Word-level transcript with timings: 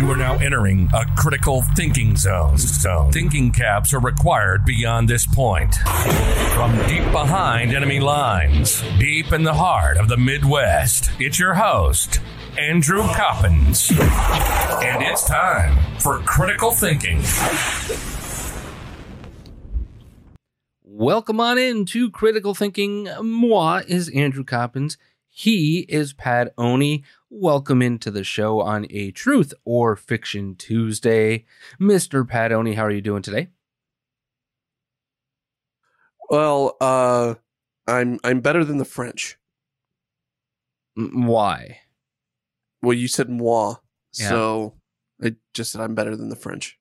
You 0.00 0.10
are 0.10 0.16
now 0.16 0.38
entering 0.38 0.88
a 0.94 1.04
critical 1.14 1.60
thinking 1.60 2.16
zone. 2.16 2.56
zone. 2.56 3.12
Thinking 3.12 3.52
caps 3.52 3.92
are 3.92 4.00
required 4.00 4.64
beyond 4.64 5.10
this 5.10 5.26
point. 5.26 5.74
From 6.54 6.74
deep 6.88 7.04
behind 7.12 7.74
enemy 7.74 8.00
lines, 8.00 8.82
deep 8.98 9.30
in 9.30 9.42
the 9.42 9.52
heart 9.52 9.98
of 9.98 10.08
the 10.08 10.16
Midwest, 10.16 11.10
it's 11.18 11.38
your 11.38 11.52
host, 11.52 12.18
Andrew 12.58 13.02
Coppins. 13.08 13.90
And 13.90 15.02
it's 15.02 15.26
time 15.26 15.76
for 15.98 16.18
critical 16.20 16.70
thinking. 16.70 17.20
Welcome 20.82 21.40
on 21.40 21.58
in 21.58 21.84
to 21.84 22.10
Critical 22.10 22.54
Thinking. 22.54 23.06
Moi 23.20 23.82
is 23.86 24.08
Andrew 24.08 24.44
Coppins. 24.44 24.96
He 25.28 25.80
is 25.90 26.14
Pat 26.14 26.54
Oni. 26.56 27.04
Welcome 27.40 27.80
into 27.80 28.10
the 28.10 28.24
show 28.24 28.60
on 28.60 28.86
a 28.90 29.12
Truth 29.12 29.54
or 29.64 29.94
Fiction 29.94 30.56
Tuesday. 30.56 31.46
Mr. 31.80 32.26
Pat 32.26 32.50
Oni, 32.50 32.74
how 32.74 32.84
are 32.84 32.90
you 32.90 33.00
doing 33.00 33.22
today? 33.22 33.50
Well, 36.28 36.76
uh, 36.80 37.34
I'm 37.86 38.18
I'm 38.24 38.40
better 38.40 38.64
than 38.64 38.78
the 38.78 38.84
French. 38.84 39.38
Why? 40.96 41.78
Well, 42.82 42.94
you 42.94 43.06
said 43.06 43.28
moi, 43.28 43.76
Yeah. 44.18 44.28
so 44.28 44.74
I 45.22 45.36
just 45.54 45.70
said 45.70 45.80
I'm 45.82 45.94
better 45.94 46.16
than 46.16 46.30
the 46.30 46.36
French. 46.36 46.78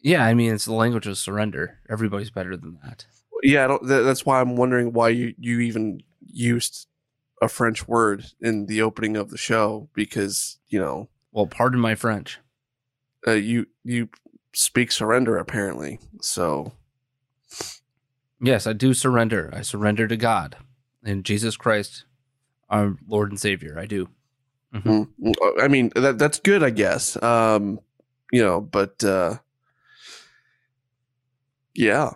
Yeah, 0.00 0.22
I 0.24 0.34
mean, 0.34 0.52
it's 0.52 0.66
the 0.66 0.74
language 0.74 1.06
of 1.06 1.16
surrender. 1.16 1.78
Everybody's 1.88 2.30
better 2.30 2.56
than 2.58 2.78
that. 2.84 3.06
Yeah, 3.42 3.64
I 3.64 3.68
don't, 3.68 3.86
that's 3.86 4.26
why 4.26 4.40
I'm 4.42 4.56
wondering 4.56 4.92
why 4.92 5.08
you 5.08 5.34
you 5.38 5.60
even 5.60 6.02
used 6.26 6.87
a 7.40 7.48
French 7.48 7.86
word 7.88 8.26
in 8.40 8.66
the 8.66 8.82
opening 8.82 9.16
of 9.16 9.30
the 9.30 9.38
show 9.38 9.88
because 9.94 10.58
you 10.68 10.78
know 10.80 11.08
Well, 11.32 11.46
pardon 11.46 11.80
my 11.80 11.94
French. 11.94 12.38
uh, 13.26 13.32
you 13.32 13.66
you 13.84 14.08
speak 14.54 14.90
surrender 14.92 15.36
apparently. 15.36 16.00
So 16.20 16.72
Yes, 18.40 18.66
I 18.66 18.72
do 18.72 18.94
surrender. 18.94 19.50
I 19.52 19.62
surrender 19.62 20.06
to 20.08 20.16
God 20.16 20.56
and 21.04 21.24
Jesus 21.24 21.56
Christ, 21.56 22.04
our 22.70 22.96
Lord 23.06 23.30
and 23.30 23.40
Savior. 23.40 23.76
I 23.78 23.86
do. 23.86 24.08
Mhm. 24.74 25.08
mm, 25.20 25.34
I 25.60 25.66
mean 25.68 25.90
that 25.96 26.18
that's 26.18 26.38
good, 26.40 26.62
I 26.62 26.70
guess. 26.70 27.20
Um, 27.22 27.80
you 28.32 28.42
know, 28.42 28.60
but 28.60 29.02
uh, 29.04 29.38
yeah, 31.74 32.10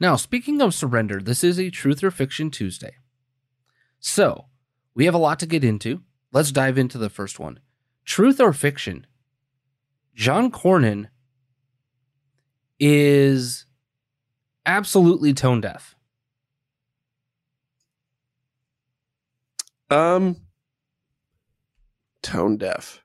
Now, 0.00 0.16
speaking 0.16 0.60
of 0.62 0.74
surrender, 0.74 1.20
this 1.20 1.42
is 1.44 1.58
a 1.58 1.70
Truth 1.70 2.02
or 2.04 2.10
Fiction 2.10 2.50
Tuesday. 2.50 2.96
So, 4.00 4.46
we 4.94 5.04
have 5.06 5.14
a 5.14 5.18
lot 5.18 5.38
to 5.40 5.46
get 5.46 5.64
into. 5.64 6.02
Let's 6.32 6.52
dive 6.52 6.78
into 6.78 6.98
the 6.98 7.10
first 7.10 7.38
one. 7.38 7.60
Truth 8.04 8.40
or 8.40 8.52
fiction? 8.52 9.06
John 10.14 10.50
Cornyn 10.50 11.08
is 12.80 13.66
absolutely 14.66 15.32
tone 15.32 15.60
deaf. 15.60 15.94
Um, 19.90 20.36
tone 22.22 22.56
deaf. 22.56 23.02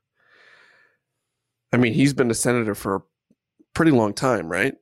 I 1.72 1.78
mean, 1.78 1.94
he's 1.94 2.14
been 2.14 2.30
a 2.30 2.36
senator 2.36 2.76
for 2.76 2.96
a 2.96 3.02
pretty 3.74 3.92
long 3.92 4.14
time, 4.14 4.48
right? 4.48 4.76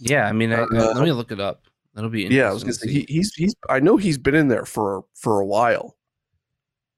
Yeah, 0.00 0.26
I 0.26 0.32
mean, 0.32 0.52
I, 0.52 0.62
Uh, 0.62 0.66
let 0.94 1.04
me 1.04 1.12
look 1.12 1.30
it 1.32 1.40
up. 1.40 1.65
That'll 1.96 2.10
be 2.10 2.24
Yeah, 2.24 2.50
I 2.50 2.52
was 2.52 2.62
gonna 2.62 2.74
to 2.74 2.78
say 2.78 2.92
he, 2.92 3.06
he's 3.08 3.34
he's. 3.34 3.54
I 3.68 3.80
know 3.80 3.96
he's 3.96 4.18
been 4.18 4.34
in 4.34 4.48
there 4.48 4.66
for 4.66 5.06
for 5.14 5.40
a 5.40 5.46
while. 5.46 5.96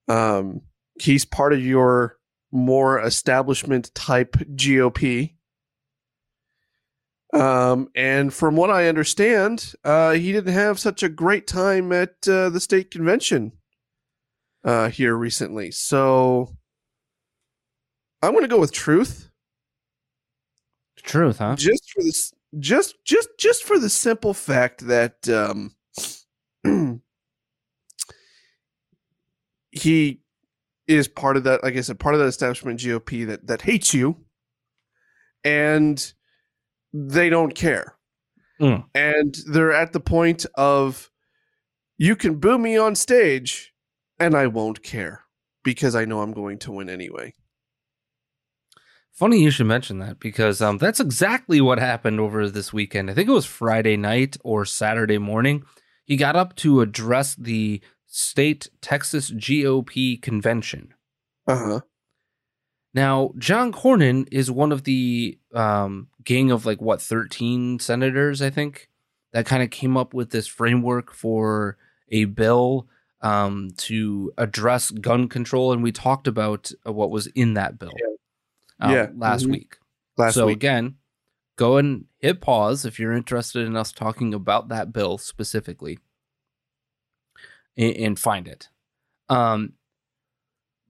Um, 0.09 0.62
he's 1.00 1.25
part 1.25 1.53
of 1.53 1.64
your 1.64 2.19
more 2.50 3.00
establishment 3.00 3.94
type 3.94 4.32
GOP. 4.32 5.34
Um, 7.32 7.91
and 7.94 8.34
from 8.34 8.56
what 8.56 8.70
I 8.70 8.88
understand, 8.88 9.75
uh, 9.84 10.12
he 10.12 10.32
didn't 10.32 10.54
have 10.54 10.78
such 10.81 11.03
a 11.03 11.08
great 11.08 11.47
time 11.47 11.92
at 11.92 12.26
uh, 12.26 12.48
the 12.48 12.58
state 12.58 12.91
convention 12.91 13.53
uh, 14.64 14.88
here 14.88 15.14
recently. 15.14 15.70
So 15.70 16.56
I'm 18.22 18.32
going 18.32 18.44
to 18.44 18.48
go 18.48 18.58
with 18.58 18.72
truth, 18.72 19.31
Truth, 21.03 21.38
huh? 21.38 21.54
just 21.56 21.91
for 21.91 22.03
this, 22.03 22.32
just 22.59 22.97
just 23.04 23.28
just 23.38 23.64
for 23.64 23.78
the 23.78 23.91
simple 23.91 24.34
fact 24.34 24.86
that 24.86 25.28
um, 25.28 25.75
he 29.70 30.20
is 30.87 31.08
part 31.08 31.37
of 31.37 31.44
that. 31.44 31.62
Like 31.62 31.76
I 31.76 31.81
said, 31.82 31.98
part 31.98 32.14
of 32.14 32.20
that 32.20 32.26
establishment 32.26 32.81
GOP 32.81 33.26
that 33.26 33.47
that 33.47 33.62
hates 33.62 33.92
you, 33.92 34.25
and 35.44 36.12
they 36.92 37.28
don't 37.28 37.54
care. 37.54 37.97
Mm. 38.60 38.84
And 38.94 39.37
they're 39.47 39.72
at 39.72 39.92
the 39.92 40.00
point 40.00 40.47
of 40.56 41.10
you 41.97 42.16
can 42.16 42.37
boo 42.37 42.58
me 42.58 42.76
on 42.76 42.94
stage 42.94 43.72
and 44.19 44.34
I 44.34 44.46
won't 44.46 44.82
care 44.82 45.25
because 45.62 45.94
I 45.94 46.05
know 46.05 46.22
I'm 46.22 46.32
going 46.32 46.58
to 46.61 46.72
win 46.72 46.88
anyway. 46.88 47.34
Funny 49.19 49.43
you 49.43 49.50
should 49.50 49.67
mention 49.67 49.99
that 49.99 50.20
because 50.20 50.62
um, 50.62 50.79
that's 50.79 51.00
exactly 51.00 51.61
what 51.61 51.81
happened 51.81 52.20
over 52.20 52.49
this 52.49 52.73
weekend. 52.73 53.11
I 53.11 53.15
think 53.15 53.29
it 53.29 53.32
was 53.32 53.47
Friday 53.47 53.97
night 53.97 54.37
or 54.44 54.65
Saturday 54.65 55.19
morning. 55.19 55.65
He 56.05 56.17
got 56.17 56.37
up 56.37 56.55
to 56.56 56.82
address 56.82 57.35
the 57.35 57.81
state 58.06 58.69
Texas 58.81 59.32
GOP 59.32 60.23
convention. 60.23 60.94
Uh-huh. 61.49 61.81
Now, 62.94 63.32
John 63.38 63.73
Cornyn 63.73 64.29
is 64.31 64.53
one 64.53 64.70
of 64.70 64.85
the 64.85 65.37
um, 65.53 66.06
gang 66.23 66.53
of 66.53 66.65
like 66.65 66.81
what, 66.81 67.03
13 67.03 67.81
senators, 67.81 68.41
I 68.41 68.50
think, 68.50 68.88
that 69.32 69.47
kind 69.47 69.65
of 69.65 69.70
came 69.70 69.97
up 69.97 70.15
with 70.15 70.31
this 70.31 70.47
framework 70.47 71.12
for 71.12 71.76
a 72.09 72.26
bill 72.26 72.87
um, 73.20 73.70
to 73.79 74.32
address 74.38 74.93
gun 74.93 75.26
control. 75.26 75.73
And 75.73 75.82
we 75.82 75.91
talked 75.91 76.29
about 76.29 76.70
uh, 76.87 76.93
what 76.93 77.11
was 77.11 77.26
in 77.26 77.55
that 77.55 77.81
bill 77.81 77.91
um, 78.80 78.92
Yeah. 78.92 79.08
last 79.14 79.44
Mhm. 79.46 79.50
week. 79.52 79.78
Last 80.16 80.34
so 80.34 80.46
week. 80.46 80.56
again, 80.56 80.96
go 81.56 81.76
and 81.76 82.06
hit 82.19 82.40
pause 82.40 82.84
if 82.84 82.98
you're 82.98 83.12
interested 83.12 83.66
in 83.66 83.76
us 83.76 83.92
talking 83.92 84.34
about 84.34 84.69
that 84.69 84.92
bill 84.92 85.19
specifically. 85.19 85.98
and, 87.76 87.94
and 87.96 88.19
find 88.19 88.48
it. 88.48 88.69
Um, 89.28 89.75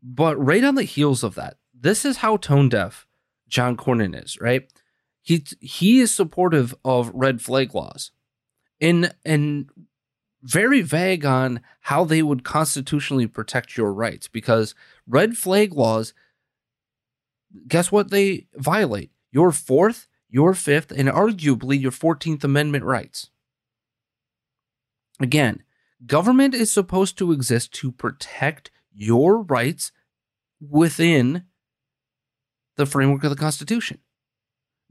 but 0.03 0.37
right 0.39 0.65
on 0.65 0.75
the 0.75 0.85
heels 0.85 1.23
of 1.23 1.35
that, 1.35 1.59
this 1.79 2.05
is 2.05 2.19
how 2.19 2.37
tone 2.39 2.69
deaf 2.71 3.07
John 3.47 3.77
Cornyn 3.77 4.21
is, 4.23 4.41
right? 4.41 4.73
He 5.21 5.45
he 5.61 6.01
is 6.01 6.15
supportive 6.15 6.75
of 6.85 7.11
red 7.13 7.43
flag 7.43 7.75
laws, 7.75 8.11
and 8.81 9.15
and 9.25 9.69
very 10.43 10.81
vague 10.81 11.27
on 11.27 11.61
how 11.81 12.05
they 12.05 12.23
would 12.23 12.45
constitutionally 12.45 13.27
protect 13.27 13.77
your 13.77 13.93
rights 13.93 14.29
because 14.29 14.75
red 15.07 15.37
flag 15.37 15.75
laws. 15.75 16.15
Guess 17.67 17.91
what? 17.91 18.11
They 18.11 18.47
violate 18.55 19.11
your 19.31 19.51
fourth, 19.53 20.07
your 20.29 20.55
fifth, 20.55 20.91
and 20.91 21.09
arguably 21.09 21.81
your 21.81 21.91
fourteenth 21.91 22.45
Amendment 22.45 22.85
rights. 22.85 23.31
Again, 25.21 25.65
government 26.07 26.55
is 26.55 26.71
supposed 26.71 27.19
to 27.19 27.33
exist 27.33 27.73
to 27.75 27.91
protect 27.91 28.71
your 28.95 29.43
rights 29.43 29.91
within 30.61 31.45
the 32.77 32.87
framework 32.87 33.25
of 33.25 33.31
the 33.31 33.37
Constitution. 33.37 33.99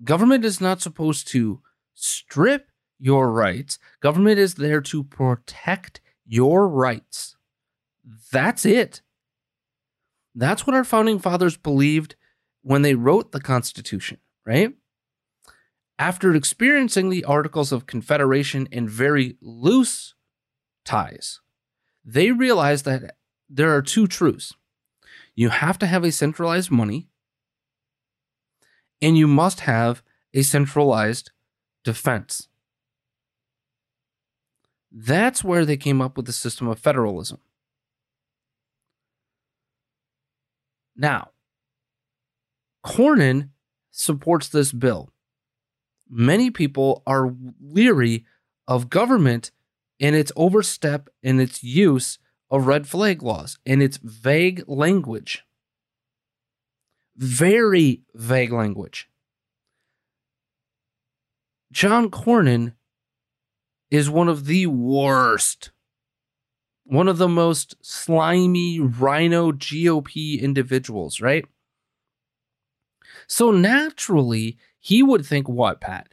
Government 0.04 0.44
is 0.44 0.60
not 0.60 0.82
supposed 0.82 1.28
to 1.30 1.62
strip 1.94 2.68
your 3.00 3.32
rights. 3.32 3.80
Government 4.02 4.38
is 4.38 4.56
there 4.56 4.82
to 4.82 5.04
protect 5.04 6.02
your 6.26 6.68
rights. 6.68 7.38
That's 8.32 8.66
it. 8.66 9.02
That's 10.36 10.68
what 10.68 10.76
our 10.76 10.84
founding 10.84 11.20
fathers 11.20 11.56
believed 11.58 12.16
when 12.68 12.82
they 12.82 12.96
wrote 12.96 13.32
the 13.32 13.40
Constitution, 13.40 14.18
right? 14.46 14.74
After 15.98 16.36
experiencing 16.36 17.10
the 17.10 17.24
Articles 17.24 17.72
of 17.72 17.86
Confederation 17.86 18.68
in 18.74 18.90
very 18.90 19.38
loose 19.40 20.16
ties, 20.84 21.40
they 22.04 22.32
realized 22.32 22.84
that 22.84 23.16
there 23.50 23.74
are 23.74 23.82
two 23.82 24.06
truths. 24.06 24.54
You 25.34 25.48
have 25.48 25.80
to 25.80 25.88
have 25.88 26.04
a 26.04 26.12
centralized 26.12 26.70
money, 26.70 27.08
and 29.02 29.18
you 29.18 29.28
must 29.28 29.62
have 29.62 30.04
a 30.34 30.42
centralized 30.42 31.32
defense. 31.86 32.50
That's 34.92 35.42
where 35.42 35.64
they 35.64 35.78
came 35.78 36.02
up 36.02 36.18
with 36.18 36.26
the 36.26 36.34
system 36.34 36.68
of 36.68 36.80
federalism. 36.80 37.40
Now, 40.98 41.30
Cornyn 42.86 43.50
supports 43.92 44.50
this 44.50 44.72
bill. 44.72 45.10
Many 46.10 46.52
people 46.52 47.04
are 47.06 47.36
leery 47.60 48.26
of 48.68 48.90
government 48.90 49.52
and 50.00 50.16
its 50.16 50.32
overstep 50.36 51.10
and 51.24 51.42
its 51.42 51.64
use 51.64 52.20
of 52.50 52.68
red 52.68 52.88
flag 52.88 53.22
laws 53.22 53.58
and 53.66 53.82
its 53.82 53.98
vague 53.98 54.64
language. 54.68 55.44
Very 57.16 58.04
vague 58.14 58.54
language. 58.54 59.10
John 61.72 62.10
Cornyn 62.10 62.74
is 63.92 64.10
one 64.10 64.30
of 64.30 64.46
the 64.46 64.68
worst, 64.68 65.72
one 66.84 67.08
of 67.08 67.18
the 67.18 67.28
most 67.28 67.76
slimy 67.82 68.80
RINO 68.80 69.54
GOP 69.54 70.40
individuals, 70.40 71.20
right? 71.20 71.46
So 73.28 73.52
naturally, 73.52 74.58
he 74.80 75.04
would 75.04 75.26
think, 75.26 75.48
what, 75.50 75.82
Pat? 75.82 76.08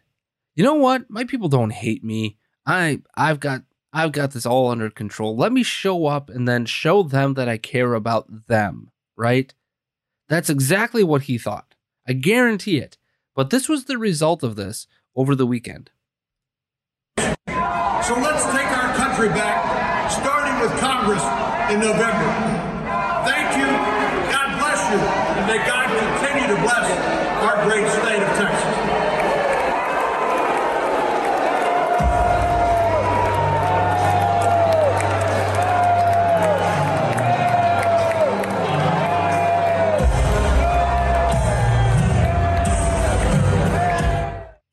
You 0.57 0.65
know 0.65 0.75
what? 0.75 1.09
My 1.09 1.25
people 1.25 1.49
don't 1.49 1.73
hate 1.73 2.05
me. 2.05 2.37
I 2.67 3.01
I've 3.17 3.41
got 3.41 3.63
I've 3.93 4.13
got 4.13 4.33
this 4.33 4.47
all 4.47 4.71
under 4.71 4.91
control. 4.91 5.37
Let 5.37 5.53
me 5.53 5.63
show 5.63 6.07
up 6.07 6.29
and 6.29 6.49
then 6.49 6.65
show 6.67 7.03
them 7.03 7.35
that 7.35 7.49
I 7.49 7.59
care 7.59 7.95
about 7.95 8.47
them, 8.49 8.91
right? 9.17 9.53
That's 10.29 10.51
exactly 10.51 11.05
what 11.05 11.23
he 11.23 11.39
thought. 11.39 11.75
I 12.07 12.13
guarantee 12.13 12.79
it. 12.79 12.99
But 13.35 13.51
this 13.51 13.69
was 13.69 13.85
the 13.85 13.99
result 13.99 14.43
of 14.43 14.57
this 14.57 14.87
over 15.17 15.35
the 15.35 15.47
weekend. 15.47 15.91
So 17.17 18.15
let's 18.21 18.45
take 18.47 18.67
our 18.67 18.95
country 18.95 19.29
back, 19.29 20.11
starting 20.11 20.61
with 20.61 20.79
Congress 20.81 21.23
in 21.73 21.81
November. 21.81 22.29
Thank 23.25 23.57
you. 23.57 23.67
God 24.33 24.59
bless 24.59 24.91
you. 24.93 25.24
And 25.45 25.61
may 25.61 25.67
God 25.67 25.89
continue 25.89 26.57
to 26.57 26.63
bless 26.63 26.91
our 27.43 27.65
great 27.65 27.87
state 27.91 28.23
of 28.23 28.29
Texas. 28.39 28.95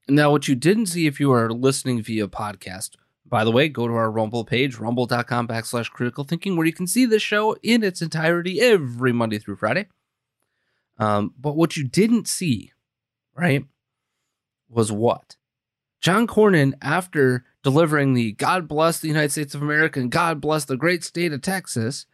Now, 0.07 0.31
what 0.31 0.47
you 0.47 0.55
didn't 0.55 0.85
see 0.85 1.05
if 1.05 1.19
you 1.19 1.33
are 1.33 1.51
listening 1.51 2.01
via 2.01 2.29
podcast, 2.29 2.91
by 3.25 3.43
the 3.43 3.51
way, 3.51 3.67
go 3.67 3.87
to 3.87 3.93
our 3.93 4.09
Rumble 4.09 4.45
page, 4.45 4.77
rumble.com 4.77 5.49
backslash 5.49 5.89
critical 5.89 6.23
thinking, 6.23 6.55
where 6.55 6.65
you 6.65 6.71
can 6.71 6.87
see 6.87 7.05
the 7.05 7.19
show 7.19 7.57
in 7.61 7.83
its 7.83 8.01
entirety 8.01 8.61
every 8.61 9.11
Monday 9.11 9.37
through 9.37 9.57
Friday. 9.57 9.87
Um, 11.01 11.33
but 11.37 11.55
what 11.55 11.75
you 11.75 11.83
didn't 11.83 12.27
see, 12.27 12.73
right, 13.35 13.65
was 14.69 14.91
what? 14.91 15.35
John 15.99 16.27
Cornyn, 16.27 16.73
after 16.79 17.43
delivering 17.63 18.13
the 18.13 18.33
God 18.33 18.67
bless 18.67 18.99
the 18.99 19.07
United 19.07 19.31
States 19.31 19.55
of 19.55 19.63
America 19.63 19.99
and 19.99 20.11
God 20.11 20.39
bless 20.39 20.63
the 20.65 20.77
great 20.77 21.03
state 21.03 21.33
of 21.33 21.41
Texas, 21.41 22.05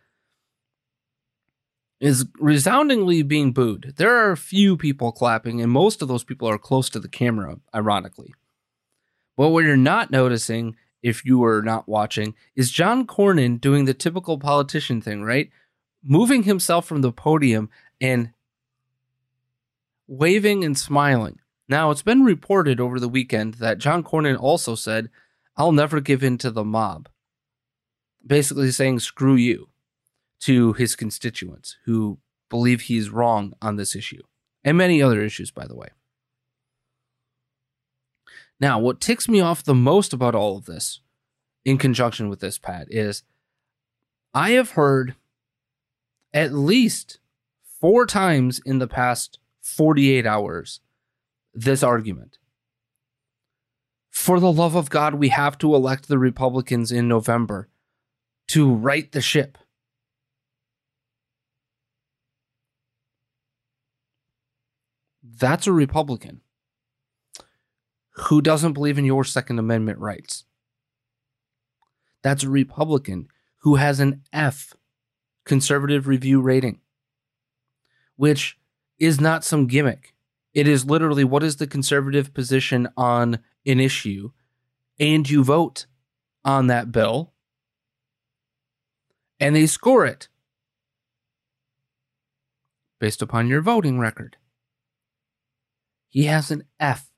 is 1.99 2.27
resoundingly 2.39 3.23
being 3.23 3.51
booed. 3.51 3.93
There 3.97 4.15
are 4.15 4.31
a 4.31 4.37
few 4.37 4.77
people 4.77 5.11
clapping, 5.11 5.61
and 5.61 5.71
most 5.71 6.01
of 6.01 6.07
those 6.07 6.23
people 6.23 6.47
are 6.47 6.57
close 6.57 6.89
to 6.91 6.99
the 6.99 7.09
camera, 7.09 7.57
ironically. 7.75 8.33
But 9.35 9.49
what 9.49 9.65
you're 9.65 9.75
not 9.75 10.11
noticing, 10.11 10.77
if 11.03 11.25
you 11.25 11.39
were 11.39 11.61
not 11.61 11.89
watching, 11.89 12.35
is 12.55 12.71
John 12.71 13.05
Cornyn 13.05 13.59
doing 13.59 13.83
the 13.83 13.93
typical 13.93 14.37
politician 14.37 15.01
thing, 15.01 15.23
right? 15.23 15.49
Moving 16.03 16.43
himself 16.43 16.85
from 16.85 17.01
the 17.01 17.11
podium 17.11 17.69
and 17.99 18.31
waving 20.07 20.63
and 20.63 20.77
smiling. 20.77 21.39
Now, 21.69 21.91
it's 21.91 22.01
been 22.01 22.23
reported 22.23 22.79
over 22.79 22.99
the 22.99 23.09
weekend 23.09 23.55
that 23.55 23.77
John 23.77 24.03
Cornyn 24.03 24.39
also 24.39 24.75
said, 24.75 25.09
I'll 25.57 25.73
never 25.73 25.99
give 25.99 26.23
in 26.23 26.37
to 26.39 26.51
the 26.51 26.63
mob. 26.63 27.09
Basically 28.25 28.71
saying, 28.71 28.99
screw 28.99 29.35
you 29.35 29.69
to 30.41 30.73
his 30.73 30.95
constituents 30.95 31.77
who 31.85 32.19
believe 32.49 32.81
he's 32.81 33.09
wrong 33.09 33.53
on 33.61 33.75
this 33.75 33.95
issue 33.95 34.21
and 34.63 34.77
many 34.77 35.01
other 35.01 35.21
issues, 35.21 35.51
by 35.51 35.67
the 35.67 35.75
way. 35.75 35.89
Now, 38.59 38.79
what 38.79 39.01
ticks 39.01 39.27
me 39.27 39.39
off 39.39 39.63
the 39.63 39.75
most 39.75 40.13
about 40.13 40.35
all 40.35 40.57
of 40.57 40.65
this, 40.65 41.01
in 41.63 41.77
conjunction 41.77 42.29
with 42.29 42.39
this, 42.39 42.57
Pat, 42.57 42.87
is 42.89 43.23
I 44.33 44.51
have 44.51 44.71
heard 44.71 45.15
at 46.33 46.53
least 46.53 47.19
four 47.79 48.05
times 48.05 48.59
in 48.65 48.79
the 48.79 48.87
past 48.87 49.37
48 49.75 50.25
hours 50.25 50.79
this 51.53 51.83
argument. 51.83 52.37
For 54.09 54.39
the 54.39 54.51
love 54.51 54.75
of 54.75 54.89
God, 54.89 55.15
we 55.15 55.29
have 55.29 55.57
to 55.59 55.75
elect 55.75 56.07
the 56.07 56.17
Republicans 56.17 56.91
in 56.91 57.07
November 57.07 57.67
to 58.47 58.73
right 58.73 59.11
the 59.11 59.21
ship. 59.21 59.57
That's 65.21 65.67
a 65.67 65.73
Republican 65.73 66.41
who 68.11 68.41
doesn't 68.41 68.73
believe 68.73 68.97
in 68.97 69.05
your 69.05 69.23
Second 69.23 69.59
Amendment 69.59 69.99
rights. 69.99 70.45
That's 72.23 72.43
a 72.43 72.49
Republican 72.49 73.27
who 73.59 73.75
has 73.75 73.99
an 73.99 74.23
F 74.31 74.73
conservative 75.45 76.07
review 76.07 76.41
rating, 76.41 76.79
which 78.15 78.57
is 78.99 79.19
not 79.19 79.43
some 79.43 79.67
gimmick. 79.67 80.13
It 80.53 80.67
is 80.67 80.85
literally 80.85 81.23
what 81.23 81.43
is 81.43 81.57
the 81.57 81.67
conservative 81.67 82.33
position 82.33 82.87
on 82.97 83.39
an 83.65 83.79
issue, 83.79 84.31
and 84.99 85.29
you 85.29 85.43
vote 85.43 85.85
on 86.43 86.67
that 86.67 86.91
bill, 86.91 87.33
and 89.39 89.55
they 89.55 89.67
score 89.67 90.05
it 90.05 90.29
based 92.99 93.21
upon 93.21 93.47
your 93.47 93.61
voting 93.61 93.99
record. 93.99 94.37
He 96.09 96.23
has 96.23 96.49
an 96.49 96.63
F. 96.79 97.11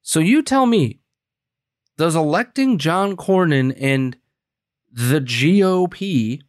So 0.00 0.18
you 0.18 0.42
tell 0.42 0.66
me, 0.66 1.00
does 1.96 2.16
electing 2.16 2.78
John 2.78 3.16
Cornyn 3.16 3.72
and 3.78 4.16
the 4.90 5.20
GOP 5.20 6.40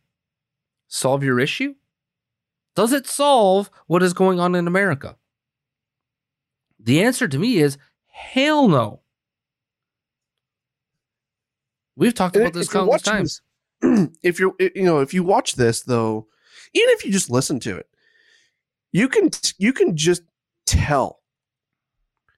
solve 0.93 1.23
your 1.23 1.39
issue? 1.39 1.73
Does 2.75 2.93
it 2.93 3.07
solve 3.07 3.69
what 3.87 4.03
is 4.03 4.13
going 4.13 4.39
on 4.39 4.55
in 4.55 4.67
America? 4.67 5.17
The 6.79 7.01
answer 7.01 7.27
to 7.27 7.39
me 7.39 7.57
is 7.57 7.77
hell 8.07 8.67
no. 8.67 9.01
We've 11.95 12.13
talked 12.13 12.35
about 12.35 12.53
this 12.53 12.69
countless 12.69 13.01
times. 13.01 13.41
this- 13.81 14.09
if 14.23 14.39
you're 14.39 14.53
you 14.59 14.83
know 14.83 14.99
if 15.01 15.13
you 15.13 15.23
watch 15.23 15.55
this 15.55 15.81
though 15.81 16.27
even 16.73 16.89
if 16.91 17.03
you 17.05 17.11
just 17.11 17.29
listen 17.29 17.59
to 17.59 17.75
it 17.75 17.85
you 18.93 19.09
can 19.09 19.29
you 19.57 19.73
can 19.73 19.97
just 19.97 20.21
tell 20.65 21.19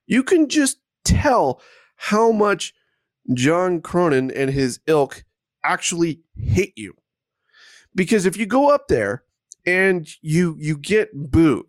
you 0.08 0.24
can 0.24 0.48
just 0.48 0.78
tell 1.04 1.60
how 1.94 2.32
much 2.32 2.74
John 3.32 3.80
Cornyn 3.80 4.32
and 4.34 4.50
his 4.50 4.80
ilk 4.88 5.24
actually 5.62 6.20
hate 6.36 6.72
you 6.76 6.94
because 7.96 8.24
if 8.26 8.36
you 8.36 8.46
go 8.46 8.70
up 8.70 8.86
there 8.88 9.24
and 9.66 10.08
you 10.22 10.54
you 10.60 10.76
get 10.78 11.08
booed 11.12 11.66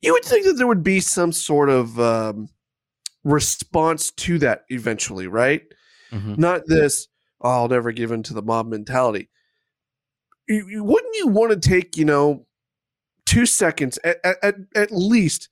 you 0.00 0.12
would 0.12 0.24
think 0.24 0.44
that 0.46 0.54
there 0.54 0.66
would 0.66 0.82
be 0.82 0.98
some 1.00 1.30
sort 1.32 1.68
of 1.68 1.98
um, 2.00 2.48
response 3.24 4.10
to 4.12 4.38
that 4.38 4.64
eventually 4.68 5.26
right 5.28 5.62
Mhm. 6.10 6.36
not 6.38 6.66
this 6.66 7.06
"Oh, 7.40 7.50
i'll 7.50 7.68
never 7.68 7.92
give 7.92 8.10
in 8.12 8.22
to 8.24 8.34
the 8.34 8.42
mob 8.42 8.66
mentality 8.68 9.28
you, 10.48 10.66
you- 10.68 10.84
wouldn't 10.84 11.14
you 11.16 11.28
want 11.28 11.52
to 11.52 11.68
take 11.68 11.96
you 11.96 12.04
know 12.04 12.46
two 13.26 13.46
seconds 13.46 13.98
at, 14.04 14.18
at, 14.42 14.56
at 14.74 14.90
least 14.90 15.48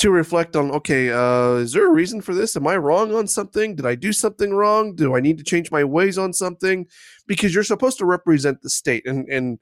to 0.00 0.10
reflect 0.10 0.56
on 0.56 0.70
okay 0.70 1.10
uh, 1.10 1.56
is 1.56 1.72
there 1.72 1.86
a 1.86 1.92
reason 1.92 2.22
for 2.22 2.34
this? 2.34 2.56
Am 2.56 2.66
i 2.66 2.76
wrong 2.76 3.14
on 3.14 3.28
something? 3.28 3.76
Did 3.76 3.86
i 3.86 3.94
do 3.94 4.12
something 4.12 4.52
wrong? 4.54 4.94
Do 4.94 5.14
i 5.14 5.20
need 5.20 5.38
to 5.38 5.44
change 5.44 5.70
my 5.70 5.84
ways 5.84 6.16
on 6.16 6.32
something? 6.32 6.86
Because 7.26 7.54
you're 7.54 7.64
supposed 7.64 7.98
to 7.98 8.06
represent 8.06 8.62
the 8.62 8.70
state 8.70 9.06
and 9.06 9.28
and 9.28 9.58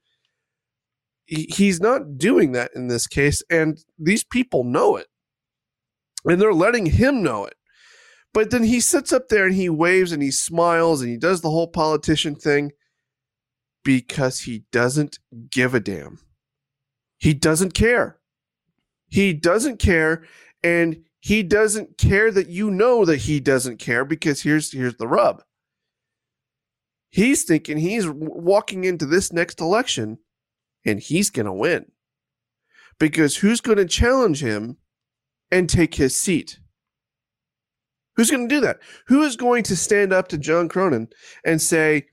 he's 1.27 1.81
not 1.81 2.17
doing 2.17 2.53
that 2.53 2.71
in 2.75 2.89
this 2.89 3.07
case 3.07 3.43
and 3.51 3.79
these 3.99 4.25
people 4.25 4.65
know 4.65 4.97
it. 4.97 5.09
And 6.25 6.41
they're 6.41 6.55
letting 6.55 6.87
him 6.87 7.23
know 7.23 7.45
it. 7.45 7.55
But 8.33 8.51
then 8.51 8.65
he 8.65 8.81
sits 8.81 9.13
up 9.13 9.29
there 9.29 9.47
and 9.47 9.55
he 9.55 9.69
waves 9.69 10.13
and 10.13 10.23
he 10.23 10.31
smiles 10.31 11.03
and 11.03 11.11
he 11.11 11.17
does 11.17 11.41
the 11.41 11.51
whole 11.51 11.69
politician 11.69 12.35
thing 12.35 12.73
because 13.85 14.41
he 14.41 14.65
doesn't 14.71 15.19
give 15.51 15.75
a 15.75 15.81
damn. 15.81 16.21
He 17.19 17.35
doesn't 17.35 17.75
care. 17.75 18.18
He 19.09 19.33
doesn't 19.33 19.79
care 19.79 20.25
and 20.63 21.05
he 21.21 21.43
doesn't 21.43 21.99
care 21.99 22.31
that 22.31 22.49
you 22.49 22.71
know 22.71 23.05
that 23.05 23.19
he 23.19 23.41
doesn't 23.41 23.79
care 23.79 24.05
because 24.05 24.43
here's 24.43 24.73
here's 24.73 24.97
the 24.97 25.09
rub. 25.09 25.43
He's 27.11 27.45
thinking 27.45 27.79
he's 27.79 28.07
walking 28.07 28.85
into 28.85 29.07
this 29.07 29.33
next 29.33 29.61
election 29.61 30.19
and 30.85 31.01
he's 31.01 31.31
going 31.31 31.47
to 31.47 31.53
win. 31.53 31.87
Because 32.99 33.37
who's 33.37 33.61
going 33.61 33.79
to 33.79 33.87
challenge 33.87 34.43
him 34.43 34.77
and 35.51 35.69
take 35.69 35.95
his 35.95 36.17
seat? 36.17 36.59
Who's 38.17 38.31
going 38.31 38.49
to 38.49 38.55
do 38.55 38.61
that? 38.63 38.81
Who 39.07 39.23
is 39.23 39.37
going 39.37 39.63
to 39.65 39.77
stand 39.77 40.13
up 40.13 40.29
to 40.29 40.39
John 40.39 40.69
Cornyn 40.69 41.11
and 41.45 41.63
say, 41.63 42.07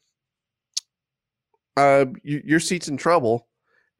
uh, 1.75 2.05
your 2.23 2.59
seat's 2.59 2.87
in 2.87 2.95
trouble, 2.95 3.47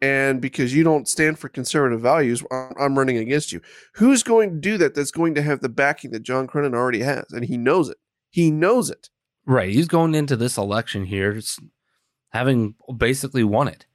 and 0.02 0.42
because 0.42 0.74
you 0.74 0.84
don't 0.84 1.08
stand 1.08 1.40
for 1.40 1.50
conservative 1.50 2.02
values, 2.02 2.44
I'm 2.52 2.98
running 2.98 3.18
against 3.18 3.52
you. 3.52 3.62
Who's 3.96 4.24
going 4.24 4.52
to 4.52 4.60
do 4.60 4.78
that? 4.78 4.96
That's 4.96 5.12
going 5.12 5.36
to 5.36 5.42
have 5.42 5.62
the 5.62 5.70
backing 5.70 6.12
that 6.12 6.24
John 6.24 6.48
Cornyn 6.48 6.76
already 6.76 7.00
has, 7.02 7.26
and 7.32 7.46
he 7.46 7.58
knows 7.58 7.90
it. 7.90 7.98
He 8.30 8.52
knows 8.52 8.90
it. 8.90 9.10
Right. 9.46 9.72
He's 9.72 9.88
going 9.88 10.16
into 10.16 10.36
this 10.36 10.58
election 10.58 11.06
here 11.06 11.40
having 12.32 12.76
basically 12.98 13.44
won 13.44 13.68
it. 13.68 13.86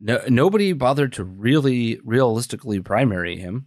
No, 0.00 0.20
nobody 0.28 0.72
bothered 0.72 1.12
to 1.14 1.24
really 1.24 1.98
realistically 2.04 2.80
primary 2.80 3.36
him. 3.36 3.66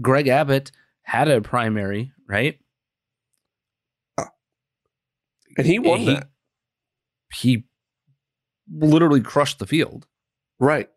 Greg 0.00 0.28
Abbott 0.28 0.72
had 1.02 1.28
a 1.28 1.40
primary, 1.40 2.12
right? 2.28 2.58
Ah. 4.18 4.30
And 5.58 5.66
he 5.66 5.78
won 5.78 6.00
He- 6.00 6.06
that. 6.06 6.28
He 7.32 7.64
literally 8.70 9.20
crushed 9.20 9.58
the 9.58 9.66
field. 9.66 10.06
Right. 10.58 10.90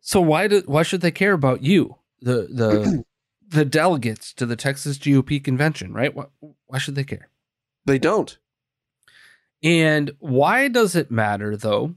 So 0.00 0.20
why 0.20 0.48
do 0.48 0.62
why 0.66 0.82
should 0.82 1.00
they 1.00 1.10
care 1.10 1.32
about 1.32 1.62
you, 1.62 1.96
the 2.20 2.48
the 2.52 3.04
the 3.48 3.64
delegates 3.64 4.32
to 4.34 4.46
the 4.46 4.56
Texas 4.56 4.98
GOP 4.98 5.42
convention, 5.42 5.92
right? 5.92 6.14
Why, 6.14 6.26
why 6.66 6.78
should 6.78 6.94
they 6.94 7.04
care? 7.04 7.28
They 7.86 7.98
don't. 7.98 8.36
And 9.62 10.12
why 10.18 10.68
does 10.68 10.94
it 10.94 11.10
matter, 11.10 11.56
though, 11.56 11.94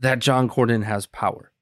that 0.00 0.18
John 0.18 0.48
Cornyn 0.48 0.84
has 0.84 1.06
power? 1.06 1.52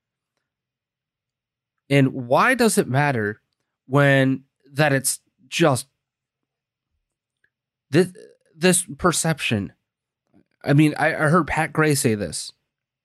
And 1.90 2.12
why 2.12 2.54
does 2.54 2.78
it 2.78 2.88
matter 2.88 3.42
when 3.86 4.44
that 4.72 4.94
it's 4.94 5.20
just 5.48 5.86
this, 7.90 8.12
this 8.56 8.86
perception? 8.96 9.74
I 10.64 10.72
mean, 10.72 10.94
I, 10.98 11.08
I 11.08 11.28
heard 11.28 11.46
Pat 11.46 11.72
Gray 11.72 11.94
say 11.94 12.14
this 12.14 12.52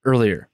earlier. 0.04 0.48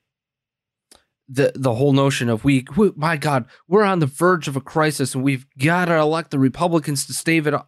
The 1.29 1.53
the 1.55 1.75
whole 1.75 1.95
notion 1.95 2.29
of 2.29 2.45
we, 2.45 2.67
we, 2.77 2.93
my 2.97 3.17
God, 3.17 3.47
we're 3.67 3.83
on 3.83 3.99
the 3.99 4.07
verge 4.07 4.47
of 4.47 4.57
a 4.57 4.61
crisis 4.61 5.15
and 5.15 5.25
we've 5.25 5.47
got 5.59 5.87
to 5.87 5.97
elect 5.97 6.31
the 6.31 6.39
Republicans 6.39 7.07
to 7.07 7.15
stave 7.15 7.47
it. 7.47 7.55
Uh 7.55 7.65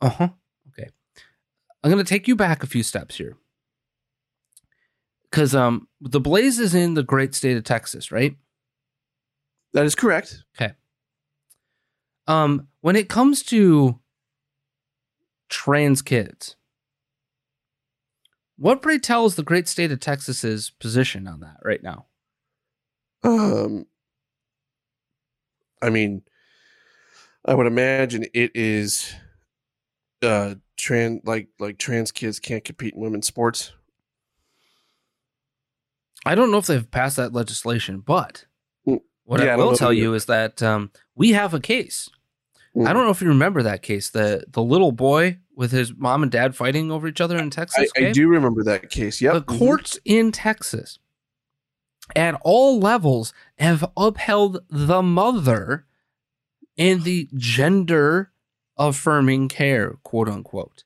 huh. 0.00 0.28
Okay. 0.68 0.90
I'm 1.82 1.90
going 1.90 2.02
to 2.02 2.08
take 2.08 2.28
you 2.28 2.36
back 2.36 2.62
a 2.62 2.68
few 2.68 2.84
steps 2.84 3.16
here. 3.16 3.36
Cuz 5.32 5.54
um 5.54 5.88
the 6.00 6.20
blaze 6.20 6.58
is 6.58 6.74
in 6.74 6.94
the 6.94 7.02
great 7.02 7.34
state 7.34 7.56
of 7.56 7.64
Texas, 7.64 8.12
right? 8.12 8.36
That 9.72 9.86
is 9.86 9.94
correct. 9.94 10.44
Okay. 10.56 10.74
Um 12.26 12.68
when 12.80 12.96
it 12.96 13.08
comes 13.08 13.42
to 13.44 14.00
trans 15.48 16.00
kids, 16.00 16.56
what 18.60 18.82
pray 18.82 18.98
tell 18.98 19.24
is 19.24 19.36
the 19.36 19.42
great 19.42 19.66
state 19.68 19.90
of 19.90 20.00
Texas's 20.00 20.70
position 20.78 21.26
on 21.26 21.40
that 21.40 21.56
right 21.64 21.82
now? 21.82 22.06
Um, 23.22 23.86
I 25.80 25.88
mean, 25.88 26.22
I 27.46 27.54
would 27.54 27.66
imagine 27.66 28.26
it 28.34 28.52
is 28.54 29.14
uh 30.22 30.56
trans 30.76 31.22
like 31.24 31.48
like 31.58 31.78
trans 31.78 32.12
kids 32.12 32.38
can't 32.38 32.62
compete 32.62 32.92
in 32.94 33.00
women's 33.00 33.26
sports. 33.26 33.72
I 36.26 36.34
don't 36.34 36.50
know 36.50 36.58
if 36.58 36.66
they've 36.66 36.90
passed 36.90 37.16
that 37.16 37.32
legislation, 37.32 38.00
but 38.00 38.44
Mm. 38.86 39.00
what 39.24 39.40
Yeah, 39.40 39.50
I 39.50 39.52
I 39.54 39.56
will 39.56 39.70
know 39.70 39.76
tell 39.76 39.92
you 39.92 40.12
is 40.12 40.26
that 40.26 40.62
um, 40.62 40.90
we 41.14 41.32
have 41.32 41.54
a 41.54 41.60
case. 41.60 42.08
Mm. 42.76 42.86
I 42.86 42.92
don't 42.92 43.04
know 43.04 43.10
if 43.10 43.20
you 43.20 43.28
remember 43.28 43.62
that 43.62 43.82
case, 43.82 44.10
the 44.10 44.44
the 44.48 44.62
little 44.62 44.92
boy 44.92 45.38
with 45.54 45.72
his 45.72 45.92
mom 45.94 46.22
and 46.22 46.30
dad 46.32 46.54
fighting 46.54 46.90
over 46.90 47.08
each 47.08 47.20
other 47.20 47.36
in 47.36 47.46
I, 47.46 47.50
Texas. 47.50 47.90
I 47.96 48.00
okay? 48.00 48.12
do 48.12 48.28
remember 48.28 48.62
that 48.64 48.90
case. 48.90 49.20
Yep. 49.20 49.34
The 49.34 49.42
courts 49.42 49.98
in 50.04 50.32
Texas 50.32 50.98
at 52.16 52.34
all 52.42 52.78
levels 52.78 53.32
have 53.58 53.84
upheld 53.96 54.60
the 54.68 55.02
mother 55.02 55.86
in 56.76 57.02
the 57.02 57.28
gender 57.34 58.32
affirming 58.78 59.48
care, 59.48 59.96
quote 60.02 60.28
unquote. 60.28 60.84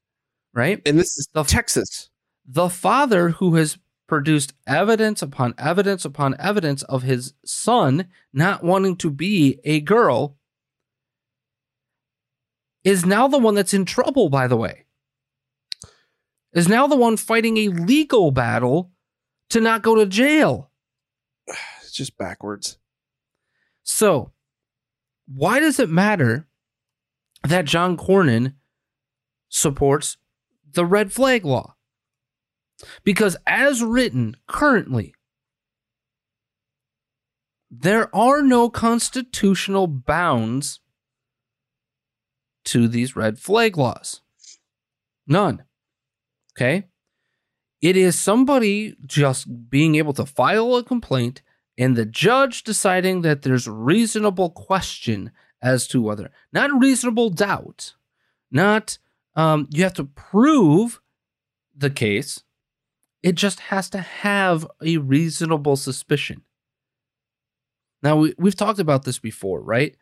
Right? 0.53 0.81
and 0.87 0.99
this 0.99 1.19
is 1.19 1.29
The- 1.33 1.43
Texas. 1.45 2.11
The 2.47 2.69
father 2.69 3.31
who 3.31 3.55
has 3.57 3.79
produced 4.07 4.53
evidence 4.67 5.23
upon 5.23 5.55
evidence 5.59 6.05
upon 6.05 6.37
evidence 6.39 6.83
of 6.85 7.03
his 7.03 7.33
son 7.45 8.07
not 8.33 8.63
wanting 8.63 8.97
to 8.97 9.11
be 9.11 9.59
a 9.65 9.81
girl 9.81 10.37
is 12.85 13.07
now 13.07 13.27
the 13.27 13.39
one 13.39 13.55
that's 13.55 13.75
in 13.75 13.85
trouble, 13.85 14.29
by 14.29 14.47
the 14.47 14.57
way. 14.57 14.85
Is 16.53 16.69
now 16.69 16.87
the 16.87 16.97
one 16.97 17.17
fighting 17.17 17.57
a 17.57 17.69
legal 17.69 18.31
battle 18.31 18.93
to 19.51 19.61
not 19.61 19.83
go 19.83 19.97
to 19.97 20.07
jail. 20.07 20.71
It's 21.83 21.93
just 21.93 22.17
backwards. 22.17 22.79
So, 23.83 24.33
why 25.27 25.59
does 25.59 25.81
it 25.81 25.91
matter 25.91 26.47
that 27.43 27.65
John 27.65 27.97
Cornyn 27.97 28.55
supports 29.49 30.17
the 30.71 30.85
red 30.85 31.13
flag 31.13 31.45
law? 31.45 31.75
Because, 33.03 33.37
as 33.47 33.83
written 33.83 34.37
currently, 34.47 35.15
there 37.71 38.15
are 38.15 38.43
no 38.43 38.69
constitutional 38.69 39.87
bounds 39.87 40.81
to 42.65 42.89
these 42.89 43.17
red 43.17 43.39
flag 43.39 43.77
laws. 43.77 44.21
None. 45.27 45.65
Okay? 46.57 46.85
It 47.81 47.97
is 47.97 48.19
somebody 48.19 48.97
just 49.05 49.69
being 49.69 49.97
able 49.97 50.15
to 50.15 50.25
file 50.25 50.75
a 50.77 50.85
complaint 50.85 51.43
and 51.77 51.97
the 51.97 52.07
judge 52.07 52.63
deciding 52.63 53.23
that 53.23 53.43
there's 53.43 53.69
reasonable 53.69 54.51
question 54.51 55.33
as 55.61 55.87
to 55.89 56.01
whether, 56.01 56.31
not 56.53 56.71
reasonable 56.81 57.31
doubt, 57.31 57.95
not 58.51 58.99
um, 59.35 59.69
you 59.71 59.83
have 59.83 59.95
to 59.95 60.05
prove 60.05 61.01
the 61.77 61.91
case. 61.91 62.43
It 63.23 63.35
just 63.35 63.61
has 63.61 63.89
to 63.91 63.99
have 63.99 64.67
a 64.85 64.99
reasonable 64.99 65.77
suspicion. 65.77 66.43
Now, 68.03 68.17
we, 68.17 68.35
we've 68.39 68.55
talked 68.55 68.79
about 68.79 69.05
this 69.05 69.19
before, 69.19 69.61
right? 69.61 69.97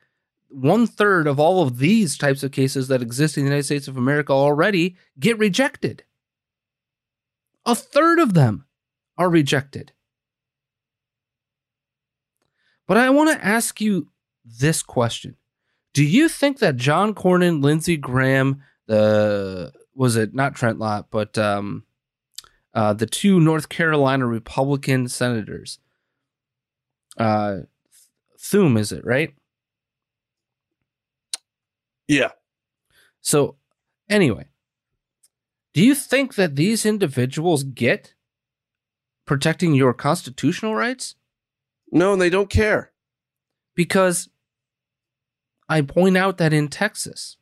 One 0.53 0.87
third 0.87 1.27
of 1.27 1.41
all 1.41 1.63
of 1.63 1.79
these 1.79 2.19
types 2.19 2.43
of 2.43 2.53
cases 2.53 2.89
that 2.89 3.03
exist 3.03 3.37
in 3.37 3.45
the 3.45 3.49
United 3.51 3.65
States 3.65 3.89
of 3.89 3.97
America 3.97 4.33
already 4.33 4.97
get 5.19 5.39
rejected. 5.39 6.05
A 7.65 7.75
third 7.75 8.19
of 8.19 8.35
them 8.35 8.67
are 9.17 9.31
rejected. 9.31 9.93
But 12.87 12.97
I 12.97 13.11
want 13.11 13.31
to 13.31 13.45
ask 13.45 13.81
you 13.81 14.09
this 14.45 14.83
question. 14.83 15.37
Do 15.95 16.05
you 16.05 16.29
think 16.29 16.59
that 16.59 16.77
John 16.77 17.15
Cornyn, 17.15 17.63
Lindsey 17.63 17.97
Graham, 17.97 18.63
the 18.87 19.73
was 19.95 20.17
it 20.17 20.35
not 20.35 20.55
Trent 20.55 20.79
Lott, 20.79 21.07
but 21.11 21.37
um, 21.37 21.85
uh, 22.75 22.95
the 22.95 23.07
two 23.07 23.39
North 23.39 23.69
Carolina 23.69 24.27
Republican 24.27 25.09
senators, 25.09 25.79
uh, 27.19 27.59
Thune, 28.39 28.77
is 28.77 28.91
it 28.91 29.05
right? 29.05 29.35
Yeah. 32.09 32.31
So, 33.21 33.57
anyway, 34.09 34.49
do 35.75 35.83
you 35.83 35.95
think 35.95 36.35
that 36.35 36.57
these 36.57 36.85
individuals 36.85 37.63
get 37.63 38.15
protecting 39.27 39.75
your 39.75 39.95
constitutional 39.95 40.75
rights? 40.75 41.15
No, 41.91 42.13
and 42.13 42.21
they 42.21 42.31
don't 42.31 42.51
care. 42.51 42.93
Because 43.75 44.29
I 45.69 45.81
point 45.83 46.17
out 46.17 46.39
that 46.39 46.53
in 46.53 46.69
Texas, 46.69 47.39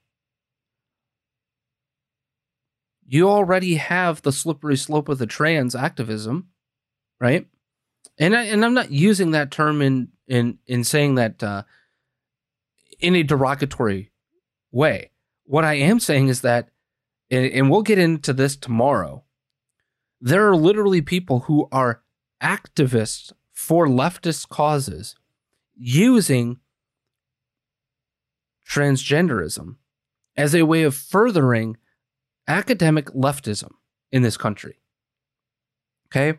you 3.06 3.28
already 3.28 3.74
have 3.74 4.22
the 4.22 4.30
slippery 4.30 4.76
slope 4.76 5.08
of 5.08 5.18
the 5.18 5.26
trans 5.26 5.74
activism, 5.74 6.48
right? 7.20 7.48
And 8.18 8.36
I, 8.36 8.44
and 8.44 8.64
I'm 8.64 8.74
not 8.74 8.92
using 8.92 9.32
that 9.32 9.50
term 9.50 9.82
in 9.82 10.08
in 10.28 10.58
in 10.66 10.84
saying 10.84 11.16
that 11.16 11.42
uh, 11.42 11.64
in 13.00 13.16
a 13.16 13.24
derogatory 13.24 14.09
way. 14.70 15.10
What 15.44 15.64
I 15.64 15.74
am 15.74 16.00
saying 16.00 16.28
is 16.28 16.42
that, 16.42 16.68
and, 17.30 17.70
we'll 17.70 17.82
get 17.82 17.98
into 17.98 18.32
this 18.32 18.56
tomorrow. 18.56 19.24
There 20.20 20.48
are 20.48 20.56
literally 20.56 21.00
people 21.00 21.40
who 21.40 21.68
are 21.72 22.02
activists 22.42 23.32
for 23.52 23.86
leftist 23.86 24.48
causes 24.48 25.16
using 25.76 26.60
transgenderism 28.68 29.76
as 30.36 30.54
a 30.54 30.64
way 30.64 30.82
of 30.82 30.94
furthering 30.94 31.76
academic 32.46 33.06
leftism 33.06 33.70
in 34.12 34.22
this 34.22 34.36
country. 34.36 34.80
Okay? 36.08 36.38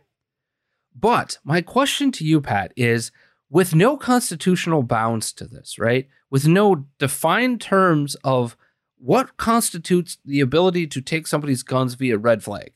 But 0.93 1.37
my 1.43 1.61
question 1.61 2.11
to 2.13 2.25
you, 2.25 2.41
Pat, 2.41 2.73
is 2.75 3.11
with 3.49 3.75
no 3.75 3.97
constitutional 3.97 4.83
bounds 4.83 5.31
to 5.33 5.45
this, 5.45 5.77
right? 5.77 6.07
With 6.31 6.47
no 6.47 6.85
defined 6.97 7.61
terms 7.61 8.15
of 8.23 8.57
what 8.97 9.37
constitutes 9.37 10.17
the 10.25 10.39
ability 10.39 10.87
to 10.87 11.01
take 11.01 11.27
somebody's 11.27 11.61
guns 11.61 11.93
via 11.93 12.17
red 12.17 12.43
flag. 12.43 12.71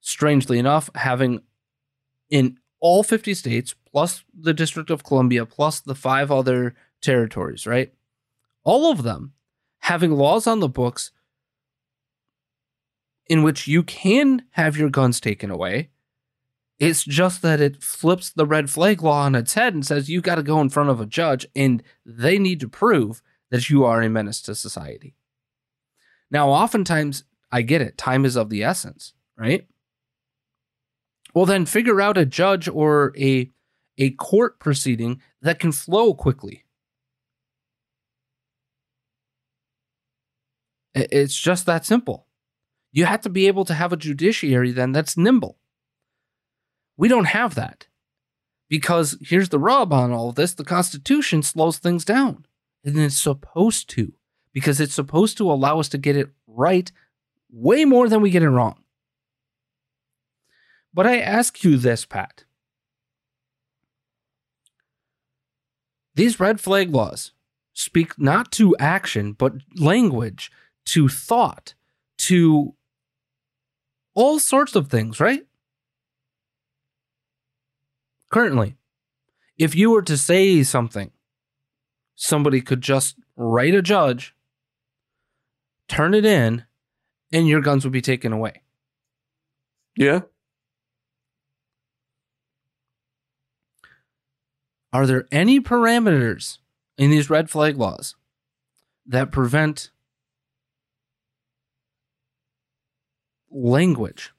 Strangely 0.00 0.58
enough, 0.58 0.90
having 0.94 1.42
in 2.30 2.58
all 2.80 3.02
50 3.02 3.34
states, 3.34 3.74
plus 3.92 4.24
the 4.32 4.54
District 4.54 4.90
of 4.90 5.04
Columbia, 5.04 5.46
plus 5.46 5.80
the 5.80 5.94
five 5.94 6.32
other 6.32 6.74
territories, 7.00 7.66
right? 7.66 7.92
All 8.64 8.90
of 8.90 9.02
them 9.02 9.34
having 9.80 10.12
laws 10.12 10.46
on 10.46 10.60
the 10.60 10.68
books 10.68 11.12
in 13.28 13.42
which 13.42 13.66
you 13.66 13.82
can 13.82 14.44
have 14.50 14.76
your 14.76 14.90
guns 14.90 15.20
taken 15.20 15.50
away. 15.50 15.90
It's 16.78 17.04
just 17.04 17.40
that 17.42 17.60
it 17.60 17.82
flips 17.82 18.30
the 18.30 18.46
red 18.46 18.68
flag 18.68 19.02
law 19.02 19.22
on 19.22 19.34
its 19.34 19.54
head 19.54 19.72
and 19.72 19.86
says 19.86 20.10
you 20.10 20.20
got 20.20 20.34
to 20.34 20.42
go 20.42 20.60
in 20.60 20.68
front 20.68 20.90
of 20.90 21.00
a 21.00 21.06
judge 21.06 21.46
and 21.56 21.82
they 22.04 22.38
need 22.38 22.60
to 22.60 22.68
prove 22.68 23.22
that 23.50 23.70
you 23.70 23.84
are 23.84 24.02
a 24.02 24.10
menace 24.10 24.42
to 24.42 24.54
society. 24.54 25.14
Now, 26.30 26.50
oftentimes, 26.50 27.24
I 27.50 27.62
get 27.62 27.80
it, 27.80 27.96
time 27.96 28.24
is 28.24 28.36
of 28.36 28.50
the 28.50 28.62
essence, 28.62 29.14
right? 29.38 29.66
Well, 31.34 31.46
then 31.46 31.66
figure 31.66 32.00
out 32.00 32.18
a 32.18 32.26
judge 32.26 32.68
or 32.68 33.12
a, 33.16 33.50
a 33.96 34.10
court 34.10 34.58
proceeding 34.58 35.22
that 35.40 35.58
can 35.58 35.72
flow 35.72 36.12
quickly. 36.12 36.64
It's 40.94 41.38
just 41.38 41.66
that 41.66 41.84
simple. 41.84 42.26
You 42.90 43.04
have 43.04 43.20
to 43.22 43.28
be 43.28 43.46
able 43.46 43.66
to 43.66 43.74
have 43.74 43.92
a 43.92 43.98
judiciary 43.98 44.72
then 44.72 44.92
that's 44.92 45.16
nimble. 45.16 45.58
We 46.96 47.08
don't 47.08 47.26
have 47.26 47.54
that. 47.54 47.86
Because 48.68 49.16
here's 49.20 49.50
the 49.50 49.58
rub 49.58 49.92
on 49.92 50.12
all 50.12 50.30
of 50.30 50.34
this 50.34 50.54
the 50.54 50.64
Constitution 50.64 51.42
slows 51.42 51.78
things 51.78 52.04
down. 52.04 52.46
And 52.84 52.98
it's 52.98 53.20
supposed 53.20 53.88
to, 53.90 54.12
because 54.52 54.80
it's 54.80 54.94
supposed 54.94 55.36
to 55.38 55.50
allow 55.50 55.80
us 55.80 55.88
to 55.90 55.98
get 55.98 56.16
it 56.16 56.30
right 56.46 56.90
way 57.50 57.84
more 57.84 58.08
than 58.08 58.20
we 58.20 58.30
get 58.30 58.42
it 58.42 58.50
wrong. 58.50 58.82
But 60.92 61.06
I 61.06 61.18
ask 61.18 61.62
you 61.62 61.76
this, 61.76 62.04
Pat. 62.04 62.44
These 66.14 66.40
red 66.40 66.60
flag 66.60 66.94
laws 66.94 67.32
speak 67.74 68.18
not 68.18 68.50
to 68.52 68.74
action, 68.78 69.32
but 69.32 69.52
language, 69.76 70.50
to 70.86 71.08
thought, 71.08 71.74
to 72.18 72.74
all 74.14 74.38
sorts 74.38 74.74
of 74.74 74.88
things, 74.88 75.20
right? 75.20 75.44
Currently, 78.36 78.76
if 79.56 79.74
you 79.74 79.92
were 79.92 80.02
to 80.02 80.18
say 80.18 80.62
something, 80.62 81.10
somebody 82.16 82.60
could 82.60 82.82
just 82.82 83.16
write 83.34 83.74
a 83.74 83.80
judge, 83.80 84.34
turn 85.88 86.12
it 86.12 86.26
in, 86.26 86.66
and 87.32 87.48
your 87.48 87.62
guns 87.62 87.84
would 87.84 87.94
be 87.94 88.02
taken 88.02 88.34
away. 88.34 88.60
Yeah. 89.96 90.20
Are 94.92 95.06
there 95.06 95.26
any 95.32 95.58
parameters 95.58 96.58
in 96.98 97.08
these 97.08 97.30
red 97.30 97.48
flag 97.48 97.78
laws 97.78 98.16
that 99.06 99.32
prevent 99.32 99.90
language 103.50 104.34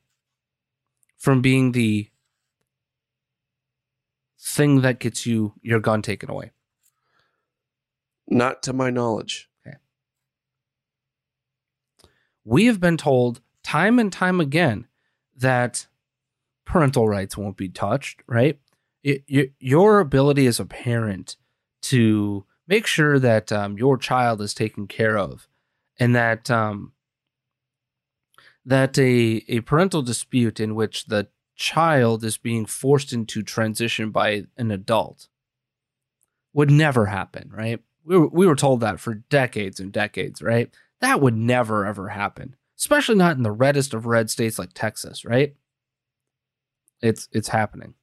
from 1.17 1.41
being 1.41 1.71
the 1.71 2.11
thing 4.47 4.81
that 4.81 4.99
gets 4.99 5.25
you 5.25 5.53
your 5.61 5.79
gun 5.79 6.01
taken 6.01 6.29
away? 6.29 6.51
Not 8.27 8.63
to 8.63 8.73
my 8.73 8.89
knowledge. 8.89 9.49
Okay. 9.65 9.77
We 12.45 12.65
have 12.65 12.79
been 12.79 12.97
told 12.97 13.41
time 13.63 13.99
and 13.99 14.11
time 14.11 14.39
again 14.39 14.87
that 15.35 15.87
parental 16.65 17.07
rights 17.07 17.37
won't 17.37 17.57
be 17.57 17.69
touched, 17.69 18.23
right? 18.27 18.59
It, 19.03 19.23
it, 19.27 19.53
your 19.59 19.99
ability 19.99 20.47
as 20.47 20.59
a 20.59 20.65
parent 20.65 21.35
to 21.83 22.45
make 22.67 22.87
sure 22.87 23.19
that 23.19 23.51
um, 23.51 23.77
your 23.77 23.97
child 23.97 24.41
is 24.41 24.53
taken 24.53 24.87
care 24.87 25.17
of 25.17 25.47
and 25.99 26.15
that 26.15 26.49
um, 26.49 26.93
that 28.65 28.97
a, 28.97 29.43
a 29.47 29.61
parental 29.61 30.01
dispute 30.01 30.59
in 30.59 30.75
which 30.75 31.05
the 31.05 31.27
child 31.57 32.23
is 32.23 32.37
being 32.37 32.65
forced 32.65 33.11
into 33.11 33.43
transition 33.43 34.11
by 34.11 34.45
an 34.57 34.71
adult 34.71 35.27
would 36.53 36.71
never 36.71 37.07
happen, 37.07 37.49
right? 37.53 37.79
We 38.05 38.17
were, 38.17 38.27
we 38.29 38.47
were 38.47 38.55
told 38.55 38.79
that 38.79 38.99
for 38.99 39.15
decades 39.15 39.79
and 39.79 39.91
decades, 39.91 40.41
right? 40.41 40.73
That 41.01 41.19
would 41.19 41.35
never 41.35 41.85
ever 41.85 42.09
happen, 42.09 42.55
especially 42.77 43.15
not 43.15 43.37
in 43.37 43.43
the 43.43 43.51
reddest 43.51 43.93
of 43.93 44.05
red 44.05 44.29
states 44.29 44.57
like 44.57 44.73
Texas, 44.73 45.25
right? 45.25 45.55
It's 47.01 47.27
it's 47.31 47.49
happening. 47.49 47.93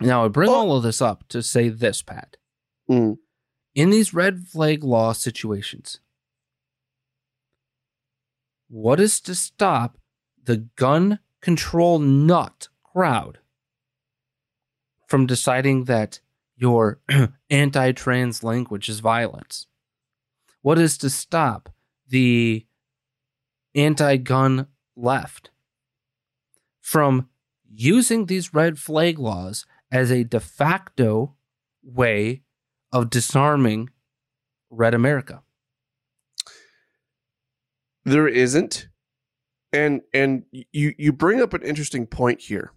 Now 0.00 0.24
I 0.24 0.28
bring 0.28 0.50
Oh. 0.50 0.54
all 0.54 0.76
of 0.76 0.82
this 0.82 1.00
up 1.00 1.28
to 1.28 1.42
say 1.42 1.68
this, 1.68 2.02
Pat. 2.02 2.36
Mm. 2.90 3.18
In 3.74 3.90
these 3.90 4.12
red 4.12 4.40
flag 4.48 4.82
law 4.82 5.12
situations, 5.12 6.00
what 8.68 9.00
is 9.00 9.20
to 9.22 9.34
stop 9.34 9.98
the 10.42 10.56
gun 10.76 11.20
control 11.40 11.98
nut 11.98 12.68
crowd 12.82 13.38
from 15.06 15.26
deciding 15.26 15.84
that 15.84 16.20
your 16.56 17.00
anti 17.50 17.92
trans 17.92 18.44
language 18.44 18.88
is 18.88 19.00
violence? 19.00 19.66
What 20.62 20.78
is 20.78 20.98
to 20.98 21.10
stop 21.10 21.70
the 22.08 22.66
anti 23.74 24.16
gun 24.16 24.66
left 24.96 25.50
from 26.80 27.28
using 27.72 28.26
these 28.26 28.52
red 28.52 28.78
flag 28.78 29.18
laws 29.18 29.64
as 29.90 30.10
a 30.10 30.24
de 30.24 30.40
facto 30.40 31.34
way 31.82 32.42
of 32.92 33.10
disarming 33.10 33.90
Red 34.70 34.94
America? 34.94 35.42
There 38.04 38.28
isn't. 38.28 38.89
And 39.72 40.00
and 40.12 40.44
you 40.72 40.94
you 40.98 41.12
bring 41.12 41.40
up 41.40 41.54
an 41.54 41.62
interesting 41.62 42.06
point 42.06 42.40
here. 42.40 42.72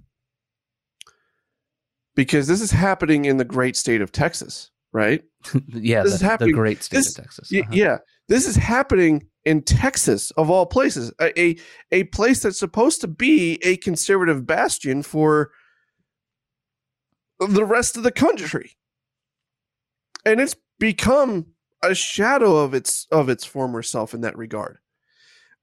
Because 2.16 2.46
this 2.48 2.62
is 2.62 2.70
happening 2.72 3.26
in 3.26 3.38
the 3.38 3.46
great 3.46 3.76
state 3.76 4.02
of 4.02 4.12
Texas, 4.12 4.70
right? 4.92 5.24
yeah, 5.70 6.04
This 6.04 6.12
the, 6.12 6.16
is 6.16 6.22
happening- 6.22 6.50
the 6.52 6.56
great 6.56 6.84
state 6.84 6.98
this- 6.98 7.18
of 7.18 7.24
Texas. 7.24 7.52
Uh-huh. 7.52 7.70
Yeah, 7.74 7.98
this 8.28 8.48
is 8.48 8.56
happening 8.56 9.28
in 9.46 9.64
Texas 9.64 10.30
of 10.32 10.50
all 10.52 10.66
places, 10.68 11.12
a, 11.20 11.38
a 11.42 11.58
a 11.92 12.04
place 12.06 12.42
that's 12.44 12.60
supposed 12.60 13.02
to 13.02 13.08
be 13.08 13.60
a 13.64 13.78
conservative 13.78 14.46
bastion 14.46 15.02
for 15.02 15.50
the 17.40 17.66
rest 17.66 17.98
of 17.98 18.04
the 18.04 18.12
country, 18.12 18.78
and 20.26 20.40
it's 20.40 20.56
become 20.80 21.48
a 21.84 21.94
shadow 21.96 22.58
of 22.58 22.74
its 22.76 23.08
of 23.12 23.28
its 23.28 23.44
former 23.44 23.82
self 23.82 24.14
in 24.14 24.22
that 24.22 24.38
regard. 24.38 24.78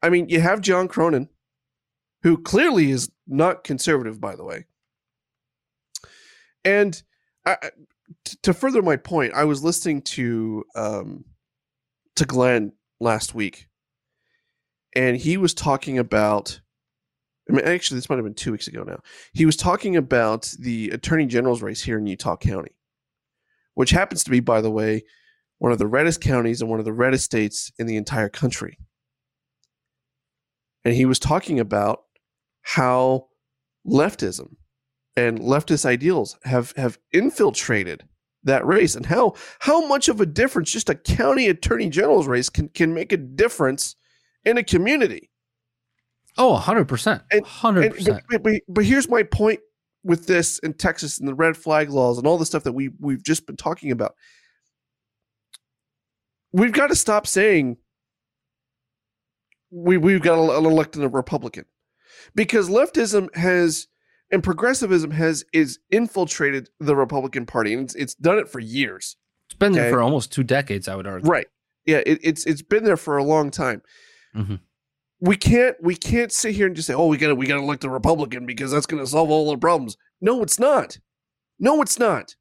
I 0.03 0.09
mean, 0.09 0.29
you 0.29 0.41
have 0.41 0.61
John 0.61 0.89
Cornyn, 0.89 1.29
who 2.23 2.39
clearly 2.39 2.91
is 2.91 3.11
not 3.27 3.65
conservative, 3.65 4.21
by 4.21 4.37
the 4.37 4.45
way, 4.45 4.67
and 6.65 7.03
I, 7.47 7.57
to 8.43 8.53
further 8.53 8.83
my 8.83 8.97
point, 8.97 9.35
I 9.35 9.45
was 9.45 9.63
listening 9.63 10.03
to 10.03 10.65
um, 10.75 11.25
to 12.17 12.25
Glenn 12.25 12.73
last 12.99 13.35
week, 13.35 13.69
and 14.95 15.17
he 15.17 15.37
was 15.37 15.55
talking 15.55 15.99
about. 15.99 16.61
I 17.49 17.53
mean, 17.53 17.65
actually, 17.65 17.97
this 17.97 18.09
might 18.09 18.17
have 18.17 18.25
been 18.25 18.35
two 18.35 18.53
weeks 18.53 18.69
ago 18.69 18.85
now. 18.85 19.01
He 19.33 19.45
was 19.45 19.57
talking 19.57 19.97
about 19.97 20.53
the 20.61 20.91
attorney 20.91 21.27
general's 21.27 21.63
race 21.63 21.83
here 21.83 21.99
in 21.99 22.07
Utah 22.07 22.37
County, 22.37 22.71
which 23.75 23.91
happens 23.91 24.23
to 24.23 24.31
be, 24.31 24.39
by 24.39 24.61
the 24.61 24.71
way, 24.71 25.03
one 25.59 25.73
of 25.73 25.79
the 25.79 25.87
reddest 25.87 26.21
counties 26.21 26.61
and 26.61 26.71
one 26.71 26.79
of 26.79 26.85
the 26.85 26.93
reddest 26.93 27.25
states 27.25 27.73
in 27.79 27.87
the 27.87 27.97
entire 27.97 28.29
country. 28.29 28.79
And 30.85 30.95
he 30.95 31.05
was 31.05 31.19
talking 31.19 31.61
about 31.61 32.03
how 32.63 33.29
leftism 33.87 34.57
and 35.17 35.41
leftist 35.41 35.85
ideals 35.85 36.39
have 36.45 36.73
have 36.77 36.99
infiltrated 37.13 38.05
that 38.45 38.67
race 38.67 38.95
and 38.95 39.07
how 39.07 39.35
how 39.61 39.87
much 39.87 40.09
of 40.09 40.21
a 40.21 40.27
difference 40.27 40.73
just 40.73 40.89
a 40.89 40.95
county 40.95 41.47
attorney 41.49 41.91
general's 41.91 42.27
race 42.27 42.49
can 42.49 42.69
can 42.69 42.95
make 42.95 43.13
a 43.13 43.17
difference 43.17 43.97
in 44.45 44.57
a 44.57 44.63
community. 44.63 45.31
Oh, 46.39 46.59
100%. 46.59 47.23
And- 47.31 47.45
100%. 47.45 48.09
And, 48.09 48.23
but, 48.29 48.43
but, 48.43 48.55
but 48.69 48.85
here's 48.85 49.09
my 49.09 49.23
point 49.25 49.61
with 50.03 50.27
this 50.27 50.59
in 50.61 50.73
Texas 50.73 51.19
and 51.19 51.29
the 51.29 51.35
red 51.35 51.57
flag 51.57 51.91
laws 51.91 52.17
and 52.19 52.27
all 52.27 52.39
the 52.39 52.47
stuff 52.47 52.63
that 52.65 52.73
we 52.73 52.91
we've 53.01 53.23
just 53.23 53.47
been 53.47 53.57
talking 53.57 53.91
about. 53.91 54.15
We've 56.53 56.73
got 56.73 56.89
to 56.89 56.97
stop 56.97 57.27
saying 57.27 57.77
we 59.71 59.97
we've 59.97 60.23
got 60.23 60.39
an 60.39 60.65
elected 60.65 61.03
Republican 61.13 61.65
because 62.35 62.69
leftism 62.69 63.35
has 63.37 63.87
and 64.31 64.43
progressivism 64.43 65.11
has 65.13 65.45
is 65.53 65.79
infiltrated 65.91 66.69
the 66.79 66.95
Republican 66.97 67.47
Party 67.47 67.73
and 67.73 67.83
it's, 67.85 67.95
it's 67.95 68.15
done 68.15 68.39
it 68.39 68.49
for 68.49 68.61
years. 68.61 69.17
it's 69.47 69.55
been 69.55 69.73
there 69.73 69.91
for 69.91 70.01
almost 70.01 70.33
two 70.33 70.43
decades, 70.45 70.89
I 70.89 70.95
would 70.97 71.07
argue. 71.07 71.29
Right. 71.31 71.47
Yeah, 71.87 72.03
it, 72.07 72.19
it's 72.23 72.45
it's 72.47 72.63
been 72.63 72.85
there 72.85 72.97
for 72.97 73.17
a 73.17 73.25
long 73.25 73.51
time. 73.51 73.83
Mhm. 74.37 74.61
We 75.21 75.37
can't 75.37 75.77
we 75.83 75.95
can't 75.97 76.33
sit 76.33 76.55
here 76.55 76.67
and 76.67 76.75
just 76.77 76.87
say, 76.87 76.95
"Oh, 76.95 77.07
we 77.07 77.17
got 77.19 77.29
to 77.29 77.35
we 77.35 77.47
got 77.47 77.57
to 77.57 77.63
elect 77.63 77.85
a 77.85 77.91
Republican 77.91 78.47
because 78.47 78.71
that's 78.71 78.87
going 78.87 79.03
to 79.03 79.11
solve 79.11 79.31
all 79.31 79.51
the 79.51 79.59
problems." 79.59 79.97
No, 80.21 80.43
it's 80.43 80.59
not. 80.59 80.99
No, 81.59 81.83
it's 81.83 81.99
not. 81.99 82.37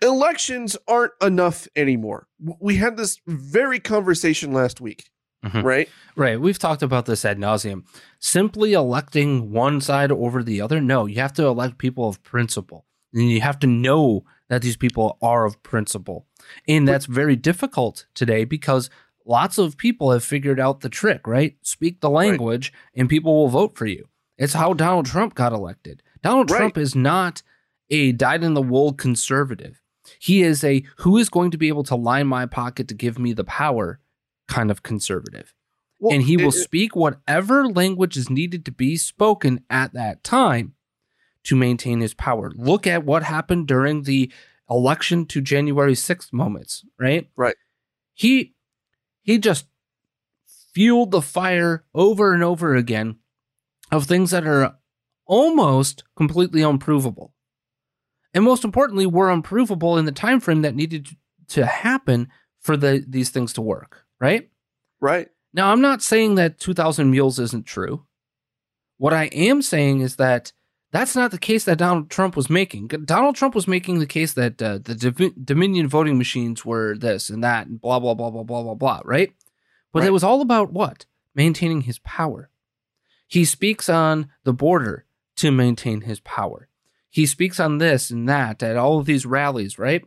Elections 0.00 0.76
aren't 0.86 1.12
enough 1.20 1.66
anymore. 1.74 2.28
We 2.60 2.76
had 2.76 2.96
this 2.96 3.18
very 3.26 3.80
conversation 3.80 4.52
last 4.52 4.80
week, 4.80 5.10
Mhm. 5.44 5.62
right? 5.62 5.88
Right. 6.16 6.40
We've 6.40 6.58
talked 6.58 6.82
about 6.82 7.06
this 7.06 7.24
ad 7.24 7.38
nauseum. 7.38 7.84
Simply 8.18 8.72
electing 8.72 9.52
one 9.52 9.80
side 9.80 10.10
over 10.10 10.42
the 10.42 10.60
other, 10.60 10.80
no, 10.80 11.06
you 11.06 11.20
have 11.20 11.32
to 11.34 11.44
elect 11.46 11.78
people 11.78 12.08
of 12.08 12.22
principle. 12.24 12.86
And 13.14 13.30
you 13.30 13.40
have 13.40 13.58
to 13.60 13.66
know 13.66 14.24
that 14.48 14.62
these 14.62 14.76
people 14.76 15.16
are 15.22 15.44
of 15.46 15.62
principle. 15.62 16.26
And 16.66 16.86
that's 16.88 17.06
very 17.06 17.36
difficult 17.36 18.06
today 18.14 18.44
because 18.44 18.90
lots 19.24 19.58
of 19.58 19.76
people 19.76 20.10
have 20.10 20.24
figured 20.24 20.58
out 20.58 20.80
the 20.80 20.88
trick, 20.88 21.26
right? 21.26 21.56
Speak 21.62 22.00
the 22.00 22.10
language 22.10 22.72
and 22.94 23.08
people 23.08 23.34
will 23.34 23.48
vote 23.48 23.76
for 23.76 23.86
you. 23.86 24.08
It's 24.36 24.54
how 24.54 24.72
Donald 24.74 25.06
Trump 25.06 25.34
got 25.34 25.52
elected. 25.52 26.02
Donald 26.22 26.50
Right. 26.50 26.58
Trump 26.58 26.78
is 26.78 26.94
not 26.94 27.42
a 27.90 28.12
dyed 28.12 28.42
in 28.42 28.54
the 28.54 28.62
wool 28.62 28.92
conservative. 28.92 29.80
He 30.18 30.42
is 30.42 30.64
a 30.64 30.82
who 30.98 31.16
is 31.16 31.28
going 31.30 31.50
to 31.52 31.58
be 31.58 31.68
able 31.68 31.84
to 31.84 31.94
line 31.94 32.26
my 32.26 32.46
pocket 32.46 32.88
to 32.88 32.94
give 32.94 33.18
me 33.18 33.32
the 33.32 33.44
power 33.44 34.00
kind 34.48 34.70
of 34.70 34.82
conservative 34.82 35.54
Well, 36.00 36.12
and 36.14 36.22
he 36.24 36.36
will 36.36 36.48
it- 36.48 36.52
speak 36.52 36.96
whatever 36.96 37.68
language 37.68 38.16
is 38.16 38.28
needed 38.30 38.64
to 38.64 38.72
be 38.72 38.96
spoken 38.96 39.64
at 39.70 39.92
that 39.92 40.24
time 40.24 40.74
to 41.44 41.54
maintain 41.56 42.00
his 42.00 42.14
power. 42.14 42.50
Look 42.56 42.86
at 42.86 43.04
what 43.04 43.22
happened 43.22 43.68
during 43.68 44.02
the 44.02 44.32
election 44.68 45.24
to 45.26 45.40
January 45.40 45.94
6th 45.94 46.32
moments, 46.32 46.84
right? 46.98 47.30
Right. 47.36 47.56
He 48.14 48.54
he 49.22 49.38
just 49.38 49.66
fueled 50.72 51.10
the 51.10 51.22
fire 51.22 51.84
over 51.94 52.32
and 52.34 52.42
over 52.42 52.74
again 52.74 53.16
of 53.90 54.04
things 54.06 54.30
that 54.30 54.46
are 54.46 54.76
almost 55.26 56.04
completely 56.16 56.62
unprovable. 56.62 57.34
And 58.34 58.44
most 58.44 58.64
importantly, 58.64 59.06
were 59.06 59.30
unprovable 59.30 59.96
in 59.98 60.04
the 60.04 60.12
time 60.12 60.40
frame 60.40 60.62
that 60.62 60.74
needed 60.74 61.08
to 61.48 61.66
happen 61.66 62.28
for 62.60 62.76
the 62.76 63.04
these 63.06 63.30
things 63.30 63.52
to 63.54 63.62
work, 63.62 64.04
right? 64.20 64.48
right. 65.00 65.28
Now, 65.54 65.72
I'm 65.72 65.80
not 65.80 66.02
saying 66.02 66.34
that 66.36 66.60
2,000 66.60 67.10
mules 67.10 67.38
isn't 67.38 67.66
true. 67.66 68.04
What 68.98 69.14
I 69.14 69.24
am 69.26 69.62
saying 69.62 70.00
is 70.00 70.16
that 70.16 70.52
that's 70.92 71.14
not 71.16 71.30
the 71.30 71.38
case 71.38 71.64
that 71.64 71.78
Donald 71.78 72.10
Trump 72.10 72.36
was 72.36 72.50
making. 72.50 72.88
Donald 72.88 73.36
Trump 73.36 73.54
was 73.54 73.68
making 73.68 73.98
the 73.98 74.06
case 74.06 74.32
that 74.34 74.60
uh, 74.62 74.78
the 74.82 74.94
Div- 74.94 75.44
Dominion 75.44 75.86
voting 75.88 76.18
machines 76.18 76.64
were 76.64 76.96
this 76.96 77.30
and 77.30 77.42
that 77.44 77.66
and 77.66 77.80
blah, 77.80 77.98
blah, 77.98 78.14
blah, 78.14 78.30
blah, 78.30 78.42
blah, 78.42 78.62
blah, 78.62 78.74
blah, 78.74 79.00
right? 79.04 79.32
But 79.92 80.00
Right. 80.00 80.08
it 80.08 80.12
was 80.12 80.24
all 80.24 80.40
about 80.42 80.72
what? 80.72 81.06
Maintaining 81.34 81.82
his 81.82 81.98
power. 82.00 82.50
He 83.26 83.44
speaks 83.44 83.88
on 83.88 84.28
the 84.44 84.52
border 84.52 85.04
to 85.36 85.50
maintain 85.50 86.02
his 86.02 86.20
power. 86.20 86.68
He 87.10 87.26
speaks 87.26 87.58
on 87.60 87.78
this 87.78 88.10
and 88.10 88.28
that 88.28 88.62
at 88.62 88.76
all 88.76 88.98
of 88.98 89.06
these 89.06 89.24
rallies, 89.26 89.78
right? 89.78 90.04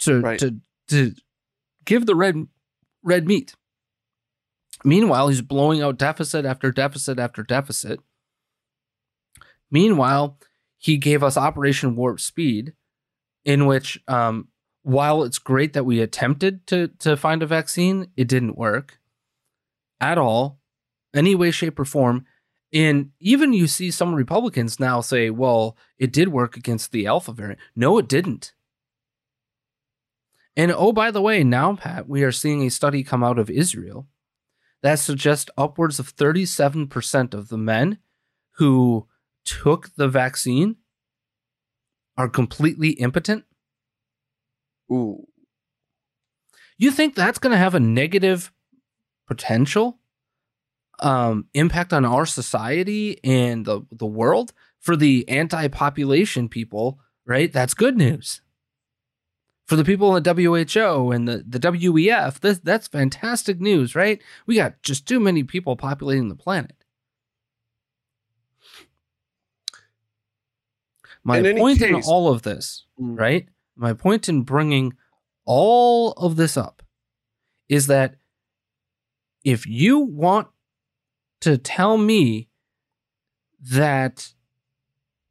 To 0.00 0.20
Right. 0.20 0.38
to 0.40 0.56
to 0.88 1.12
give 1.84 2.06
the 2.06 2.14
red 2.16 2.46
red 3.02 3.26
meat. 3.26 3.54
Meanwhile, 4.84 5.28
he's 5.28 5.42
blowing 5.42 5.82
out 5.82 5.98
deficit 5.98 6.44
after 6.44 6.72
deficit 6.72 7.18
after 7.18 7.42
deficit. 7.42 8.00
Meanwhile, 9.70 10.38
he 10.78 10.96
gave 10.96 11.22
us 11.22 11.36
Operation 11.36 11.96
Warp 11.96 12.20
Speed, 12.20 12.72
in 13.44 13.66
which, 13.66 14.02
um, 14.08 14.48
while 14.82 15.22
it's 15.22 15.38
great 15.38 15.74
that 15.74 15.84
we 15.84 16.00
attempted 16.00 16.66
to 16.68 16.88
to 16.98 17.16
find 17.16 17.42
a 17.42 17.46
vaccine, 17.46 18.10
it 18.16 18.28
didn't 18.28 18.56
work 18.56 18.98
at 20.00 20.16
all, 20.16 20.58
any 21.14 21.34
way, 21.34 21.50
shape, 21.50 21.78
or 21.78 21.84
form. 21.84 22.24
And 22.72 23.10
even 23.20 23.52
you 23.52 23.66
see 23.66 23.90
some 23.90 24.14
Republicans 24.14 24.80
now 24.80 25.00
say, 25.02 25.28
"Well, 25.28 25.76
it 25.98 26.12
did 26.12 26.28
work 26.28 26.56
against 26.56 26.92
the 26.92 27.06
Alpha 27.06 27.32
variant." 27.32 27.60
No, 27.76 27.98
it 27.98 28.08
didn't. 28.08 28.54
And 30.56 30.72
oh, 30.72 30.92
by 30.92 31.10
the 31.10 31.22
way, 31.22 31.44
now 31.44 31.76
Pat, 31.76 32.08
we 32.08 32.22
are 32.22 32.32
seeing 32.32 32.62
a 32.62 32.70
study 32.70 33.02
come 33.02 33.22
out 33.22 33.38
of 33.38 33.48
Israel 33.50 34.06
that 34.82 34.98
suggests 34.98 35.50
upwards 35.56 35.98
of 35.98 36.14
37% 36.14 37.34
of 37.34 37.48
the 37.48 37.58
men 37.58 37.98
who 38.52 39.06
took 39.44 39.94
the 39.96 40.08
vaccine 40.08 40.76
are 42.16 42.28
completely 42.28 42.90
impotent. 42.90 43.44
Ooh. 44.90 45.26
You 46.76 46.90
think 46.90 47.14
that's 47.14 47.38
going 47.38 47.52
to 47.52 47.58
have 47.58 47.74
a 47.74 47.80
negative 47.80 48.52
potential 49.26 49.98
um, 51.00 51.46
impact 51.54 51.92
on 51.92 52.04
our 52.04 52.26
society 52.26 53.18
and 53.24 53.64
the, 53.64 53.82
the 53.90 54.06
world 54.06 54.52
for 54.78 54.96
the 54.96 55.28
anti 55.28 55.68
population 55.68 56.48
people, 56.48 56.98
right? 57.26 57.52
That's 57.52 57.74
good 57.74 57.96
news. 57.96 58.40
For 59.70 59.76
the 59.76 59.84
people 59.84 60.16
in 60.16 60.24
the 60.24 60.34
WHO 60.34 61.12
and 61.12 61.28
the, 61.28 61.44
the 61.46 61.60
WEF, 61.60 62.40
this, 62.40 62.58
that's 62.58 62.88
fantastic 62.88 63.60
news, 63.60 63.94
right? 63.94 64.20
We 64.44 64.56
got 64.56 64.82
just 64.82 65.06
too 65.06 65.20
many 65.20 65.44
people 65.44 65.76
populating 65.76 66.28
the 66.28 66.34
planet. 66.34 66.74
My 71.22 71.38
In 71.38 71.56
point 71.56 71.80
in 71.82 71.94
all 72.04 72.32
of 72.32 72.42
this, 72.42 72.84
Mm. 73.00 73.16
right? 73.16 73.48
My 73.76 73.92
point 73.92 74.28
in 74.28 74.42
bringing 74.42 74.94
all 75.44 76.14
of 76.14 76.34
this 76.34 76.56
up 76.56 76.82
is 77.68 77.86
that 77.86 78.16
if 79.44 79.68
you 79.68 80.00
want 80.00 80.48
to 81.42 81.56
tell 81.56 81.96
me 81.96 82.48
that 83.60 84.34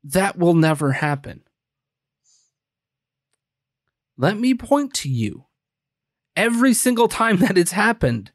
that 0.05 0.37
will 0.37 0.53
never 0.53 0.93
happen, 0.93 1.43
let 4.19 4.37
me 4.37 4.53
point 4.53 4.93
to 4.93 5.09
you 5.09 5.45
every 6.35 6.73
single 6.73 7.07
time 7.07 7.37
that 7.37 7.57
it's 7.57 7.71
happened 7.71 8.31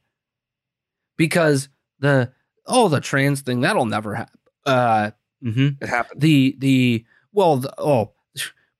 because 1.16 1.68
the 2.00 2.32
oh 2.66 2.88
the 2.88 3.00
trans 3.00 3.40
thing 3.42 3.60
that'll 3.60 3.86
never 3.86 4.14
happen 4.14 4.40
uh 4.66 5.10
mhm 5.42 5.76
It 5.80 5.88
happened. 5.88 6.20
the 6.20 6.56
the 6.58 7.04
well 7.32 7.58
the, 7.58 7.72
oh 7.78 8.14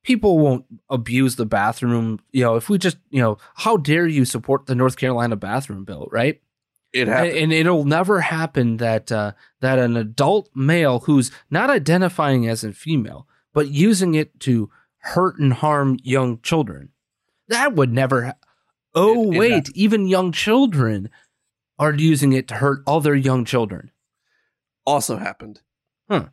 people 0.04 0.38
won't 0.38 0.66
abuse 0.90 1.36
the 1.36 1.46
bathroom. 1.46 2.20
You 2.30 2.44
know, 2.44 2.56
if 2.56 2.68
we 2.68 2.76
just, 2.76 2.98
you 3.10 3.22
know, 3.22 3.38
how 3.54 3.78
dare 3.78 4.06
you 4.06 4.26
support 4.26 4.66
the 4.66 4.74
North 4.74 4.96
Carolina 4.98 5.34
bathroom 5.34 5.84
bill, 5.84 6.08
right? 6.12 6.42
It 6.92 7.08
happened. 7.08 7.36
and 7.38 7.52
it'll 7.54 7.84
never 7.84 8.20
happen 8.20 8.76
that 8.76 9.10
uh, 9.10 9.32
that 9.60 9.78
an 9.78 9.96
adult 9.96 10.50
male 10.54 11.00
who's 11.00 11.32
not 11.50 11.70
identifying 11.70 12.46
as 12.46 12.62
a 12.62 12.72
female, 12.72 13.26
but 13.52 13.68
using 13.68 14.14
it 14.14 14.38
to 14.40 14.70
hurt 14.98 15.38
and 15.38 15.54
harm 15.54 15.98
young 16.02 16.38
children, 16.42 16.90
that 17.48 17.74
would 17.74 17.92
never. 17.92 18.24
Ha- 18.26 18.33
oh 18.94 19.30
It- 19.33 19.35
it 19.35 19.38
wait, 19.38 19.66
hap- 19.68 19.74
even 19.76 20.07
young 20.07 20.33
children 20.33 21.11
are 21.78 21.92
using 21.94 22.33
it 22.33 22.46
to 22.48 22.54
hurt 22.57 22.83
other 22.87 23.14
young 23.16 23.44
children 23.44 23.90
also 24.87 25.16
happened. 25.16 25.61
Huh. 26.09 26.28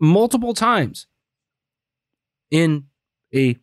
Multiple 0.00 0.54
times 0.54 1.06
in 2.50 2.84
a 3.34 3.58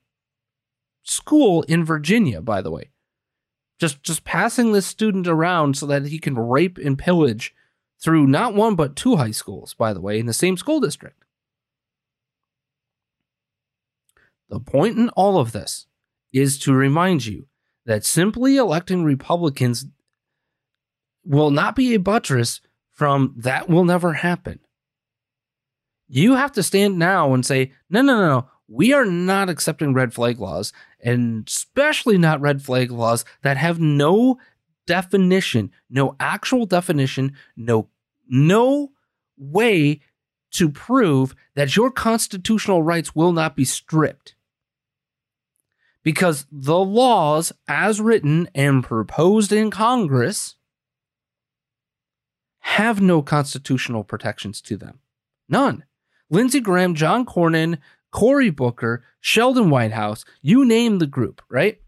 school 1.04 1.64
in 1.64 1.84
Virginia, 1.84 2.42
by 2.42 2.62
the 2.62 2.72
way. 2.72 2.92
Just 3.80 4.02
just 4.04 4.24
passing 4.24 4.72
this 4.72 4.86
student 4.86 5.28
around 5.28 5.76
so 5.78 5.86
that 5.88 6.06
he 6.08 6.20
can 6.20 6.36
rape 6.38 6.78
and 6.78 6.98
pillage 6.98 7.54
through 8.00 8.28
not 8.28 8.54
one 8.56 8.76
but 8.76 8.96
two 8.96 9.18
high 9.18 9.32
schools, 9.32 9.74
by 9.74 9.94
the 9.94 10.02
way, 10.02 10.20
in 10.20 10.26
the 10.26 10.34
same 10.34 10.58
school 10.58 10.80
district. 10.80 11.23
The 14.54 14.60
point 14.60 15.00
in 15.00 15.10
all 15.10 15.40
of 15.40 15.52
this 15.52 15.88
is 16.32 16.60
to 16.60 16.74
remind 16.74 17.26
you 17.26 17.48
that 17.88 18.06
simply 18.06 18.58
electing 18.58 19.04
Republicans 19.04 19.88
will 21.26 21.50
not 21.50 21.76
be 21.76 21.96
a 21.96 22.00
buttress 22.00 22.62
from 22.92 23.34
that 23.36 23.68
will 23.68 23.84
never 23.84 24.14
happen. 24.14 24.60
You 26.08 26.36
have 26.36 26.52
to 26.52 26.62
stand 26.62 27.00
now 27.00 27.34
and 27.34 27.44
say, 27.44 27.72
no, 27.90 28.04
no, 28.04 28.16
no, 28.16 28.28
no. 28.28 28.50
We 28.68 28.94
are 28.94 29.06
not 29.06 29.50
accepting 29.50 29.96
red 29.96 30.14
flag 30.14 30.40
laws, 30.40 30.72
and 31.00 31.48
especially 31.48 32.20
not 32.20 32.40
red 32.40 32.62
flag 32.62 32.92
laws 32.92 33.26
that 33.42 33.58
have 33.58 33.80
no 33.80 34.38
definition, 34.86 35.72
no 35.90 36.16
actual 36.20 36.68
definition, 36.68 37.34
no 37.58 37.90
no 38.30 38.92
way 39.36 40.02
to 40.52 40.70
prove 40.70 41.36
that 41.56 41.76
your 41.76 41.90
constitutional 41.90 42.84
rights 42.84 43.16
will 43.16 43.34
not 43.34 43.56
be 43.56 43.66
stripped. 43.66 44.36
Because 46.04 46.46
the 46.52 46.80
laws, 46.80 47.54
as 47.68 48.02
written 48.02 48.50
and 48.54 48.84
proposed 48.84 49.52
in 49.52 49.72
Congress, 49.72 50.56
have 52.60 53.02
no 53.02 53.22
constitutional 53.22 54.04
protections 54.04 54.62
to 54.62 54.78
them. 54.78 55.00
None. 55.48 55.86
Lindsey 56.30 56.60
Graham, 56.60 56.96
John 56.96 57.26
Cornyn, 57.26 57.78
Cory 58.12 58.50
Booker, 58.50 59.04
Sheldon 59.20 59.70
Whitehouse, 59.70 60.26
you 60.42 60.66
name 60.66 61.00
the 61.00 61.08
group, 61.08 61.42
right? 61.50 61.80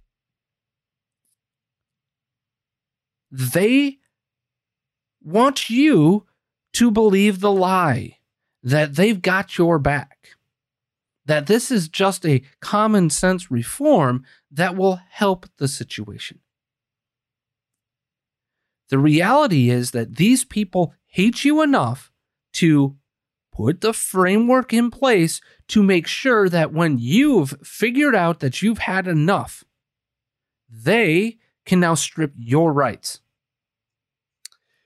They 3.31 3.99
want 5.23 5.69
you 5.69 6.25
to 6.73 6.91
believe 6.91 7.39
the 7.39 7.51
lie 7.51 8.19
that 8.63 8.95
they've 8.95 9.21
got 9.21 9.57
your 9.57 9.79
back, 9.79 10.34
that 11.25 11.47
this 11.47 11.71
is 11.71 11.87
just 11.89 12.25
a 12.25 12.43
common 12.59 13.09
sense 13.09 13.49
reform 13.49 14.23
that 14.51 14.75
will 14.75 14.99
help 15.09 15.47
the 15.57 15.67
situation. 15.67 16.39
The 18.89 18.99
reality 18.99 19.69
is 19.69 19.91
that 19.91 20.17
these 20.17 20.45
people 20.45 20.93
hate 21.07 21.43
you 21.43 21.61
enough 21.61 22.11
to 22.53 22.95
put 23.51 23.81
the 23.81 23.93
framework 23.93 24.73
in 24.73 24.91
place 24.91 25.41
to 25.69 25.81
make 25.81 26.07
sure 26.07 26.49
that 26.49 26.73
when 26.73 26.97
you've 26.99 27.55
figured 27.63 28.13
out 28.13 28.41
that 28.41 28.61
you've 28.61 28.79
had 28.79 29.07
enough, 29.07 29.63
they 30.69 31.37
can 31.65 31.79
now 31.79 31.95
strip 31.95 32.33
your 32.35 32.71
rights. 32.71 33.21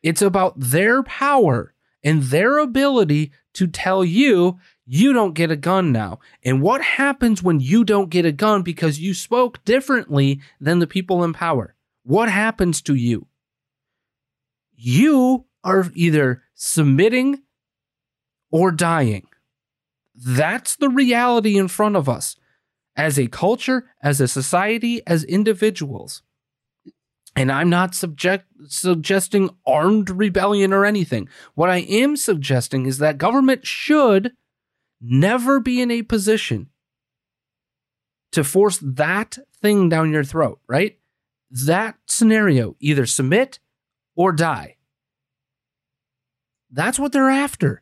It's 0.01 0.21
about 0.21 0.53
their 0.57 1.03
power 1.03 1.73
and 2.03 2.23
their 2.23 2.59
ability 2.59 3.31
to 3.53 3.67
tell 3.67 4.05
you 4.05 4.59
you 4.91 5.13
don't 5.13 5.35
get 5.35 5.51
a 5.51 5.55
gun 5.55 5.91
now. 5.91 6.17
And 6.43 6.63
what 6.63 6.81
happens 6.81 7.43
when 7.43 7.59
you 7.59 7.83
don't 7.83 8.09
get 8.09 8.25
a 8.25 8.31
gun 8.31 8.63
because 8.63 8.99
you 8.99 9.13
spoke 9.13 9.63
differently 9.63 10.41
than 10.59 10.79
the 10.79 10.87
people 10.87 11.23
in 11.23 11.31
power? 11.31 11.75
What 12.01 12.27
happens 12.27 12.81
to 12.81 12.95
you? 12.95 13.27
You 14.75 15.45
are 15.63 15.85
either 15.93 16.41
submitting 16.55 17.43
or 18.49 18.71
dying. 18.71 19.27
That's 20.15 20.75
the 20.75 20.89
reality 20.89 21.55
in 21.55 21.67
front 21.67 21.95
of 21.95 22.09
us 22.09 22.35
as 22.95 23.19
a 23.19 23.27
culture, 23.27 23.91
as 24.01 24.19
a 24.19 24.27
society, 24.27 25.03
as 25.05 25.23
individuals. 25.23 26.23
And 27.35 27.51
I'm 27.51 27.69
not 27.69 27.93
subject, 27.93 28.45
suggesting 28.67 29.51
armed 29.67 30.09
rebellion 30.09 30.73
or 30.73 30.83
anything. 30.83 31.29
What 31.53 31.69
I 31.69 31.81
am 31.81 32.17
suggesting 32.17 32.87
is 32.87 32.97
that 32.97 33.19
government 33.19 33.67
should 33.67 34.31
never 35.01 35.59
be 35.59 35.81
in 35.81 35.91
a 35.91 36.03
position 36.03 36.69
to 38.31 38.43
force 38.43 38.79
that 38.81 39.37
thing 39.61 39.89
down 39.89 40.11
your 40.11 40.23
throat, 40.23 40.59
right? 40.67 40.97
That 41.49 41.97
scenario, 42.07 42.75
either 42.79 43.05
submit 43.05 43.59
or 44.15 44.31
die. 44.31 44.77
That's 46.71 46.99
what 46.99 47.11
they're 47.11 47.29
after. 47.29 47.81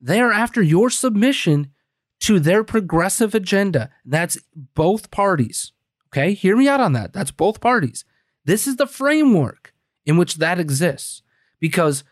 They 0.00 0.20
are 0.20 0.32
after 0.32 0.60
your 0.60 0.90
submission 0.90 1.72
to 2.20 2.38
their 2.38 2.64
progressive 2.64 3.34
agenda. 3.34 3.90
That's 4.04 4.38
both 4.54 5.10
parties. 5.10 5.72
Okay? 6.08 6.34
Hear 6.34 6.56
me 6.56 6.68
out 6.68 6.80
on 6.80 6.92
that. 6.92 7.12
That's 7.12 7.30
both 7.30 7.60
parties. 7.60 8.04
This 8.44 8.66
is 8.66 8.76
the 8.76 8.86
framework 8.86 9.72
in 10.04 10.16
which 10.16 10.36
that 10.36 10.60
exists. 10.60 11.22
Because 11.58 12.04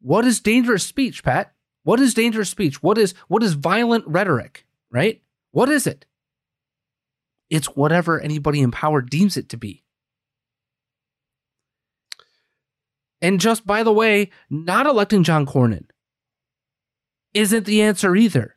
what 0.00 0.24
is 0.24 0.40
dangerous 0.40 0.84
speech, 0.84 1.22
Pat? 1.22 1.52
What 1.86 2.00
is 2.00 2.14
dangerous 2.14 2.50
speech? 2.50 2.82
What 2.82 2.98
is 2.98 3.14
what 3.28 3.44
is 3.44 3.52
violent 3.52 4.04
rhetoric, 4.08 4.66
right? 4.90 5.22
What 5.52 5.68
is 5.68 5.86
it? 5.86 6.04
It's 7.48 7.76
whatever 7.76 8.18
anybody 8.20 8.60
in 8.60 8.72
power 8.72 9.00
deems 9.00 9.36
it 9.36 9.48
to 9.50 9.56
be. 9.56 9.84
And 13.22 13.38
just 13.38 13.64
by 13.64 13.84
the 13.84 13.92
way, 13.92 14.30
not 14.50 14.86
electing 14.86 15.22
John 15.22 15.46
Cornyn 15.46 15.84
isn't 17.34 17.66
the 17.66 17.82
answer 17.82 18.16
either. 18.16 18.56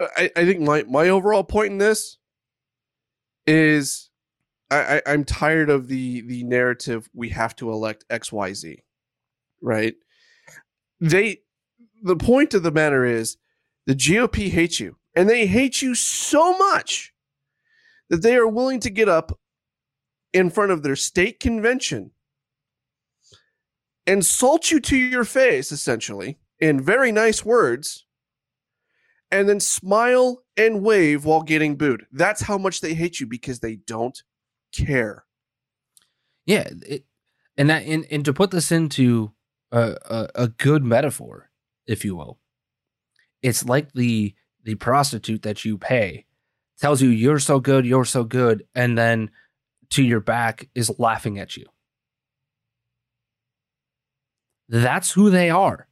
I, 0.00 0.30
I 0.34 0.44
think 0.46 0.62
my, 0.62 0.84
my 0.84 1.10
overall 1.10 1.44
point 1.44 1.72
in 1.72 1.78
this 1.78 2.16
is 3.46 4.08
I, 4.74 4.96
I, 4.96 5.02
I'm 5.06 5.24
tired 5.24 5.70
of 5.70 5.88
the 5.88 6.22
the 6.22 6.44
narrative 6.44 7.08
we 7.14 7.28
have 7.30 7.54
to 7.56 7.70
elect 7.70 8.04
XYZ. 8.10 8.78
Right? 9.62 9.94
They 11.00 11.38
the 12.02 12.16
point 12.16 12.54
of 12.54 12.62
the 12.62 12.70
matter 12.70 13.04
is 13.04 13.36
the 13.86 13.94
GOP 13.94 14.50
hates 14.50 14.80
you. 14.80 14.96
And 15.16 15.28
they 15.28 15.46
hate 15.46 15.80
you 15.80 15.94
so 15.94 16.56
much 16.58 17.12
that 18.10 18.22
they 18.22 18.36
are 18.36 18.48
willing 18.48 18.80
to 18.80 18.90
get 18.90 19.08
up 19.08 19.38
in 20.32 20.50
front 20.50 20.72
of 20.72 20.82
their 20.82 20.96
state 20.96 21.38
convention, 21.38 22.10
insult 24.06 24.70
you 24.70 24.80
to 24.80 24.96
your 24.96 25.24
face, 25.24 25.70
essentially, 25.70 26.38
in 26.58 26.80
very 26.80 27.12
nice 27.12 27.44
words, 27.44 28.04
and 29.30 29.48
then 29.48 29.60
smile 29.60 30.42
and 30.56 30.82
wave 30.82 31.24
while 31.24 31.42
getting 31.42 31.76
booed. 31.76 32.06
That's 32.12 32.42
how 32.42 32.58
much 32.58 32.80
they 32.80 32.94
hate 32.94 33.20
you 33.20 33.26
because 33.26 33.60
they 33.60 33.76
don't 33.76 34.20
care. 34.74 35.24
Yeah, 36.46 36.68
it, 36.86 37.04
and 37.56 37.70
that 37.70 37.84
and, 37.84 38.06
and 38.10 38.24
to 38.24 38.32
put 38.32 38.50
this 38.50 38.70
into 38.72 39.32
a, 39.72 39.96
a 40.08 40.28
a 40.34 40.48
good 40.48 40.84
metaphor, 40.84 41.50
if 41.86 42.04
you 42.04 42.16
will, 42.16 42.38
it's 43.42 43.64
like 43.64 43.92
the 43.92 44.34
the 44.62 44.74
prostitute 44.74 45.42
that 45.42 45.64
you 45.64 45.78
pay 45.78 46.26
tells 46.78 47.00
you 47.00 47.08
you're 47.08 47.38
so 47.38 47.60
good, 47.60 47.86
you're 47.86 48.04
so 48.04 48.24
good, 48.24 48.66
and 48.74 48.98
then 48.98 49.30
to 49.90 50.02
your 50.02 50.20
back 50.20 50.68
is 50.74 50.98
laughing 50.98 51.38
at 51.38 51.56
you. 51.56 51.66
That's 54.68 55.12
who 55.12 55.30
they 55.30 55.50
are. 55.50 55.86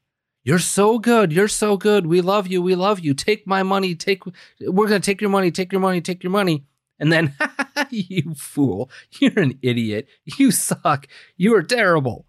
You're 0.44 0.58
so 0.58 0.98
good. 0.98 1.32
You're 1.32 1.48
so 1.48 1.76
good. 1.76 2.06
We 2.06 2.20
love 2.20 2.48
you. 2.48 2.60
We 2.60 2.74
love 2.74 2.98
you. 2.98 3.14
Take 3.14 3.46
my 3.46 3.62
money. 3.62 3.94
Take 3.94 4.24
we're 4.60 4.88
going 4.88 5.00
to 5.00 5.06
take 5.06 5.20
your 5.20 5.30
money. 5.30 5.50
Take 5.50 5.72
your 5.72 5.80
money. 5.80 6.00
Take 6.00 6.22
your 6.22 6.32
money. 6.32 6.64
And 6.98 7.12
then 7.12 7.34
you 8.08 8.34
fool. 8.34 8.90
You're 9.20 9.38
an 9.38 9.58
idiot. 9.62 10.08
You 10.38 10.50
suck. 10.50 11.06
You 11.36 11.54
are 11.54 11.62
terrible. 11.62 12.26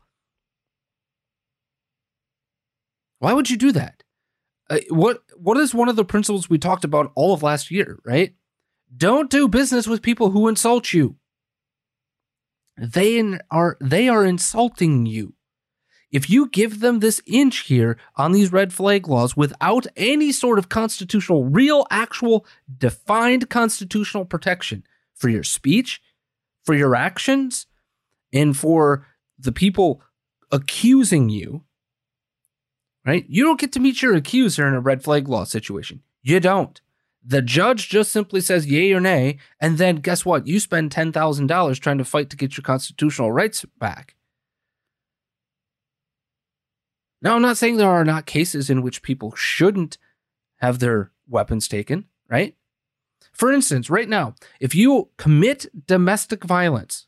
Why 3.19 3.33
would 3.33 3.49
you 3.49 3.57
do 3.57 3.71
that? 3.71 4.03
Uh, 4.69 4.79
what 4.89 5.23
what 5.37 5.57
is 5.57 5.73
one 5.73 5.87
of 5.87 5.95
the 5.95 6.05
principles 6.05 6.49
we 6.49 6.57
talked 6.57 6.83
about 6.83 7.11
all 7.15 7.33
of 7.33 7.43
last 7.43 7.71
year, 7.71 7.99
right? 8.05 8.33
Don't 8.95 9.29
do 9.29 9.47
business 9.47 9.87
with 9.87 10.01
people 10.01 10.31
who 10.31 10.47
insult 10.47 10.93
you. 10.93 11.15
They 12.77 13.17
in- 13.17 13.39
are 13.49 13.77
they 13.79 14.09
are 14.09 14.25
insulting 14.25 15.05
you. 15.05 15.35
If 16.11 16.29
you 16.29 16.47
give 16.47 16.79
them 16.79 16.99
this 16.99 17.21
inch 17.25 17.59
here 17.59 17.97
on 18.17 18.33
these 18.33 18.51
red 18.51 18.71
flag 18.71 19.07
laws 19.07 19.35
without 19.35 19.87
any 19.95 20.31
sort 20.31 20.59
of 20.59 20.69
constitutional, 20.69 21.45
real, 21.45 21.87
actual, 21.89 22.45
defined 22.77 23.49
constitutional 23.49 24.25
protection 24.25 24.83
for 25.23 25.29
your 25.29 25.43
speech, 25.43 26.01
for 26.65 26.75
your 26.75 26.97
actions, 26.97 27.65
and 28.33 28.57
for 28.57 29.07
the 29.39 29.53
people 29.53 30.01
accusing 30.51 31.29
you, 31.29 31.63
right? 33.05 33.25
You 33.29 33.45
don't 33.45 33.59
get 33.59 33.71
to 33.71 33.79
meet 33.79 34.01
your 34.01 34.15
accuser 34.15 34.67
in 34.67 34.73
a 34.73 34.81
red 34.81 35.01
flag 35.01 35.29
law 35.29 35.45
situation. 35.45 36.01
You 36.23 36.41
don't. 36.41 36.81
The 37.25 37.41
judge 37.41 37.87
just 37.87 38.11
simply 38.11 38.41
says 38.41 38.67
yay 38.67 38.91
or 38.91 38.99
nay, 38.99 39.37
and 39.61 39.77
then 39.77 40.01
guess 40.01 40.25
what? 40.25 40.45
You 40.45 40.59
spend 40.59 40.91
$10,000 40.91 41.79
trying 41.79 41.97
to 41.99 42.03
fight 42.03 42.29
to 42.31 42.35
get 42.35 42.57
your 42.57 42.63
constitutional 42.63 43.31
rights 43.31 43.63
back. 43.79 44.15
Now, 47.21 47.37
I'm 47.37 47.41
not 47.41 47.55
saying 47.55 47.77
there 47.77 47.87
are 47.87 48.03
not 48.03 48.25
cases 48.25 48.69
in 48.69 48.81
which 48.81 49.01
people 49.01 49.33
shouldn't 49.35 49.97
have 50.57 50.79
their 50.79 51.11
weapons 51.29 51.69
taken, 51.69 52.07
right? 52.29 52.57
For 53.33 53.51
instance, 53.51 53.89
right 53.89 54.07
now, 54.07 54.35
if 54.59 54.75
you 54.75 55.09
commit 55.17 55.65
domestic 55.87 56.43
violence, 56.43 57.07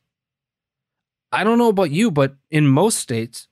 I 1.32 1.44
don't 1.44 1.58
know 1.58 1.70
about 1.70 1.92
you, 1.92 2.12
but 2.12 2.36
in 2.50 2.68
most 2.68 2.98
states 2.98 3.48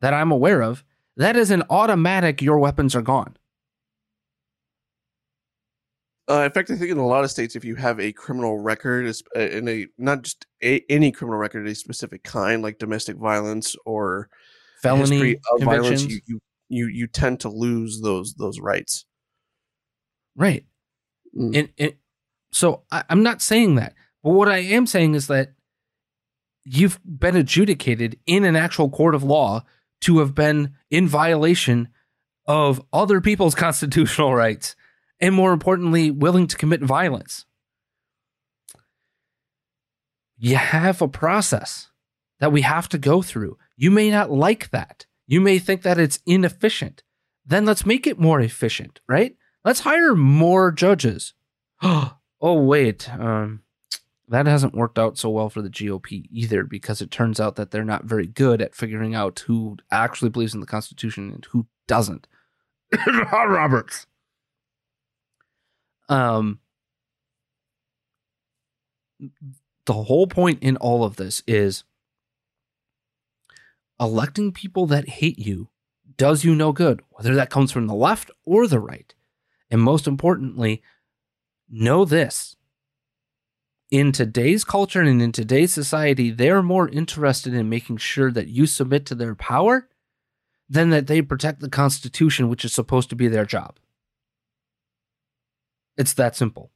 that 0.00 0.14
I'm 0.14 0.32
aware 0.32 0.62
of, 0.62 0.84
that 1.16 1.36
is 1.36 1.50
an 1.50 1.62
automatic 1.70 2.42
your 2.42 2.58
weapons 2.58 2.94
are 2.94 3.02
gone. 3.02 3.36
Uh, 6.30 6.42
in 6.42 6.50
fact, 6.50 6.70
I 6.70 6.76
think 6.76 6.90
in 6.90 6.98
a 6.98 7.06
lot 7.06 7.24
of 7.24 7.30
states, 7.30 7.56
if 7.56 7.64
you 7.64 7.74
have 7.76 7.98
a 7.98 8.12
criminal 8.12 8.58
record, 8.58 9.10
uh, 9.34 9.40
in 9.40 9.66
a 9.66 9.86
not 9.96 10.22
just 10.22 10.46
a, 10.62 10.82
any 10.90 11.10
criminal 11.10 11.38
record, 11.38 11.66
a 11.66 11.74
specific 11.74 12.22
kind 12.22 12.62
like 12.62 12.78
domestic 12.78 13.16
violence 13.16 13.74
or 13.86 14.28
Felony 14.82 15.36
of 15.52 15.62
violence, 15.62 16.04
you, 16.04 16.20
you 16.26 16.40
you 16.68 16.86
you 16.88 17.06
tend 17.06 17.40
to 17.40 17.48
lose 17.48 18.00
those 18.02 18.34
those 18.34 18.60
rights. 18.60 19.06
Right. 20.36 20.66
Mm. 21.36 21.58
And, 21.58 21.68
and 21.78 21.92
so 22.52 22.82
I, 22.90 23.04
I'm 23.08 23.22
not 23.22 23.42
saying 23.42 23.76
that, 23.76 23.94
but 24.22 24.30
what 24.30 24.48
I 24.48 24.58
am 24.58 24.86
saying 24.86 25.14
is 25.14 25.26
that 25.28 25.52
you've 26.64 27.00
been 27.04 27.36
adjudicated 27.36 28.18
in 28.26 28.44
an 28.44 28.56
actual 28.56 28.90
court 28.90 29.14
of 29.14 29.22
law 29.22 29.64
to 30.02 30.18
have 30.18 30.34
been 30.34 30.74
in 30.90 31.08
violation 31.08 31.88
of 32.46 32.82
other 32.92 33.20
people's 33.20 33.54
constitutional 33.66 34.34
rights, 34.34 34.76
and 35.20 35.34
more 35.34 35.52
importantly, 35.52 36.10
willing 36.10 36.46
to 36.46 36.56
commit 36.56 36.82
violence. 36.82 37.44
You 40.36 40.56
have 40.56 41.02
a 41.02 41.08
process 41.08 41.90
that 42.38 42.52
we 42.52 42.62
have 42.62 42.88
to 42.90 42.98
go 42.98 43.22
through. 43.22 43.58
You 43.76 43.90
may 43.90 44.10
not 44.10 44.30
like 44.30 44.70
that. 44.70 45.06
You 45.26 45.40
may 45.40 45.58
think 45.58 45.82
that 45.82 45.98
it's 45.98 46.20
inefficient. 46.24 47.02
Then 47.44 47.64
let's 47.64 47.84
make 47.84 48.06
it 48.06 48.20
more 48.20 48.40
efficient, 48.40 49.00
right? 49.08 49.36
Let's 49.64 49.80
hire 49.80 50.14
more 50.14 50.70
judges. 50.70 51.34
oh, 52.40 52.62
wait. 52.62 53.08
Um, 53.10 53.62
that 54.28 54.46
hasn't 54.46 54.74
worked 54.74 54.98
out 54.98 55.16
so 55.16 55.30
well 55.30 55.48
for 55.48 55.62
the 55.62 55.70
GOP 55.70 56.26
either 56.30 56.64
because 56.64 57.00
it 57.00 57.10
turns 57.10 57.40
out 57.40 57.56
that 57.56 57.70
they're 57.70 57.84
not 57.84 58.04
very 58.04 58.26
good 58.26 58.60
at 58.60 58.74
figuring 58.74 59.14
out 59.14 59.40
who 59.40 59.76
actually 59.90 60.28
believes 60.28 60.54
in 60.54 60.60
the 60.60 60.66
Constitution 60.66 61.30
and 61.32 61.46
who 61.46 61.66
doesn't. 61.86 62.26
Roberts. 63.32 64.06
Um, 66.08 66.60
the 69.86 69.92
whole 69.92 70.26
point 70.26 70.62
in 70.62 70.76
all 70.76 71.04
of 71.04 71.16
this 71.16 71.42
is 71.46 71.84
electing 73.98 74.52
people 74.52 74.86
that 74.86 75.08
hate 75.08 75.38
you 75.38 75.68
does 76.16 76.44
you 76.44 76.54
no 76.54 76.72
good, 76.72 77.02
whether 77.10 77.34
that 77.34 77.50
comes 77.50 77.72
from 77.72 77.86
the 77.86 77.94
left 77.94 78.30
or 78.44 78.66
the 78.66 78.80
right. 78.80 79.14
And 79.70 79.80
most 79.80 80.06
importantly, 80.06 80.82
know 81.70 82.04
this. 82.04 82.56
In 83.90 84.12
today's 84.12 84.64
culture 84.64 85.00
and 85.00 85.22
in 85.22 85.32
today's 85.32 85.72
society, 85.72 86.30
they're 86.30 86.62
more 86.62 86.88
interested 86.88 87.54
in 87.54 87.70
making 87.70 87.96
sure 87.96 88.30
that 88.30 88.48
you 88.48 88.66
submit 88.66 89.06
to 89.06 89.14
their 89.14 89.34
power 89.34 89.88
than 90.68 90.90
that 90.90 91.06
they 91.06 91.22
protect 91.22 91.60
the 91.60 91.70
Constitution, 91.70 92.48
which 92.48 92.64
is 92.64 92.72
supposed 92.72 93.08
to 93.10 93.16
be 93.16 93.28
their 93.28 93.46
job. 93.46 93.78
It's 95.96 96.12
that 96.14 96.36
simple. 96.36 96.70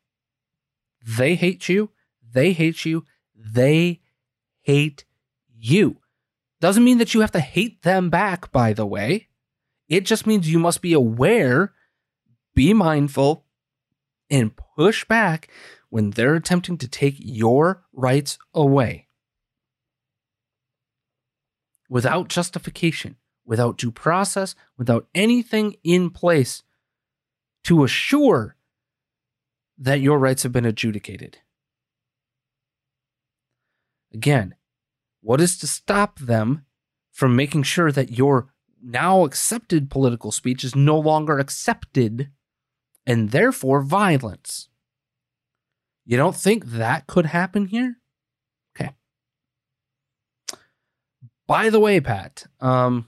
They 1.04 1.34
hate 1.34 1.68
you. 1.68 1.90
They 2.32 2.52
hate 2.52 2.86
you. 2.86 3.04
They 3.34 4.00
hate 4.62 5.04
you. 5.54 5.98
Doesn't 6.60 6.84
mean 6.84 6.98
that 6.98 7.12
you 7.12 7.20
have 7.20 7.32
to 7.32 7.40
hate 7.40 7.82
them 7.82 8.08
back, 8.08 8.50
by 8.52 8.72
the 8.72 8.86
way. 8.86 9.28
It 9.88 10.06
just 10.06 10.26
means 10.26 10.50
you 10.50 10.58
must 10.58 10.80
be 10.80 10.94
aware, 10.94 11.72
be 12.54 12.72
mindful, 12.72 13.44
and 14.32 14.56
push 14.56 15.04
back 15.04 15.48
when 15.90 16.10
they're 16.10 16.34
attempting 16.34 16.78
to 16.78 16.88
take 16.88 17.16
your 17.18 17.84
rights 17.92 18.38
away. 18.54 19.06
Without 21.90 22.28
justification, 22.28 23.16
without 23.44 23.76
due 23.76 23.90
process, 23.90 24.54
without 24.78 25.06
anything 25.14 25.76
in 25.84 26.08
place 26.08 26.62
to 27.64 27.84
assure 27.84 28.56
that 29.76 30.00
your 30.00 30.18
rights 30.18 30.42
have 30.44 30.52
been 30.52 30.64
adjudicated. 30.64 31.38
Again, 34.14 34.54
what 35.20 35.42
is 35.42 35.58
to 35.58 35.66
stop 35.66 36.18
them 36.18 36.64
from 37.10 37.36
making 37.36 37.64
sure 37.64 37.92
that 37.92 38.16
your 38.16 38.48
now 38.82 39.24
accepted 39.24 39.90
political 39.90 40.32
speech 40.32 40.64
is 40.64 40.74
no 40.74 40.98
longer 40.98 41.38
accepted 41.38 42.30
and 43.06 43.30
therefore 43.30 43.82
violence? 43.82 44.68
You 46.04 46.16
don't 46.16 46.36
think 46.36 46.66
that 46.66 47.06
could 47.06 47.26
happen 47.26 47.66
here? 47.66 47.98
Okay. 48.76 48.90
By 51.46 51.70
the 51.70 51.80
way, 51.80 52.00
Pat, 52.00 52.44
um, 52.60 53.06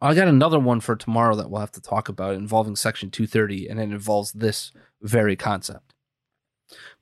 I 0.00 0.14
got 0.14 0.28
another 0.28 0.58
one 0.58 0.80
for 0.80 0.94
tomorrow 0.94 1.34
that 1.36 1.50
we'll 1.50 1.60
have 1.60 1.72
to 1.72 1.80
talk 1.80 2.08
about 2.08 2.34
involving 2.34 2.76
Section 2.76 3.10
230, 3.10 3.68
and 3.68 3.80
it 3.80 3.84
involves 3.84 4.32
this 4.32 4.72
very 5.02 5.34
concept. 5.34 5.94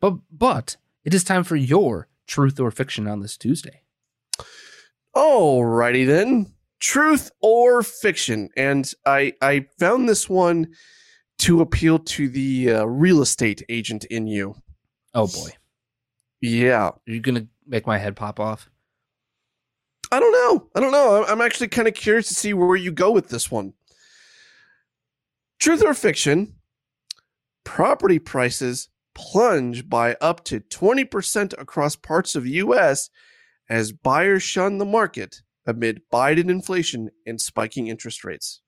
But 0.01 0.14
but 0.31 0.77
it 1.05 1.12
is 1.12 1.25
time 1.25 1.44
for 1.44 1.57
your 1.57 2.09
truth 2.27 2.59
or 2.59 2.70
fiction 2.70 3.07
on 3.07 3.20
this 3.20 3.37
Tuesday. 3.37 3.83
Alrighty 5.14 6.07
then, 6.07 6.53
truth 6.79 7.31
or 7.40 7.83
fiction, 7.83 8.49
and 8.57 8.90
I 9.05 9.35
I 9.42 9.66
found 9.79 10.09
this 10.09 10.29
one 10.29 10.68
to 11.38 11.61
appeal 11.61 11.99
to 11.99 12.29
the 12.29 12.70
uh, 12.72 12.85
real 12.85 13.20
estate 13.22 13.62
agent 13.68 14.05
in 14.07 14.27
you. 14.27 14.55
Oh 15.14 15.27
boy, 15.27 15.51
Yeah, 16.40 16.88
are 16.88 17.01
you 17.07 17.20
gonna 17.20 17.46
make 17.66 17.87
my 17.87 17.99
head 17.99 18.16
pop 18.16 18.38
off? 18.40 18.68
I 20.12 20.20
don't 20.20 20.33
know. 20.33 20.68
I 20.75 20.81
don't 20.81 20.92
know. 20.92 21.16
I'm- 21.16 21.25
I'm 21.29 21.40
actually 21.40 21.68
kind 21.68 21.88
of 21.88 21.94
curious 21.94 22.29
to 22.29 22.35
see 22.35 22.55
where 22.55 22.77
you 22.77 22.92
go 22.92 23.11
with 23.11 23.29
this 23.29 23.51
one. 23.51 23.75
Truth 25.59 25.83
or 25.83 25.94
fiction? 25.94 26.55
Property 27.64 28.18
prices 28.18 28.88
plunge 29.14 29.88
by 29.88 30.14
up 30.20 30.44
to 30.44 30.61
20% 30.61 31.55
across 31.59 31.96
parts 31.96 32.35
of 32.37 32.44
the 32.44 32.51
US 32.53 33.11
as 33.68 33.90
buyers 33.90 34.42
shun 34.42 34.79
the 34.79 34.85
market 34.85 35.42
amid 35.66 36.03
Biden 36.12 36.49
inflation 36.51 37.11
and 37.27 37.40
spiking 37.40 37.88
interest 37.88 38.22
rates. 38.25 38.61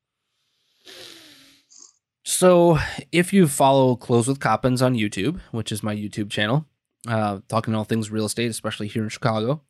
So, 2.29 2.77
if 3.11 3.33
you 3.33 3.49
follow 3.49 3.97
Close 3.97 4.29
with 4.29 4.39
Coppins 4.39 4.83
on 4.83 4.95
YouTube, 4.95 5.41
which 5.51 5.73
is 5.73 5.83
my 5.83 5.97
YouTube 5.97 6.29
channel, 6.29 6.67
uh, 7.07 7.39
talking 7.49 7.75
all 7.75 7.85
things 7.85 8.11
real 8.11 8.27
estate, 8.27 8.51
especially 8.51 8.87
here 8.87 9.03
in 9.03 9.09
Chicago, 9.09 9.63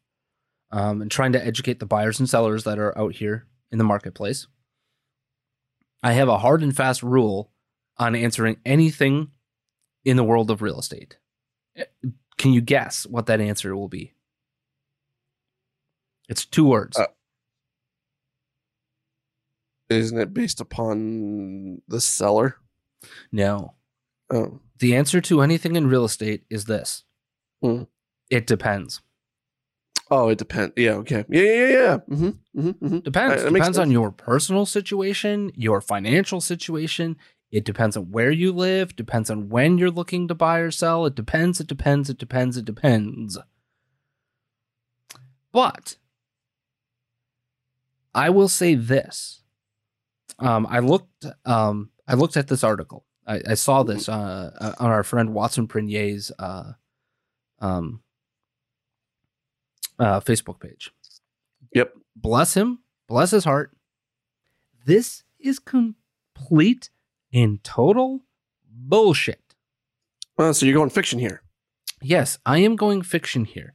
um, 0.72 1.00
and 1.00 1.08
trying 1.08 1.30
to 1.34 1.46
educate 1.46 1.78
the 1.78 1.86
buyers 1.86 2.18
and 2.18 2.28
sellers 2.28 2.64
that 2.64 2.76
are 2.76 2.98
out 2.98 3.14
here 3.14 3.46
in 3.70 3.78
the 3.78 3.84
marketplace, 3.84 4.48
I 6.02 6.14
have 6.14 6.28
a 6.28 6.38
hard 6.38 6.64
and 6.64 6.76
fast 6.76 7.00
rule 7.00 7.52
on 7.96 8.16
answering 8.16 8.56
anything 8.66 9.30
in 10.04 10.16
the 10.16 10.24
world 10.24 10.50
of 10.50 10.60
real 10.60 10.80
estate. 10.80 11.16
Eh, 11.76 11.84
Can 12.38 12.52
you 12.52 12.60
guess 12.60 13.06
what 13.06 13.26
that 13.26 13.40
answer 13.40 13.76
will 13.76 13.86
be? 13.86 14.14
It's 16.28 16.44
two 16.44 16.66
words. 16.66 16.98
Uh, 16.98 17.06
Isn't 19.90 20.18
it 20.20 20.34
based 20.34 20.60
upon 20.60 21.82
the 21.88 22.00
seller? 22.00 22.56
no. 23.32 23.74
Oh, 24.30 24.60
The 24.78 24.94
answer 24.94 25.20
to 25.22 25.40
anything 25.40 25.74
in 25.76 25.86
real 25.86 26.04
estate 26.04 26.44
is 26.50 26.66
this 26.66 27.04
Hmm. 27.62 27.84
it 28.30 28.46
depends. 28.46 29.00
oh, 30.10 30.28
it 30.28 30.38
depends. 30.38 30.72
Yeah, 30.76 30.92
okay. 31.02 31.24
Yeah, 31.28 31.42
yeah, 31.42 31.52
yeah. 31.52 31.68
yeah. 31.68 31.96
Mm-hmm, 32.10 32.26
mm-hmm, 32.60 32.68
mm-hmm. 32.86 32.98
Depends. 32.98 33.42
Makes 33.44 33.52
depends 33.54 33.78
on 33.78 33.90
your 33.90 34.10
personal 34.10 34.66
situation, 34.66 35.50
your 35.54 35.80
financial 35.80 36.40
situation. 36.40 37.16
It 37.50 37.64
depends 37.64 37.96
on 37.96 38.10
where 38.10 38.30
you 38.30 38.52
live. 38.52 38.94
Depends 38.96 39.30
on 39.30 39.48
when 39.48 39.78
you're 39.78 39.90
looking 39.90 40.28
to 40.28 40.34
buy 40.34 40.58
or 40.58 40.70
sell. 40.70 41.06
It 41.06 41.14
depends. 41.14 41.60
It 41.60 41.66
depends. 41.66 42.10
It 42.10 42.18
depends. 42.18 42.56
It 42.58 42.64
depends. 42.66 43.38
But 45.52 45.96
I 48.14 48.28
will 48.30 48.48
say 48.48 48.74
this. 48.74 49.42
Um, 50.38 50.66
I 50.68 50.78
looked. 50.80 51.26
Um, 51.44 51.90
I 52.06 52.14
looked 52.14 52.36
at 52.36 52.48
this 52.48 52.64
article. 52.64 53.04
I, 53.26 53.42
I 53.48 53.54
saw 53.54 53.82
this 53.82 54.08
uh, 54.08 54.50
uh, 54.58 54.72
on 54.78 54.90
our 54.90 55.02
friend 55.04 55.34
Watson 55.34 55.68
Prenier's 55.68 56.32
uh, 56.38 56.72
um, 57.60 58.00
uh, 59.98 60.20
Facebook 60.20 60.60
page. 60.60 60.90
Yep. 61.74 61.92
Bless 62.16 62.54
him. 62.54 62.80
Bless 63.08 63.30
his 63.30 63.44
heart. 63.44 63.76
This 64.86 65.24
is 65.38 65.58
complete 65.58 66.90
and 67.32 67.62
total 67.62 68.22
bullshit. 68.70 69.54
Well, 70.36 70.54
so 70.54 70.64
you're 70.66 70.74
going 70.74 70.90
fiction 70.90 71.18
here. 71.18 71.42
Yes, 72.00 72.38
I 72.46 72.58
am 72.58 72.76
going 72.76 73.02
fiction 73.02 73.44
here. 73.44 73.74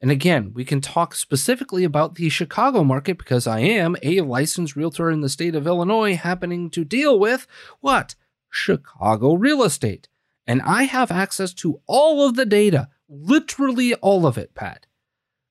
And 0.00 0.10
again, 0.10 0.52
we 0.54 0.64
can 0.64 0.80
talk 0.80 1.14
specifically 1.14 1.84
about 1.84 2.16
the 2.16 2.28
Chicago 2.28 2.84
market 2.84 3.16
because 3.16 3.46
I 3.46 3.60
am 3.60 3.96
a 4.02 4.20
licensed 4.20 4.76
realtor 4.76 5.10
in 5.10 5.22
the 5.22 5.28
state 5.28 5.54
of 5.54 5.66
Illinois 5.66 6.16
happening 6.16 6.68
to 6.70 6.84
deal 6.84 7.18
with 7.18 7.46
what? 7.80 8.14
Chicago 8.50 9.34
real 9.34 9.62
estate. 9.62 10.08
And 10.46 10.60
I 10.62 10.82
have 10.84 11.10
access 11.10 11.54
to 11.54 11.80
all 11.86 12.26
of 12.26 12.36
the 12.36 12.44
data, 12.44 12.88
literally 13.08 13.94
all 13.94 14.26
of 14.26 14.36
it, 14.36 14.54
Pat. 14.54 14.86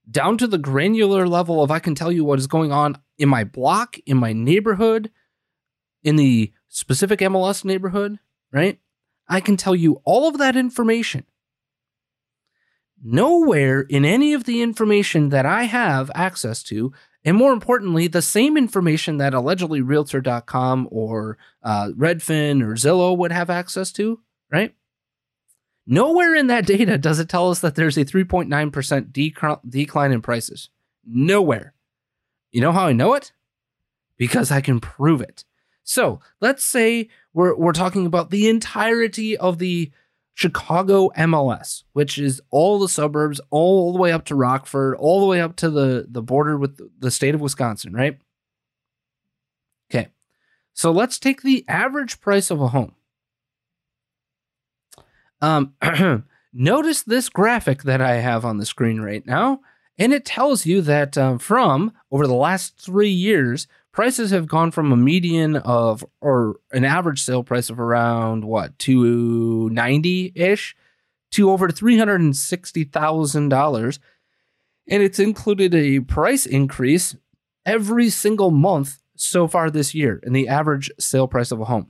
Down 0.09 0.37
to 0.37 0.47
the 0.47 0.57
granular 0.57 1.27
level 1.27 1.63
of 1.63 1.71
I 1.71 1.79
can 1.79 1.95
tell 1.95 2.11
you 2.11 2.23
what 2.23 2.39
is 2.39 2.47
going 2.47 2.71
on 2.71 2.97
in 3.17 3.29
my 3.29 3.43
block, 3.43 3.97
in 4.05 4.17
my 4.17 4.33
neighborhood, 4.33 5.09
in 6.03 6.17
the 6.17 6.51
specific 6.67 7.19
MLS 7.19 7.63
neighborhood, 7.63 8.19
right? 8.51 8.79
I 9.27 9.39
can 9.39 9.57
tell 9.57 9.75
you 9.75 10.01
all 10.03 10.27
of 10.27 10.37
that 10.37 10.55
information. 10.55 11.25
Nowhere 13.03 13.81
in 13.81 14.05
any 14.05 14.33
of 14.33 14.45
the 14.45 14.61
information 14.61 15.29
that 15.29 15.45
I 15.45 15.63
have 15.63 16.09
access 16.15 16.63
to, 16.63 16.93
and 17.25 17.35
more 17.35 17.51
importantly, 17.51 18.07
the 18.07 18.21
same 18.21 18.57
information 18.57 19.17
that 19.17 19.33
allegedly 19.33 19.81
Realtor.com 19.81 20.87
or 20.89 21.37
uh, 21.61 21.89
Redfin 21.97 22.61
or 22.61 22.75
Zillow 22.75 23.17
would 23.17 23.33
have 23.33 23.49
access 23.49 23.91
to, 23.93 24.21
right? 24.49 24.73
Nowhere 25.85 26.33
in 26.33 26.47
that 26.47 26.65
data 26.65 26.97
does 26.97 27.19
it 27.19 27.27
tell 27.27 27.49
us 27.49 27.59
that 27.59 27.75
there's 27.75 27.97
a 27.97 28.05
3.9% 28.05 29.11
dec- 29.11 29.69
decline 29.69 30.11
in 30.11 30.21
prices. 30.21 30.69
Nowhere. 31.05 31.73
You 32.51 32.61
know 32.61 32.71
how 32.71 32.85
I 32.85 32.93
know 32.93 33.15
it? 33.15 33.33
Because 34.15 34.51
I 34.51 34.61
can 34.61 34.79
prove 34.79 35.19
it. 35.19 35.43
So 35.83 36.21
let's 36.39 36.65
say 36.65 37.09
we're, 37.33 37.55
we're 37.55 37.73
talking 37.73 38.05
about 38.05 38.29
the 38.29 38.47
entirety 38.47 39.35
of 39.35 39.57
the 39.57 39.91
Chicago 40.33 41.09
MLS, 41.17 41.83
which 41.93 42.17
is 42.17 42.41
all 42.49 42.79
the 42.79 42.89
suburbs, 42.89 43.39
all 43.51 43.93
the 43.93 43.99
way 43.99 44.11
up 44.11 44.25
to 44.25 44.35
Rockford, 44.35 44.95
all 44.95 45.19
the 45.19 45.27
way 45.27 45.39
up 45.39 45.55
to 45.57 45.69
the, 45.69 46.07
the 46.09 46.23
border 46.23 46.57
with 46.57 46.79
the 46.99 47.11
state 47.11 47.35
of 47.35 47.41
Wisconsin, 47.41 47.93
right? 47.93 48.19
Okay. 49.91 50.09
So 50.73 50.91
let's 50.91 51.19
take 51.19 51.43
the 51.43 51.63
average 51.67 52.19
price 52.19 52.49
of 52.49 52.61
a 52.61 52.69
home. 52.69 52.95
Um, 55.39 55.75
notice 56.53 57.03
this 57.03 57.29
graphic 57.29 57.83
that 57.83 58.01
I 58.01 58.15
have 58.15 58.43
on 58.43 58.57
the 58.57 58.65
screen 58.65 59.01
right 59.01 59.25
now, 59.25 59.61
and 59.99 60.13
it 60.13 60.25
tells 60.25 60.65
you 60.65 60.81
that 60.81 61.15
um, 61.15 61.37
from 61.37 61.93
over 62.11 62.25
the 62.25 62.33
last 62.33 62.79
three 62.79 63.09
years, 63.09 63.67
prices 63.93 64.31
have 64.31 64.47
gone 64.47 64.71
from 64.71 64.91
a 64.91 64.97
median 64.97 65.55
of 65.55 66.03
or 66.19 66.57
an 66.71 66.83
average 66.83 67.21
sale 67.21 67.43
price 67.43 67.69
of 67.69 67.79
around 67.79 68.43
what 68.43 68.77
290 68.79 70.33
ish 70.35 70.75
to 71.31 71.49
over 71.49 71.69
$360,000 71.69 73.99
and 74.87 75.01
it's 75.01 75.19
included 75.19 75.73
a 75.73 76.01
price 76.01 76.45
increase 76.45 77.15
every 77.65 78.09
single 78.09 78.51
month 78.51 78.99
so 79.15 79.47
far 79.47 79.69
this 79.69 79.95
year 79.95 80.19
in 80.23 80.33
the 80.33 80.49
average 80.49 80.91
sale 80.99 81.29
price 81.29 81.51
of 81.51 81.61
a 81.61 81.65
home. 81.65 81.89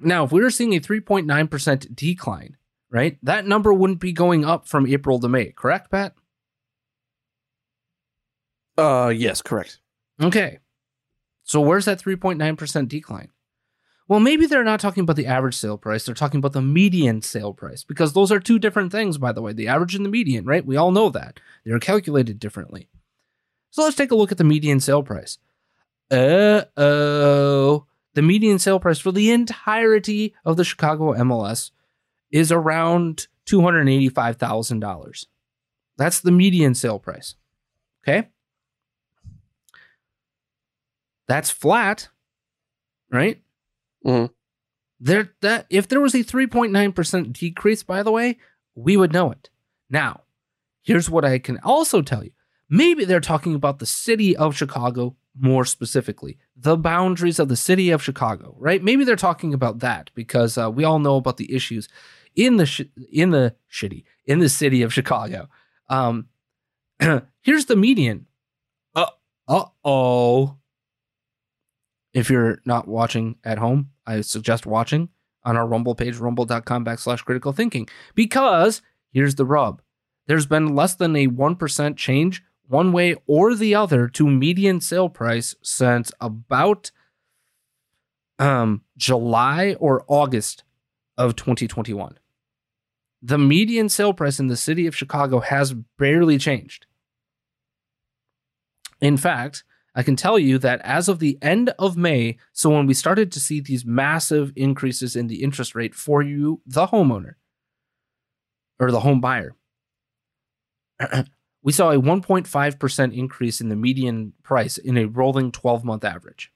Now, 0.00 0.24
if 0.24 0.32
we 0.32 0.42
were 0.42 0.50
seeing 0.50 0.74
a 0.74 0.80
3.9% 0.80 1.94
decline, 1.94 2.56
right? 2.90 3.16
That 3.22 3.46
number 3.46 3.72
wouldn't 3.72 4.00
be 4.00 4.12
going 4.12 4.44
up 4.44 4.68
from 4.68 4.86
April 4.86 5.18
to 5.20 5.28
May, 5.28 5.52
correct, 5.52 5.90
Pat? 5.90 6.14
Uh, 8.76 9.10
yes, 9.14 9.40
correct. 9.40 9.78
Okay. 10.20 10.58
So 11.44 11.60
where's 11.60 11.84
that 11.84 12.02
3.9% 12.02 12.88
decline? 12.88 13.28
Well, 14.06 14.20
maybe 14.20 14.46
they're 14.46 14.64
not 14.64 14.80
talking 14.80 15.02
about 15.02 15.16
the 15.16 15.26
average 15.26 15.56
sale 15.56 15.78
price. 15.78 16.04
They're 16.04 16.14
talking 16.14 16.38
about 16.38 16.52
the 16.52 16.60
median 16.60 17.22
sale 17.22 17.54
price 17.54 17.84
because 17.84 18.12
those 18.12 18.30
are 18.30 18.40
two 18.40 18.58
different 18.58 18.92
things, 18.92 19.16
by 19.16 19.32
the 19.32 19.40
way. 19.40 19.52
The 19.52 19.68
average 19.68 19.94
and 19.94 20.04
the 20.04 20.10
median, 20.10 20.44
right? 20.44 20.64
We 20.64 20.76
all 20.76 20.90
know 20.90 21.08
that. 21.10 21.40
They're 21.64 21.78
calculated 21.78 22.38
differently. 22.38 22.88
So 23.70 23.82
let's 23.82 23.96
take 23.96 24.10
a 24.10 24.14
look 24.14 24.30
at 24.30 24.38
the 24.38 24.44
median 24.44 24.80
sale 24.80 25.02
price. 25.02 25.38
Uh 26.10 26.64
oh. 26.76 27.86
The 28.12 28.22
median 28.22 28.58
sale 28.58 28.78
price 28.78 28.98
for 28.98 29.10
the 29.10 29.30
entirety 29.30 30.34
of 30.44 30.56
the 30.56 30.64
Chicago 30.64 31.14
MLS 31.14 31.70
is 32.30 32.52
around 32.52 33.26
$285,000. 33.46 35.26
That's 35.96 36.20
the 36.20 36.30
median 36.30 36.74
sale 36.74 36.98
price. 36.98 37.36
Okay. 38.06 38.28
That's 41.26 41.50
flat, 41.50 42.08
right? 43.10 43.42
Mhm. 44.04 44.30
There 45.00 45.34
that 45.40 45.66
if 45.70 45.88
there 45.88 46.00
was 46.00 46.14
a 46.14 46.22
3.9% 46.24 47.32
decrease, 47.32 47.82
by 47.82 48.02
the 48.02 48.12
way, 48.12 48.38
we 48.74 48.96
would 48.96 49.12
know 49.12 49.30
it. 49.30 49.50
Now, 49.90 50.22
here's 50.82 51.10
what 51.10 51.24
I 51.24 51.38
can 51.38 51.58
also 51.58 52.02
tell 52.02 52.24
you. 52.24 52.32
Maybe 52.68 53.04
they're 53.04 53.20
talking 53.20 53.54
about 53.54 53.78
the 53.78 53.86
city 53.86 54.36
of 54.36 54.56
Chicago 54.56 55.16
more 55.38 55.64
specifically, 55.64 56.38
the 56.56 56.76
boundaries 56.76 57.38
of 57.38 57.48
the 57.48 57.56
city 57.56 57.90
of 57.90 58.02
Chicago, 58.02 58.54
right? 58.58 58.82
Maybe 58.82 59.04
they're 59.04 59.16
talking 59.16 59.52
about 59.52 59.80
that 59.80 60.10
because 60.14 60.56
uh, 60.56 60.70
we 60.70 60.84
all 60.84 61.00
know 61.00 61.16
about 61.16 61.38
the 61.38 61.52
issues 61.52 61.88
in 62.36 62.56
the 62.56 62.66
sh- 62.66 62.82
in 63.10 63.30
the 63.30 63.54
shitty 63.70 64.04
in 64.26 64.38
the 64.38 64.48
city 64.48 64.82
of 64.82 64.92
Chicago. 64.92 65.48
Um, 65.88 66.28
here's 67.42 67.66
the 67.66 67.76
median. 67.76 68.26
Uh 68.94 69.66
oh. 69.84 70.56
If 72.14 72.30
you're 72.30 72.60
not 72.64 72.86
watching 72.88 73.36
at 73.44 73.58
home, 73.58 73.90
I 74.06 74.20
suggest 74.22 74.64
watching 74.64 75.10
on 75.44 75.56
our 75.56 75.66
Rumble 75.66 75.94
page, 75.94 76.16
rumble.com 76.16 76.84
backslash 76.84 77.24
critical 77.24 77.52
thinking. 77.52 77.88
Because 78.14 78.80
here's 79.12 79.34
the 79.34 79.44
rub 79.44 79.82
there's 80.26 80.46
been 80.46 80.74
less 80.74 80.94
than 80.94 81.14
a 81.16 81.26
1% 81.26 81.96
change 81.96 82.42
one 82.66 82.92
way 82.92 83.14
or 83.26 83.54
the 83.54 83.74
other 83.74 84.08
to 84.08 84.26
median 84.26 84.80
sale 84.80 85.10
price 85.10 85.54
since 85.62 86.10
about 86.20 86.90
um, 88.38 88.82
July 88.96 89.76
or 89.78 90.04
August 90.08 90.64
of 91.18 91.36
2021. 91.36 92.18
The 93.22 93.38
median 93.38 93.88
sale 93.88 94.12
price 94.12 94.38
in 94.38 94.48
the 94.48 94.56
city 94.56 94.86
of 94.86 94.96
Chicago 94.96 95.40
has 95.40 95.74
barely 95.98 96.38
changed. 96.38 96.86
In 99.00 99.16
fact, 99.16 99.64
I 99.94 100.02
can 100.02 100.16
tell 100.16 100.38
you 100.38 100.58
that 100.58 100.80
as 100.82 101.08
of 101.08 101.20
the 101.20 101.38
end 101.40 101.70
of 101.78 101.96
May, 101.96 102.36
so 102.52 102.70
when 102.70 102.86
we 102.86 102.94
started 102.94 103.30
to 103.32 103.40
see 103.40 103.60
these 103.60 103.84
massive 103.84 104.52
increases 104.56 105.14
in 105.14 105.28
the 105.28 105.42
interest 105.42 105.74
rate 105.74 105.94
for 105.94 106.20
you, 106.20 106.60
the 106.66 106.88
homeowner 106.88 107.34
or 108.80 108.90
the 108.90 109.00
home 109.00 109.20
buyer, 109.20 109.54
we 111.62 111.72
saw 111.72 111.92
a 111.92 112.00
1.5% 112.00 113.16
increase 113.16 113.60
in 113.60 113.68
the 113.68 113.76
median 113.76 114.32
price 114.42 114.78
in 114.78 114.96
a 114.96 115.06
rolling 115.06 115.52
12 115.52 115.84
month 115.84 116.04
average. 116.04 116.50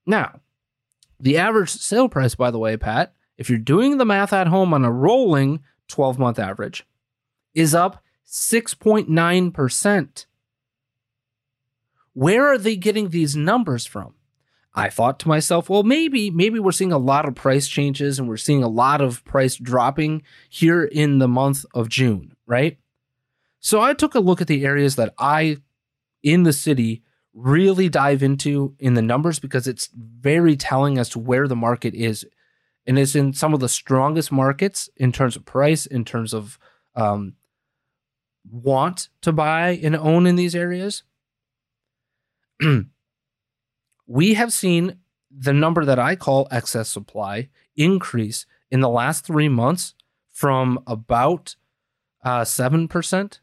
Now, 0.05 0.41
the 1.17 1.37
average 1.37 1.69
sale 1.69 2.09
price, 2.09 2.35
by 2.35 2.51
the 2.51 2.59
way, 2.59 2.75
Pat, 2.75 3.14
if 3.37 3.49
you're 3.49 3.59
doing 3.59 3.97
the 3.97 4.05
math 4.05 4.33
at 4.33 4.47
home 4.47 4.73
on 4.73 4.85
a 4.85 4.91
rolling 4.91 5.61
12 5.87 6.17
month 6.19 6.39
average, 6.39 6.85
is 7.53 7.73
up 7.75 8.03
6.9%. 8.27 10.25
Where 12.13 12.47
are 12.47 12.57
they 12.57 12.75
getting 12.75 13.09
these 13.09 13.35
numbers 13.35 13.85
from? 13.85 14.15
I 14.73 14.89
thought 14.89 15.19
to 15.19 15.27
myself, 15.29 15.69
well, 15.69 15.83
maybe, 15.83 16.29
maybe 16.29 16.59
we're 16.59 16.73
seeing 16.73 16.91
a 16.91 16.97
lot 16.97 17.25
of 17.25 17.35
price 17.35 17.67
changes 17.67 18.19
and 18.19 18.27
we're 18.27 18.35
seeing 18.35 18.61
a 18.61 18.67
lot 18.67 18.99
of 18.99 19.23
price 19.23 19.55
dropping 19.55 20.23
here 20.49 20.83
in 20.83 21.19
the 21.19 21.29
month 21.29 21.65
of 21.73 21.87
June, 21.87 22.35
right? 22.45 22.77
So 23.61 23.81
I 23.81 23.93
took 23.93 24.15
a 24.15 24.19
look 24.19 24.41
at 24.41 24.47
the 24.47 24.65
areas 24.65 24.97
that 24.97 25.13
I 25.17 25.57
in 26.21 26.43
the 26.43 26.53
city 26.53 27.03
really 27.33 27.89
dive 27.89 28.23
into 28.23 28.75
in 28.79 28.95
the 28.95 29.01
numbers 29.01 29.39
because 29.39 29.67
it's 29.67 29.89
very 29.93 30.55
telling 30.55 30.97
as 30.97 31.09
to 31.09 31.19
where 31.19 31.47
the 31.47 31.55
market 31.55 31.93
is. 31.93 32.25
And 32.87 32.99
it's 32.99 33.15
in 33.15 33.33
some 33.33 33.53
of 33.53 33.59
the 33.59 33.69
strongest 33.69 34.31
markets 34.31 34.89
in 34.95 35.11
terms 35.11 35.35
of 35.35 35.45
price, 35.45 35.85
in 35.85 36.05
terms 36.05 36.33
of 36.33 36.59
um, 36.95 37.33
want 38.49 39.09
to 39.21 39.31
buy 39.31 39.79
and 39.81 39.95
own 39.95 40.27
in 40.27 40.35
these 40.35 40.55
areas. 40.55 41.03
we 44.07 44.33
have 44.35 44.53
seen 44.53 44.97
the 45.31 45.53
number 45.53 45.83
that 45.83 45.99
I 45.99 46.15
call 46.15 46.47
excess 46.51 46.89
supply 46.89 47.49
increase 47.75 48.45
in 48.71 48.79
the 48.79 48.89
last 48.89 49.25
three 49.25 49.49
months 49.49 49.93
from 50.31 50.79
about 50.87 51.55
uh, 52.23 52.41
7% 52.41 53.39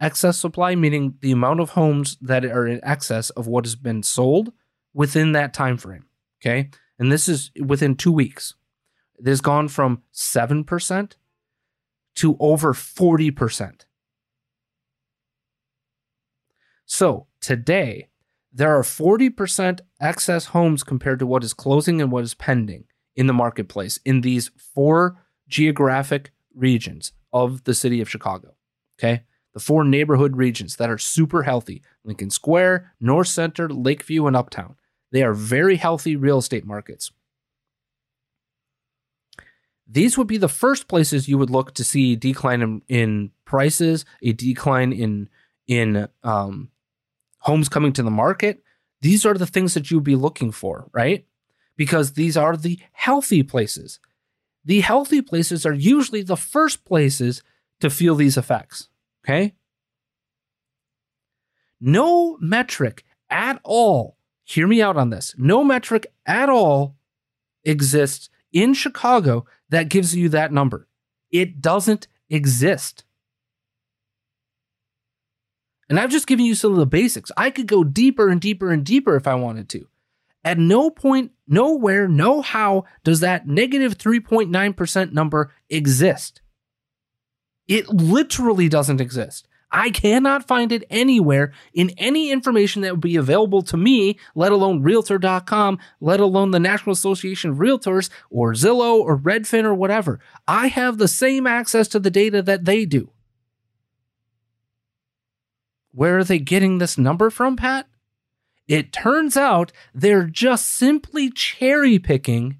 excess 0.00 0.38
supply, 0.38 0.74
meaning 0.74 1.14
the 1.20 1.32
amount 1.32 1.60
of 1.60 1.70
homes 1.70 2.16
that 2.20 2.44
are 2.44 2.66
in 2.66 2.80
excess 2.84 3.30
of 3.30 3.46
what 3.46 3.64
has 3.64 3.76
been 3.76 4.02
sold 4.02 4.52
within 4.94 5.32
that 5.32 5.52
time 5.52 5.76
frame. 5.76 6.06
Okay. 6.40 6.70
And 6.98 7.10
this 7.10 7.28
is 7.28 7.50
within 7.60 7.94
two 7.94 8.12
weeks. 8.12 8.54
It 9.18 9.26
has 9.26 9.40
gone 9.40 9.68
from 9.68 10.02
7% 10.12 11.12
to 12.16 12.36
over 12.40 12.72
40%. 12.72 13.80
So 16.86 17.26
today, 17.40 18.08
there 18.52 18.76
are 18.76 18.82
40% 18.82 19.80
excess 20.00 20.46
homes 20.46 20.82
compared 20.82 21.18
to 21.18 21.26
what 21.26 21.44
is 21.44 21.52
closing 21.52 22.00
and 22.00 22.10
what 22.10 22.24
is 22.24 22.34
pending 22.34 22.84
in 23.14 23.26
the 23.26 23.32
marketplace 23.32 23.98
in 24.04 24.22
these 24.22 24.50
four 24.56 25.22
geographic 25.48 26.32
regions 26.54 27.12
of 27.32 27.64
the 27.64 27.74
city 27.74 28.00
of 28.00 28.08
Chicago. 28.08 28.54
Okay. 28.98 29.24
The 29.54 29.60
four 29.60 29.84
neighborhood 29.84 30.36
regions 30.36 30.76
that 30.76 30.90
are 30.90 30.98
super 30.98 31.42
healthy 31.42 31.82
Lincoln 32.04 32.30
Square, 32.30 32.94
North 33.00 33.28
Center, 33.28 33.68
Lakeview, 33.68 34.26
and 34.26 34.36
Uptown. 34.36 34.76
They 35.10 35.22
are 35.22 35.34
very 35.34 35.76
healthy 35.76 36.16
real 36.16 36.38
estate 36.38 36.64
markets. 36.64 37.10
These 39.88 40.18
would 40.18 40.26
be 40.26 40.36
the 40.36 40.48
first 40.48 40.86
places 40.86 41.28
you 41.28 41.38
would 41.38 41.50
look 41.50 41.74
to 41.74 41.84
see 41.84 42.14
decline 42.14 42.60
in, 42.60 42.82
in 42.88 43.30
prices, 43.44 44.04
a 44.22 44.32
decline 44.32 44.92
in 44.92 45.28
in 45.66 46.08
um, 46.22 46.70
homes 47.40 47.68
coming 47.68 47.92
to 47.94 48.02
the 48.02 48.10
market. 48.10 48.62
These 49.00 49.24
are 49.24 49.34
the 49.34 49.46
things 49.46 49.74
that 49.74 49.90
you'd 49.90 50.04
be 50.04 50.16
looking 50.16 50.50
for, 50.50 50.88
right? 50.92 51.26
Because 51.76 52.12
these 52.12 52.36
are 52.36 52.56
the 52.56 52.78
healthy 52.92 53.42
places. 53.42 54.00
The 54.64 54.80
healthy 54.80 55.22
places 55.22 55.64
are 55.64 55.72
usually 55.72 56.22
the 56.22 56.36
first 56.36 56.84
places 56.84 57.42
to 57.80 57.90
feel 57.90 58.14
these 58.14 58.36
effects. 58.36 58.88
Okay. 59.24 59.54
No 61.80 62.36
metric 62.40 63.04
at 63.30 63.60
all, 63.62 64.16
hear 64.44 64.66
me 64.66 64.82
out 64.82 64.96
on 64.96 65.10
this. 65.10 65.34
No 65.38 65.62
metric 65.62 66.06
at 66.26 66.48
all 66.48 66.96
exists 67.64 68.30
in 68.52 68.74
Chicago 68.74 69.46
that 69.70 69.88
gives 69.88 70.14
you 70.14 70.28
that 70.30 70.52
number. 70.52 70.88
It 71.30 71.60
doesn't 71.60 72.08
exist. 72.28 73.04
And 75.88 75.98
I've 75.98 76.10
just 76.10 76.26
given 76.26 76.44
you 76.44 76.54
some 76.54 76.72
of 76.72 76.78
the 76.78 76.86
basics. 76.86 77.32
I 77.36 77.50
could 77.50 77.66
go 77.66 77.82
deeper 77.82 78.28
and 78.28 78.40
deeper 78.40 78.70
and 78.70 78.84
deeper 78.84 79.16
if 79.16 79.26
I 79.26 79.34
wanted 79.34 79.68
to. 79.70 79.86
At 80.44 80.58
no 80.58 80.90
point, 80.90 81.32
nowhere, 81.46 82.08
no 82.08 82.42
how 82.42 82.84
does 83.04 83.20
that 83.20 83.46
negative 83.46 83.98
3.9% 83.98 85.12
number 85.12 85.52
exist. 85.68 86.42
It 87.66 87.88
literally 87.88 88.68
doesn't 88.68 89.00
exist. 89.00 89.47
I 89.70 89.90
cannot 89.90 90.48
find 90.48 90.72
it 90.72 90.84
anywhere 90.88 91.52
in 91.74 91.90
any 91.98 92.30
information 92.30 92.82
that 92.82 92.92
would 92.92 93.00
be 93.00 93.16
available 93.16 93.62
to 93.62 93.76
me, 93.76 94.18
let 94.34 94.50
alone 94.50 94.82
Realtor.com, 94.82 95.78
let 96.00 96.20
alone 96.20 96.52
the 96.52 96.60
National 96.60 96.94
Association 96.94 97.50
of 97.50 97.58
Realtors 97.58 98.08
or 98.30 98.52
Zillow 98.52 98.98
or 98.98 99.18
Redfin 99.18 99.64
or 99.64 99.74
whatever. 99.74 100.20
I 100.46 100.68
have 100.68 100.96
the 100.96 101.08
same 101.08 101.46
access 101.46 101.86
to 101.88 101.98
the 101.98 102.10
data 102.10 102.40
that 102.42 102.64
they 102.64 102.86
do. 102.86 103.10
Where 105.92 106.18
are 106.18 106.24
they 106.24 106.38
getting 106.38 106.78
this 106.78 106.96
number 106.96 107.28
from, 107.28 107.56
Pat? 107.56 107.86
It 108.66 108.92
turns 108.92 109.36
out 109.36 109.72
they're 109.94 110.26
just 110.26 110.66
simply 110.66 111.30
cherry 111.30 111.98
picking 111.98 112.58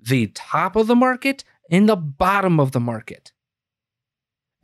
the 0.00 0.28
top 0.28 0.76
of 0.76 0.86
the 0.86 0.96
market 0.96 1.44
and 1.70 1.88
the 1.88 1.96
bottom 1.96 2.60
of 2.60 2.72
the 2.72 2.80
market 2.80 3.32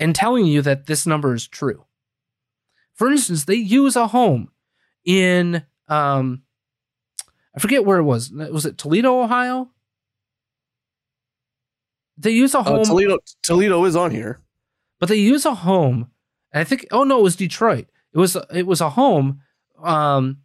and 0.05 0.14
telling 0.14 0.44
you 0.44 0.61
that 0.61 0.84
this 0.84 1.07
number 1.07 1.32
is 1.32 1.48
true. 1.48 1.86
For 2.92 3.11
instance, 3.11 3.46
they 3.46 3.55
use 3.55 3.96
a 3.96 4.09
home 4.09 4.50
in, 5.02 5.64
um, 5.88 6.42
I 7.57 7.59
forget 7.59 7.86
where 7.86 7.96
it 7.96 8.02
was. 8.02 8.30
Was 8.30 8.66
it 8.66 8.76
Toledo, 8.76 9.22
Ohio? 9.22 9.70
They 12.18 12.32
use 12.32 12.55
a 12.55 12.62
home. 12.62 12.80
Uh, 12.80 12.84
Toledo, 12.84 13.18
Toledo 13.42 13.82
is 13.86 13.96
on 13.96 14.11
here, 14.11 14.40
but 15.00 15.09
they 15.09 15.16
use 15.16 15.46
a 15.46 15.55
home. 15.55 16.11
And 16.52 16.61
I 16.61 16.64
think. 16.64 16.86
Oh 16.90 17.05
no, 17.05 17.20
it 17.20 17.22
was 17.22 17.34
Detroit. 17.34 17.86
It 18.12 18.18
was 18.18 18.36
it 18.52 18.66
was 18.66 18.82
a 18.82 18.90
home, 18.90 19.40
um, 19.82 20.36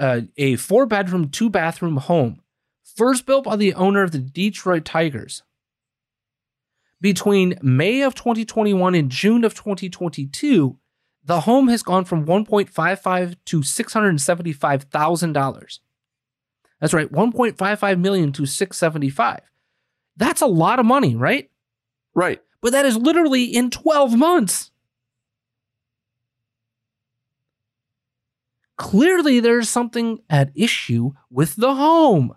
uh, 0.00 0.22
a 0.36 0.56
four 0.56 0.86
bedroom, 0.86 1.28
two 1.28 1.50
bathroom 1.50 1.98
home, 1.98 2.42
first 2.96 3.26
built 3.26 3.44
by 3.44 3.54
the 3.54 3.74
owner 3.74 4.02
of 4.02 4.10
the 4.10 4.18
Detroit 4.18 4.84
Tigers. 4.84 5.44
Between 7.02 7.58
May 7.60 8.00
of 8.02 8.14
2021 8.14 8.94
and 8.94 9.10
June 9.10 9.44
of 9.44 9.54
2022, 9.54 10.78
the 11.24 11.40
home 11.40 11.66
has 11.66 11.82
gone 11.82 12.04
from 12.04 12.24
1.55 12.24 13.34
to 13.46 13.60
$675,000. 13.60 15.78
That's 16.80 16.94
right, 16.94 17.12
1.55 17.12 17.98
million 17.98 18.30
to 18.32 18.46
675. 18.46 19.40
That's 20.16 20.40
a 20.40 20.46
lot 20.46 20.78
of 20.78 20.86
money, 20.86 21.16
right? 21.16 21.50
Right. 22.14 22.40
But 22.60 22.70
that 22.70 22.86
is 22.86 22.96
literally 22.96 23.46
in 23.46 23.70
12 23.70 24.16
months. 24.16 24.70
Clearly, 28.76 29.40
there's 29.40 29.68
something 29.68 30.20
at 30.30 30.52
issue 30.54 31.14
with 31.30 31.56
the 31.56 31.74
home 31.74 32.36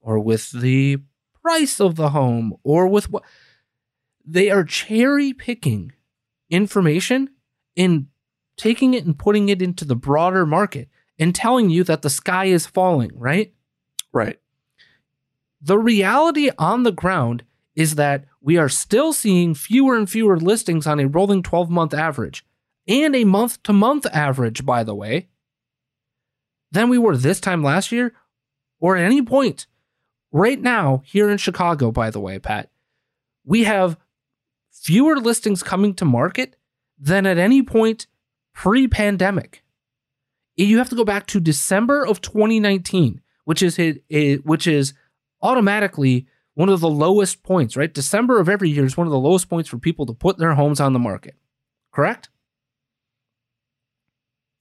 or 0.00 0.18
with 0.18 0.50
the 0.52 1.02
price 1.44 1.78
of 1.78 1.96
the 1.96 2.10
home 2.10 2.54
or 2.62 2.88
with 2.88 3.10
what 3.10 3.22
they 4.24 4.50
are 4.50 4.64
cherry 4.64 5.34
picking 5.34 5.92
information 6.48 7.28
and 7.76 8.06
taking 8.56 8.94
it 8.94 9.04
and 9.04 9.18
putting 9.18 9.50
it 9.50 9.60
into 9.60 9.84
the 9.84 9.94
broader 9.94 10.46
market 10.46 10.88
and 11.18 11.34
telling 11.34 11.68
you 11.68 11.84
that 11.84 12.00
the 12.00 12.08
sky 12.08 12.46
is 12.46 12.66
falling, 12.66 13.10
right? 13.14 13.52
Right. 14.10 14.40
The 15.60 15.78
reality 15.78 16.50
on 16.58 16.82
the 16.82 16.92
ground 16.92 17.44
is 17.76 17.96
that 17.96 18.24
we 18.40 18.56
are 18.56 18.68
still 18.68 19.12
seeing 19.12 19.54
fewer 19.54 19.96
and 19.96 20.08
fewer 20.08 20.38
listings 20.38 20.86
on 20.86 20.98
a 20.98 21.08
rolling 21.08 21.42
12 21.42 21.68
month 21.68 21.92
average 21.92 22.44
and 22.88 23.14
a 23.14 23.24
month 23.24 23.62
to 23.64 23.72
month 23.72 24.06
average, 24.12 24.64
by 24.64 24.82
the 24.82 24.94
way, 24.94 25.28
than 26.70 26.88
we 26.88 26.98
were 26.98 27.16
this 27.16 27.40
time 27.40 27.62
last 27.62 27.92
year 27.92 28.14
or 28.80 28.96
at 28.96 29.04
any 29.04 29.20
point. 29.20 29.66
Right 30.34 30.60
now, 30.60 31.00
here 31.06 31.30
in 31.30 31.38
Chicago, 31.38 31.92
by 31.92 32.10
the 32.10 32.18
way, 32.18 32.40
Pat, 32.40 32.68
we 33.44 33.62
have 33.62 33.96
fewer 34.72 35.16
listings 35.20 35.62
coming 35.62 35.94
to 35.94 36.04
market 36.04 36.56
than 36.98 37.24
at 37.24 37.38
any 37.38 37.62
point 37.62 38.08
pre 38.52 38.88
pandemic. 38.88 39.62
You 40.56 40.78
have 40.78 40.88
to 40.88 40.96
go 40.96 41.04
back 41.04 41.28
to 41.28 41.38
December 41.38 42.04
of 42.04 42.20
2019, 42.20 43.20
which 43.44 43.62
is 43.62 43.78
which 44.42 44.66
is 44.66 44.92
automatically 45.40 46.26
one 46.54 46.68
of 46.68 46.80
the 46.80 46.90
lowest 46.90 47.44
points, 47.44 47.76
right? 47.76 47.94
December 47.94 48.40
of 48.40 48.48
every 48.48 48.70
year 48.70 48.84
is 48.84 48.96
one 48.96 49.06
of 49.06 49.12
the 49.12 49.18
lowest 49.20 49.48
points 49.48 49.68
for 49.68 49.78
people 49.78 50.04
to 50.04 50.12
put 50.12 50.38
their 50.38 50.54
homes 50.54 50.80
on 50.80 50.92
the 50.94 50.98
market. 50.98 51.36
Correct? 51.92 52.28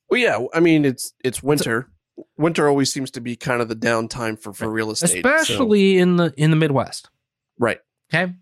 Well, 0.07 0.19
yeah. 0.19 0.37
I 0.53 0.59
mean, 0.59 0.85
it's 0.85 1.15
it's 1.23 1.41
winter. 1.41 1.89
Winter 2.37 2.67
always 2.67 2.91
seems 2.91 3.11
to 3.11 3.21
be 3.21 3.35
kind 3.35 3.61
of 3.61 3.69
the 3.69 3.75
downtime 3.75 4.39
for 4.39 4.53
for 4.53 4.69
real 4.69 4.91
estate, 4.91 5.17
especially 5.25 5.97
so. 5.97 6.01
in 6.01 6.15
the 6.17 6.33
in 6.37 6.51
the 6.51 6.57
Midwest. 6.57 7.09
Right. 7.57 7.79
Okay. 8.13 8.33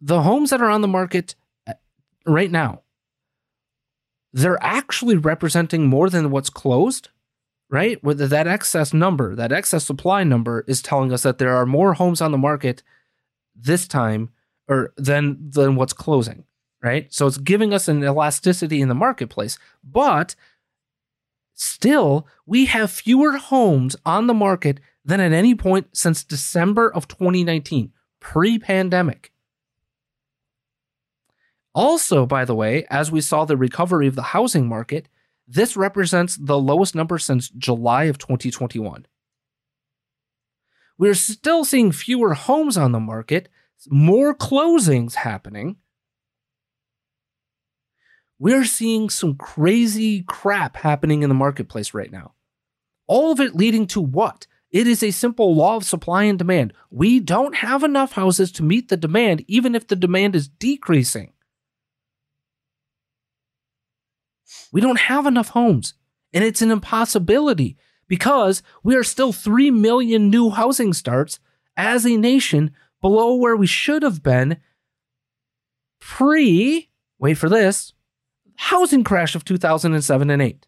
The 0.00 0.22
homes 0.22 0.50
that 0.50 0.60
are 0.60 0.70
on 0.70 0.82
the 0.82 0.88
market 0.88 1.34
uh, 1.66 1.74
right 2.26 2.50
now, 2.50 2.82
they're 4.32 4.62
actually 4.62 5.16
representing 5.16 5.86
more 5.86 6.10
than 6.10 6.30
what's 6.30 6.50
closed, 6.50 7.08
right? 7.70 8.02
Whether 8.02 8.26
that 8.26 8.46
excess 8.46 8.92
number, 8.92 9.34
that 9.34 9.52
excess 9.52 9.84
supply 9.84 10.24
number, 10.24 10.64
is 10.68 10.82
telling 10.82 11.12
us 11.12 11.22
that 11.22 11.38
there 11.38 11.56
are 11.56 11.66
more 11.66 11.94
homes 11.94 12.20
on 12.20 12.32
the 12.32 12.38
market 12.38 12.82
this 13.54 13.88
time 13.88 14.30
or 14.68 14.92
than 14.96 15.50
than 15.50 15.76
what's 15.76 15.92
closing 15.92 16.44
right? 16.84 17.12
So 17.12 17.26
it's 17.26 17.38
giving 17.38 17.72
us 17.72 17.88
an 17.88 18.04
elasticity 18.04 18.82
in 18.82 18.88
the 18.88 18.94
marketplace. 18.94 19.58
But 19.82 20.36
Still, 21.54 22.26
we 22.46 22.66
have 22.66 22.90
fewer 22.90 23.36
homes 23.36 23.96
on 24.04 24.26
the 24.26 24.34
market 24.34 24.80
than 25.04 25.20
at 25.20 25.32
any 25.32 25.54
point 25.54 25.88
since 25.96 26.24
December 26.24 26.92
of 26.92 27.06
2019, 27.08 27.92
pre 28.20 28.58
pandemic. 28.58 29.32
Also, 31.74 32.24
by 32.24 32.44
the 32.44 32.54
way, 32.54 32.86
as 32.88 33.10
we 33.10 33.20
saw 33.20 33.44
the 33.44 33.56
recovery 33.56 34.06
of 34.06 34.14
the 34.14 34.22
housing 34.22 34.68
market, 34.68 35.08
this 35.46 35.76
represents 35.76 36.36
the 36.36 36.58
lowest 36.58 36.94
number 36.94 37.18
since 37.18 37.48
July 37.48 38.04
of 38.04 38.18
2021. 38.18 39.06
We're 40.96 41.14
still 41.14 41.64
seeing 41.64 41.92
fewer 41.92 42.34
homes 42.34 42.76
on 42.76 42.92
the 42.92 43.00
market, 43.00 43.48
more 43.88 44.34
closings 44.34 45.14
happening. 45.14 45.76
We're 48.38 48.64
seeing 48.64 49.10
some 49.10 49.36
crazy 49.36 50.22
crap 50.22 50.76
happening 50.76 51.22
in 51.22 51.28
the 51.28 51.34
marketplace 51.34 51.94
right 51.94 52.10
now. 52.10 52.34
All 53.06 53.32
of 53.32 53.40
it 53.40 53.54
leading 53.54 53.86
to 53.88 54.00
what? 54.00 54.46
It 54.70 54.88
is 54.88 55.02
a 55.02 55.12
simple 55.12 55.54
law 55.54 55.76
of 55.76 55.84
supply 55.84 56.24
and 56.24 56.36
demand. 56.36 56.72
We 56.90 57.20
don't 57.20 57.54
have 57.56 57.84
enough 57.84 58.12
houses 58.12 58.50
to 58.52 58.64
meet 58.64 58.88
the 58.88 58.96
demand, 58.96 59.44
even 59.46 59.74
if 59.74 59.86
the 59.86 59.94
demand 59.94 60.34
is 60.34 60.48
decreasing. 60.48 61.32
We 64.72 64.80
don't 64.80 64.98
have 64.98 65.26
enough 65.26 65.50
homes, 65.50 65.94
and 66.32 66.42
it's 66.42 66.60
an 66.60 66.72
impossibility 66.72 67.76
because 68.08 68.62
we 68.82 68.96
are 68.96 69.04
still 69.04 69.32
3 69.32 69.70
million 69.70 70.28
new 70.28 70.50
housing 70.50 70.92
starts 70.92 71.38
as 71.76 72.04
a 72.04 72.16
nation 72.16 72.72
below 73.00 73.36
where 73.36 73.56
we 73.56 73.66
should 73.66 74.02
have 74.02 74.22
been 74.22 74.58
pre, 76.00 76.90
wait 77.18 77.34
for 77.34 77.48
this, 77.48 77.93
housing 78.56 79.04
crash 79.04 79.34
of 79.34 79.44
2007 79.44 80.30
and 80.30 80.42
8. 80.42 80.66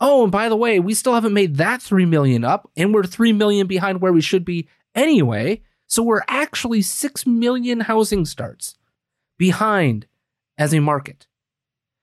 Oh, 0.00 0.24
and 0.24 0.32
by 0.32 0.48
the 0.48 0.56
way, 0.56 0.78
we 0.78 0.94
still 0.94 1.14
haven't 1.14 1.32
made 1.32 1.56
that 1.56 1.80
3 1.80 2.04
million 2.04 2.44
up, 2.44 2.70
and 2.76 2.92
we're 2.92 3.04
3 3.04 3.32
million 3.32 3.66
behind 3.66 4.00
where 4.00 4.12
we 4.12 4.20
should 4.20 4.44
be 4.44 4.68
anyway. 4.94 5.62
So 5.86 6.02
we're 6.02 6.24
actually 6.28 6.82
6 6.82 7.26
million 7.26 7.80
housing 7.80 8.24
starts 8.24 8.74
behind 9.38 10.06
as 10.58 10.74
a 10.74 10.80
market. 10.80 11.26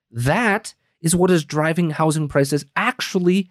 That 0.09 0.73
is 1.01 1.15
what 1.15 1.31
is 1.31 1.43
driving 1.43 1.91
housing 1.91 2.27
prices 2.27 2.65
actually 2.75 3.49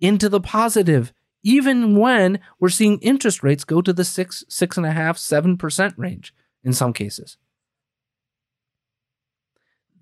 into 0.00 0.28
the 0.28 0.40
positive, 0.40 1.12
even 1.42 1.96
when 1.96 2.40
we're 2.58 2.68
seeing 2.68 2.98
interest 2.98 3.42
rates 3.42 3.64
go 3.64 3.82
to 3.82 3.92
the 3.92 4.04
six, 4.04 4.44
six 4.48 4.76
and 4.76 4.86
a 4.86 4.92
half, 4.92 5.18
seven 5.18 5.56
percent 5.56 5.94
range 5.96 6.34
in 6.64 6.72
some 6.72 6.92
cases. 6.92 7.36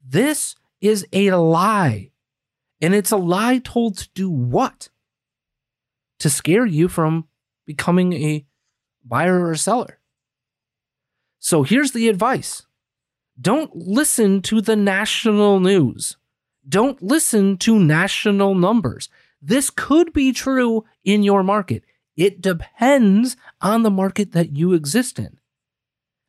This 0.06 0.54
is 0.80 1.06
a 1.12 1.30
lie. 1.32 2.10
And 2.80 2.94
it's 2.94 3.12
a 3.12 3.16
lie 3.16 3.58
told 3.58 3.96
to 3.98 4.08
do 4.14 4.28
what? 4.28 4.90
To 6.18 6.28
scare 6.28 6.66
you 6.66 6.88
from 6.88 7.26
becoming 7.66 8.12
a 8.12 8.46
buyer 9.04 9.40
or 9.40 9.52
a 9.52 9.58
seller. 9.58 9.98
So 11.38 11.62
here's 11.62 11.92
the 11.92 12.08
advice 12.08 12.66
don't 13.40 13.74
listen 13.74 14.42
to 14.42 14.60
the 14.60 14.76
national 14.76 15.60
news. 15.60 16.16
Don't 16.66 17.02
listen 17.02 17.58
to 17.58 17.78
national 17.78 18.54
numbers. 18.54 19.08
This 19.42 19.68
could 19.70 20.12
be 20.12 20.32
true 20.32 20.84
in 21.04 21.22
your 21.22 21.42
market. 21.42 21.84
It 22.16 22.40
depends 22.40 23.36
on 23.60 23.82
the 23.82 23.90
market 23.90 24.32
that 24.32 24.56
you 24.56 24.72
exist 24.72 25.18
in. 25.18 25.38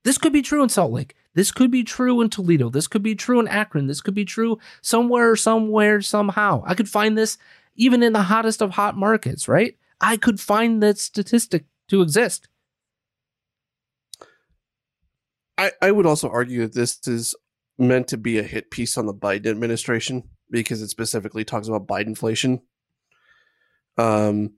This 0.04 0.18
could 0.18 0.34
be 0.34 0.42
true 0.42 0.64
in 0.64 0.70
Salt 0.70 0.92
Lake. 0.92 1.16
This 1.36 1.52
could 1.52 1.70
be 1.70 1.84
true 1.84 2.22
in 2.22 2.30
Toledo. 2.30 2.70
This 2.70 2.88
could 2.88 3.04
be 3.04 3.14
true 3.14 3.40
in 3.40 3.48
Akron. 3.48 3.88
This 3.88 4.02
could 4.02 4.16
be 4.16 4.26
true 4.26 4.58
somewhere, 4.82 5.36
somewhere, 5.36 6.02
somehow. 6.02 6.64
I 6.66 6.74
could 6.74 6.90
find 6.90 7.18
this 7.18 7.38
even 7.76 8.02
in 8.02 8.14
the 8.14 8.24
hottest 8.24 8.62
of 8.62 8.72
hot 8.72 8.98
markets, 8.98 9.48
right? 9.48 9.78
I 10.00 10.18
could 10.18 10.40
find 10.40 10.82
that 10.82 10.98
statistic 10.98 11.66
to 11.90 12.02
exist. 12.02 12.48
I, 15.58 15.72
I 15.82 15.92
would 15.92 16.06
also 16.06 16.30
argue 16.30 16.62
that 16.62 16.74
this 16.74 17.00
is 17.08 17.36
meant 17.78 18.08
to 18.10 18.18
be 18.18 18.40
a 18.40 18.44
hit 18.44 18.72
piece 18.72 18.98
on 18.98 19.06
the 19.06 19.14
Biden 19.14 19.48
administration 19.48 20.24
because 20.50 20.82
it 20.82 20.90
specifically 20.90 21.44
talks 21.44 21.68
about 21.68 21.88
Bidenflation. 21.88 22.62
Um, 23.98 24.54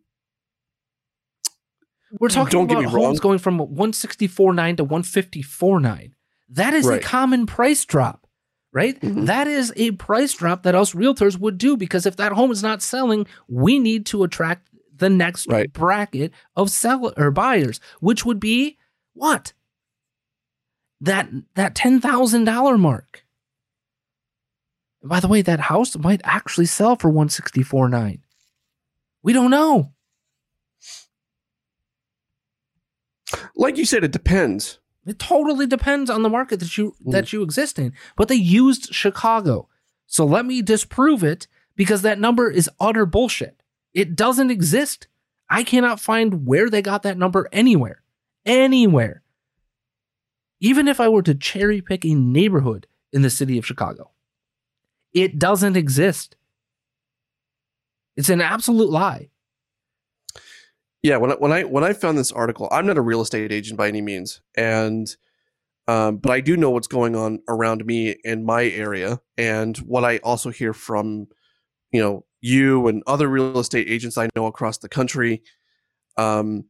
we're 2.19 2.29
talking 2.29 2.51
don't 2.51 2.71
about 2.71 2.81
get 2.81 2.85
me 2.85 2.91
homes 2.91 2.93
wrong. 2.93 3.15
going 3.15 3.39
from 3.39 3.59
164.9 3.59 4.77
to 4.77 4.85
154.9. 4.85 6.11
That 6.49 6.73
is 6.73 6.87
a 6.87 6.99
common 6.99 7.45
price 7.45 7.83
drop, 7.85 8.25
right? 8.71 8.99
Mhm. 9.01 9.25
That 9.25 9.47
is 9.47 9.73
a 9.75 9.91
price 9.91 10.33
drop 10.33 10.63
that 10.63 10.75
us 10.75 10.93
realtors 10.93 11.37
would 11.37 11.57
do 11.57 11.75
because 11.75 12.05
if 12.05 12.15
that 12.17 12.31
home 12.31 12.51
is 12.51 12.63
not 12.63 12.81
selling, 12.81 13.27
we 13.47 13.79
need 13.79 14.05
to 14.07 14.23
attract 14.23 14.69
the 14.95 15.09
next 15.09 15.47
Right. 15.47 15.71
bracket 15.71 16.31
of 16.55 16.71
seller 16.71 17.13
or 17.17 17.31
buyers, 17.31 17.79
which 17.99 18.25
would 18.25 18.39
be 18.39 18.77
what? 19.13 19.53
That 21.01 21.29
that 21.55 21.75
ten 21.75 21.99
thousand 22.01 22.45
dollar 22.45 22.77
mark. 22.77 23.23
By 25.03 25.19
the 25.19 25.27
way, 25.27 25.41
that 25.43 25.59
house 25.59 25.95
might 25.97 26.21
actually 26.23 26.65
sell 26.65 26.95
for 26.95 27.09
one 27.09 27.29
sixty 27.29 27.61
four 27.61 27.87
nine. 27.89 28.23
We 29.21 29.33
don't 29.33 29.51
know. 29.51 29.93
like 33.55 33.75
you 33.77 33.85
said, 33.85 34.03
it 34.05 34.11
depends. 34.11 34.79
It 35.07 35.17
totally 35.19 35.65
depends 35.65 36.09
on 36.09 36.21
the 36.21 36.29
market 36.29 36.59
that 36.59 36.77
you 36.77 36.95
Mm. 37.05 37.11
that 37.13 37.31
you 37.33 37.41
exist 37.41 37.79
in. 37.79 37.93
But 38.15 38.27
they 38.27 38.35
used 38.35 38.93
Chicago. 38.93 39.69
So 40.05 40.25
let 40.25 40.45
me 40.45 40.61
disprove 40.61 41.23
it 41.23 41.47
because 41.75 42.01
that 42.01 42.19
number 42.19 42.51
is 42.51 42.69
utter 42.79 43.05
bullshit. 43.05 43.63
It 43.93 44.15
doesn't 44.15 44.51
exist. 44.51 45.07
I 45.49 45.63
cannot 45.63 45.99
find 46.01 46.45
where 46.45 46.69
they 46.69 46.81
got 46.81 47.03
that 47.03 47.17
number 47.17 47.47
anywhere. 47.51 48.01
Anywhere. 48.45 49.23
Even 50.59 50.87
if 50.87 50.99
I 50.99 51.07
were 51.07 51.21
to 51.23 51.35
cherry 51.35 51.81
pick 51.81 52.03
a 52.03 52.13
neighborhood 52.13 52.87
in 53.13 53.21
the 53.21 53.29
city 53.29 53.57
of 53.57 53.65
Chicago, 53.65 54.11
it 55.13 55.39
doesn't 55.39 55.77
exist. 55.77 56.35
It's 58.15 58.29
an 58.29 58.41
absolute 58.41 58.89
lie. 58.89 59.29
Yeah, 61.03 61.17
when 61.17 61.31
I, 61.31 61.35
when 61.35 61.51
I 61.51 61.63
when 61.63 61.83
I 61.83 61.93
found 61.93 62.17
this 62.17 62.31
article, 62.31 62.67
I'm 62.71 62.87
not 62.87 62.97
a 62.97 63.01
real 63.01 63.21
estate 63.21 63.51
agent 63.51 63.77
by 63.77 63.87
any 63.87 64.01
means, 64.01 64.41
and 64.55 65.07
um, 65.87 66.17
but 66.17 66.31
I 66.31 66.41
do 66.41 66.57
know 66.57 66.71
what's 66.71 66.87
going 66.87 67.15
on 67.15 67.39
around 67.47 67.85
me 67.85 68.15
in 68.23 68.45
my 68.45 68.65
area, 68.65 69.21
and 69.37 69.77
what 69.79 70.03
I 70.03 70.17
also 70.17 70.49
hear 70.49 70.73
from 70.73 71.27
you 71.91 72.01
know 72.01 72.25
you 72.41 72.87
and 72.87 73.03
other 73.07 73.27
real 73.27 73.59
estate 73.59 73.89
agents 73.89 74.17
I 74.17 74.29
know 74.35 74.47
across 74.47 74.79
the 74.79 74.89
country. 74.89 75.43
Um, 76.17 76.65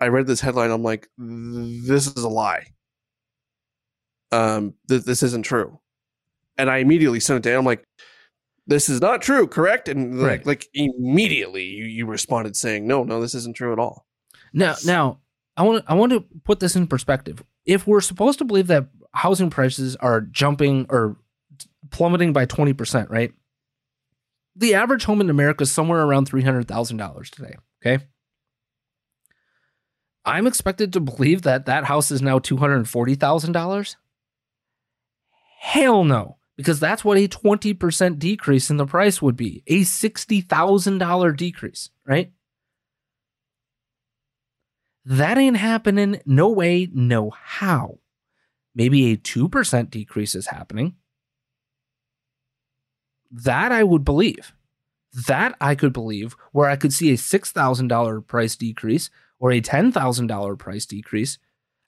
I 0.00 0.08
read 0.08 0.26
this 0.26 0.40
headline. 0.40 0.70
I'm 0.70 0.82
like, 0.82 1.08
this 1.18 2.06
is 2.06 2.24
a 2.24 2.28
lie. 2.28 2.66
Um, 4.32 4.74
th- 4.88 5.04
this 5.04 5.22
isn't 5.22 5.44
true, 5.44 5.78
and 6.58 6.70
I 6.70 6.78
immediately 6.78 7.20
sent 7.20 7.44
it 7.44 7.48
down. 7.48 7.60
I'm 7.60 7.64
like, 7.64 7.84
this 8.68 8.88
is 8.88 9.00
not 9.00 9.20
true, 9.22 9.48
correct? 9.48 9.88
And 9.88 10.20
like, 10.20 10.28
Right. 10.28 10.46
like 10.46 10.68
immediately 10.74 11.64
you, 11.64 11.84
you 11.86 12.06
responded 12.06 12.54
saying, 12.54 12.86
no, 12.86 13.02
no, 13.02 13.20
this 13.20 13.34
isn't 13.34 13.56
true 13.56 13.72
at 13.72 13.78
all. 13.80 14.06
Now, 14.52 14.76
now 14.84 15.18
I 15.56 15.62
want 15.62 15.84
to 15.84 15.90
I 15.90 15.94
want 15.94 16.12
to 16.12 16.24
put 16.44 16.60
this 16.60 16.76
in 16.76 16.86
perspective. 16.86 17.42
If 17.66 17.86
we're 17.86 18.00
supposed 18.00 18.38
to 18.38 18.44
believe 18.44 18.68
that 18.68 18.88
housing 19.12 19.50
prices 19.50 19.96
are 19.96 20.20
jumping 20.20 20.86
or 20.88 21.16
plummeting 21.90 22.32
by 22.32 22.44
twenty 22.44 22.72
percent, 22.72 23.10
right? 23.10 23.32
The 24.56 24.74
average 24.74 25.04
home 25.04 25.20
in 25.20 25.30
America 25.30 25.62
is 25.62 25.72
somewhere 25.72 26.02
around 26.02 26.26
three 26.26 26.42
hundred 26.42 26.66
thousand 26.68 26.96
dollars 26.96 27.30
today. 27.30 27.56
Okay, 27.84 28.04
I'm 30.24 30.46
expected 30.46 30.92
to 30.94 31.00
believe 31.00 31.42
that 31.42 31.66
that 31.66 31.84
house 31.84 32.10
is 32.10 32.22
now 32.22 32.38
two 32.38 32.56
hundred 32.56 32.88
forty 32.88 33.14
thousand 33.14 33.52
dollars. 33.52 33.96
Hell 35.60 36.04
no, 36.04 36.37
because 36.58 36.80
that's 36.80 37.04
what 37.04 37.16
a 37.16 37.28
twenty 37.28 37.72
percent 37.72 38.18
decrease 38.18 38.68
in 38.68 38.76
the 38.76 38.84
price 38.84 39.22
would 39.22 39.36
be. 39.36 39.62
A 39.68 39.84
sixty 39.84 40.42
thousand 40.42 40.98
dollar 40.98 41.32
decrease, 41.32 41.88
right? 42.04 42.32
That 45.06 45.38
ain't 45.38 45.56
happening. 45.56 46.20
No 46.26 46.50
way, 46.50 46.90
no 46.92 47.30
how. 47.30 48.00
Maybe 48.74 49.10
a 49.10 49.16
2% 49.16 49.88
decrease 49.88 50.34
is 50.34 50.48
happening. 50.48 50.96
That 53.30 53.72
I 53.72 53.84
would 53.84 54.04
believe. 54.04 54.52
That 55.26 55.56
I 55.62 55.74
could 55.74 55.94
believe, 55.94 56.36
where 56.52 56.68
I 56.68 56.76
could 56.76 56.92
see 56.92 57.10
a 57.10 57.16
$6,000 57.16 58.26
price 58.26 58.54
decrease 58.54 59.08
or 59.38 59.50
a 59.50 59.62
$10,000 59.62 60.58
price 60.58 60.84
decrease. 60.84 61.38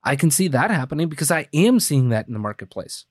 I 0.03 0.17
can 0.17 0.31
see 0.31 0.49
that 0.49 0.71
happening 0.71 1.11
because 1.11 1.31
I 1.31 1.47
am 1.53 1.79
seeing 1.79 2.09
that 2.09 2.27
in 2.27 2.33
the 2.33 2.39
marketplace. 2.39 3.05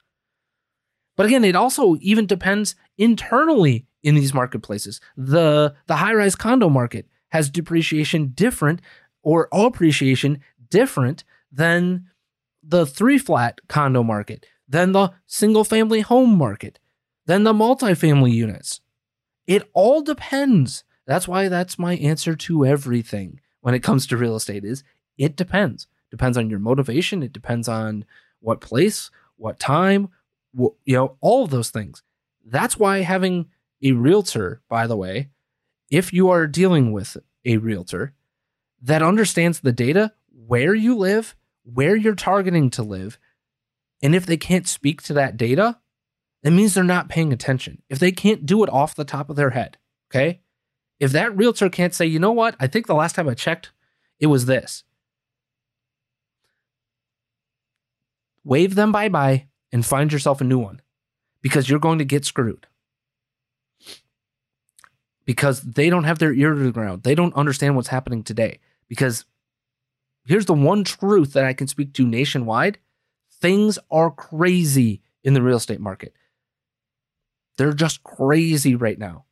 But 1.20 1.26
again, 1.26 1.44
it 1.44 1.54
also 1.54 1.98
even 2.00 2.28
depends 2.28 2.76
internally 2.98 3.86
in 4.04 4.16
these 4.16 4.34
marketplaces. 4.34 5.02
The 5.18 5.76
the 5.86 5.98
high-rise 5.98 6.38
condo 6.38 6.70
market 6.70 7.08
has 7.32 7.50
depreciation 7.50 8.30
different 8.30 8.82
or 9.22 9.50
appreciation 9.52 10.40
different 10.70 11.26
than 11.52 12.06
the 12.64 12.86
three 12.86 13.18
flat 13.18 13.60
condo 13.68 14.02
market, 14.02 14.46
than 14.66 14.94
the 14.94 15.12
single 15.28 15.66
family 15.66 16.00
home 16.00 16.38
market, 16.38 16.80
than 17.26 17.44
the 17.44 17.52
multifamily 17.52 18.32
units. 18.32 18.80
It 19.46 19.70
all 19.74 20.02
depends. 20.02 20.86
That's 21.06 21.28
why 21.28 21.50
that's 21.50 21.78
my 21.78 21.98
answer 21.98 22.34
to 22.34 22.66
everything 22.66 23.42
when 23.60 23.76
it 23.76 23.84
comes 23.84 24.08
to 24.08 24.16
real 24.16 24.38
estate 24.38 24.64
is 24.64 24.86
it 25.18 25.36
depends. 25.36 25.88
Depends 26.12 26.38
on 26.38 26.50
your 26.50 26.60
motivation, 26.60 27.24
it 27.24 27.34
depends 27.34 27.68
on 27.68 28.06
what 28.40 28.62
place, 28.62 29.12
what 29.36 29.60
time, 29.60 30.08
you 30.56 30.76
know, 30.88 31.18
all 31.22 31.44
of 31.44 31.52
those 31.52 31.70
things. 31.70 32.04
That's 32.46 32.78
why 32.78 33.00
having 33.00 33.48
a 33.84 33.92
realtor, 33.92 34.62
by 34.70 34.88
the 34.88 34.98
way, 34.98 35.30
if 35.90 36.14
you 36.14 36.30
are 36.30 36.48
dealing 36.48 36.92
with 36.92 37.18
a 37.46 37.58
realtor 37.58 38.14
that 38.82 39.02
understands 39.02 39.60
the 39.60 39.72
data, 39.72 40.14
where 40.32 40.74
you 40.74 40.96
live, 40.96 41.36
where 41.64 41.96
you're 41.96 42.16
targeting 42.16 42.70
to 42.72 42.84
live, 42.84 43.20
and 44.02 44.16
if 44.16 44.26
they 44.26 44.38
can't 44.38 44.68
speak 44.68 45.02
to 45.04 45.14
that 45.14 45.38
data, 45.38 45.80
it 46.44 46.52
means 46.52 46.74
they're 46.74 46.84
not 46.84 47.10
paying 47.10 47.34
attention. 47.34 47.82
If 47.90 48.00
they 48.00 48.12
can't 48.12 48.46
do 48.46 48.64
it 48.64 48.70
off 48.70 48.96
the 48.96 49.04
top 49.04 49.30
of 49.30 49.36
their 49.36 49.50
head, 49.52 49.78
okay? 50.10 50.42
If 51.00 51.12
that 51.12 51.36
realtor 51.36 51.70
can't 51.70 51.94
say, 51.94 52.06
you 52.06 52.20
know 52.20 52.32
what, 52.32 52.56
I 52.60 52.68
think 52.68 52.88
the 52.88 52.96
last 52.96 53.16
time 53.16 53.28
I 53.28 53.34
checked, 53.34 53.72
it 54.20 54.28
was 54.28 54.46
this. 54.46 54.84
Wave 58.44 58.76
them 58.76 58.92
bye 58.92 59.10
bye 59.10 59.49
and 59.72 59.86
find 59.86 60.12
yourself 60.12 60.42
a 60.42 60.44
new 60.44 60.60
one 60.60 60.82
because 61.42 61.70
you're 61.70 61.80
going 61.80 62.00
to 62.00 62.06
get 62.06 62.26
screwed. 62.26 62.68
Because 65.26 65.62
they 65.62 65.90
don't 65.90 66.06
have 66.06 66.20
their 66.20 66.34
ear 66.34 66.54
to 66.54 66.60
the 66.60 66.72
ground. 66.72 67.04
They 67.04 67.14
don't 67.14 67.36
understand 67.36 67.76
what's 67.76 67.90
happening 67.90 68.24
today. 68.24 68.60
Because 68.88 69.26
here's 70.26 70.48
the 70.48 70.54
one 70.54 70.84
truth 70.84 71.34
that 71.34 71.46
I 71.46 71.54
can 71.54 71.68
speak 71.68 71.94
to 71.94 72.08
nationwide 72.08 72.80
things 73.42 73.80
are 73.90 74.12
crazy 74.12 75.02
in 75.24 75.34
the 75.34 75.42
real 75.42 75.58
estate 75.58 75.80
market. 75.80 76.14
They're 77.58 77.74
just 77.74 78.04
crazy 78.04 78.76
right 78.76 78.98
now. 78.98 79.26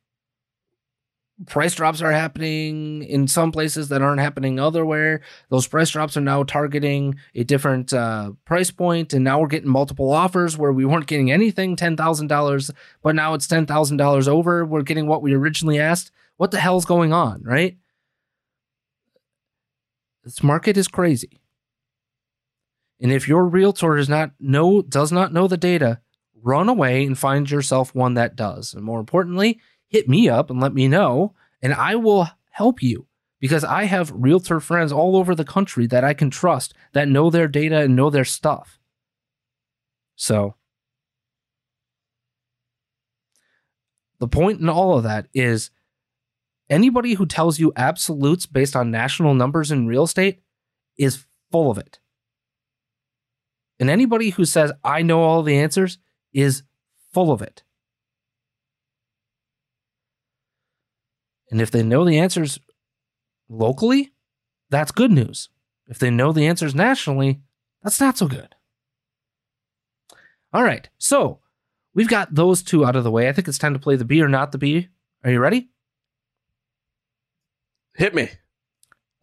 Price 1.46 1.76
drops 1.76 2.02
are 2.02 2.12
happening 2.12 3.04
in 3.04 3.28
some 3.28 3.52
places 3.52 3.90
that 3.90 4.02
aren't 4.02 4.20
happening 4.20 4.58
elsewhere. 4.58 5.22
Those 5.50 5.68
price 5.68 5.92
drops 5.92 6.18
are 6.18 6.22
now 6.22 6.42
targeting 6.42 7.16
a 7.36 7.44
different 7.44 7.94
uh, 7.94 8.32
price 8.44 8.72
point, 8.72 9.14
and 9.14 9.24
now 9.24 9.40
we're 9.40 9.48
getting 9.48 9.70
multiple 9.70 10.12
offers 10.12 10.58
where 10.58 10.74
we 10.74 10.84
weren't 10.84 11.06
getting 11.06 11.32
anything 11.32 11.76
ten 11.76 11.96
thousand 11.96 12.26
dollars, 12.26 12.72
but 13.04 13.14
now 13.14 13.36
it's 13.36 13.46
ten 13.46 13.68
thousand 13.68 13.98
dollars 13.98 14.28
over. 14.28 14.66
We're 14.66 14.82
getting 14.82 15.06
what 15.06 15.22
we 15.22 15.36
originally 15.36 15.80
asked. 15.80 16.12
What 16.38 16.50
the 16.50 16.60
hell's 16.60 16.86
going 16.86 17.14
on, 17.14 17.44
right? 17.44 17.78
This 20.24 20.42
market 20.42 20.76
is 20.76 20.88
crazy. 20.88 21.40
And 23.00 23.12
if 23.12 23.28
your 23.28 23.46
realtor 23.46 23.96
does 23.96 24.10
not 24.10 24.32
know 24.40 24.82
does 24.82 25.12
not 25.12 25.34
know 25.34 25.48
the 25.48 25.56
data, 25.56 26.02
run 26.42 26.68
away 26.68 27.06
and 27.06 27.18
find 27.18 27.50
yourself 27.50 27.94
one 27.94 28.16
that 28.16 28.36
does. 28.36 28.74
And 28.74 28.84
more 28.84 29.00
importantly, 29.00 29.62
hit 29.88 30.08
me 30.08 30.30
up 30.30 30.50
and 30.50 30.60
let 30.60 30.74
me 30.74 30.88
know, 30.88 31.34
and 31.62 31.74
I 31.74 31.96
will 31.96 32.28
help 32.52 32.82
you 32.82 33.08
because 33.40 33.64
I 33.64 33.84
have 33.84 34.12
realtor 34.14 34.60
friends 34.60 34.92
all 34.92 35.16
over 35.16 35.36
the 35.36 35.46
country 35.46 35.88
that 35.88 36.04
I 36.04 36.14
can 36.14 36.30
trust 36.30 36.74
that 36.94 37.08
know 37.08 37.30
their 37.30 37.48
data 37.48 37.80
and 37.80 37.96
know 37.96 38.10
their 38.10 38.26
stuff. 38.26 38.80
So, 40.16 40.56
the 44.20 44.28
point 44.28 44.60
in 44.60 44.70
all 44.70 44.98
of 44.98 45.04
that 45.04 45.28
is 45.34 45.70
anybody 46.70 47.14
who 47.14 47.26
tells 47.28 47.60
you 47.60 47.72
absolutes 47.76 48.48
based 48.48 48.76
on 48.76 48.90
national 48.90 49.36
numbers 49.36 49.72
in 49.72 49.88
real 49.88 50.04
estate 50.04 50.42
is 50.98 51.26
full 51.52 51.70
of 51.70 51.78
it. 51.78 52.00
And 53.80 53.92
anybody 53.92 54.32
who 54.32 54.46
says, 54.46 54.72
I 54.84 55.04
know 55.04 55.22
all 55.22 55.44
the 55.44 55.60
answers 55.60 56.00
is 56.34 56.64
full 57.14 57.32
of 57.32 57.44
it. 57.44 57.64
And 61.50 61.62
if 61.62 61.72
they 61.72 61.84
know 61.84 62.06
the 62.06 62.20
answers 62.20 62.60
locally, 63.50 64.14
that's 64.70 64.92
good 64.92 65.12
news. 65.12 65.50
If 65.88 66.00
they 66.00 66.10
know 66.10 66.32
the 66.32 66.46
answers 66.48 66.76
nationally, 66.76 67.42
that's 67.84 68.00
not 68.00 68.18
so 68.18 68.28
good. 68.28 68.56
All 70.54 70.64
right, 70.64 70.90
so 70.98 71.40
we've 71.94 72.10
got 72.10 72.34
those 72.34 72.62
two 72.62 72.86
out 72.86 72.96
of 72.96 73.04
the 73.04 73.12
way. 73.12 73.30
I 73.30 73.32
think 73.32 73.48
it's 73.48 73.58
time 73.58 73.74
to 73.74 73.80
play 73.80 73.96
the 73.96 74.06
B 74.06 74.22
or 74.22 74.28
not 74.28 74.52
the 74.52 74.58
B. 74.58 74.90
Are 75.24 75.32
you 75.32 75.40
ready? 75.40 75.70
Hit 77.96 78.14
me. 78.14 78.30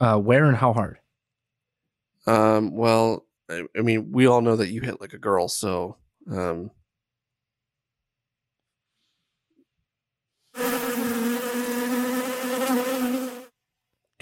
Uh, 0.01 0.19
where 0.19 0.45
and 0.45 0.57
how 0.57 0.73
hard? 0.73 0.99
Um, 2.27 2.75
well, 2.75 3.27
I, 3.49 3.65
I 3.77 3.83
mean, 3.83 4.13
we 4.13 4.27
all 4.27 4.41
know 4.41 4.57
that 4.57 4.71
you 4.71 4.81
hit 4.81 5.01
like 5.01 5.13
a 5.13 5.19
girl, 5.19 5.49
so 5.49 5.97
um, 6.31 6.71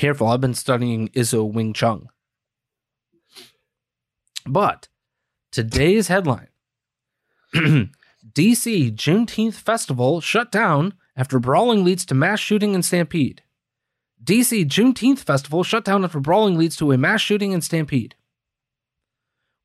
Careful, 0.02 0.26
I've 0.26 0.40
been 0.40 0.52
studying 0.52 1.10
Iso 1.10 1.48
Wing 1.48 1.72
Chun. 1.72 2.08
But 4.44 4.88
today's 5.52 6.08
headline 6.08 6.48
DC 7.54 7.92
Juneteenth 8.96 9.54
Festival 9.54 10.20
shut 10.20 10.50
down 10.50 10.94
after 11.14 11.38
brawling 11.38 11.84
leads 11.84 12.04
to 12.06 12.16
mass 12.16 12.40
shooting 12.40 12.74
and 12.74 12.84
stampede. 12.84 13.42
DC 14.24 14.66
Juneteenth 14.66 15.20
Festival 15.20 15.62
shut 15.62 15.84
down 15.84 16.02
after 16.02 16.18
brawling 16.18 16.58
leads 16.58 16.74
to 16.78 16.90
a 16.90 16.98
mass 16.98 17.20
shooting 17.20 17.54
and 17.54 17.62
stampede. 17.62 18.16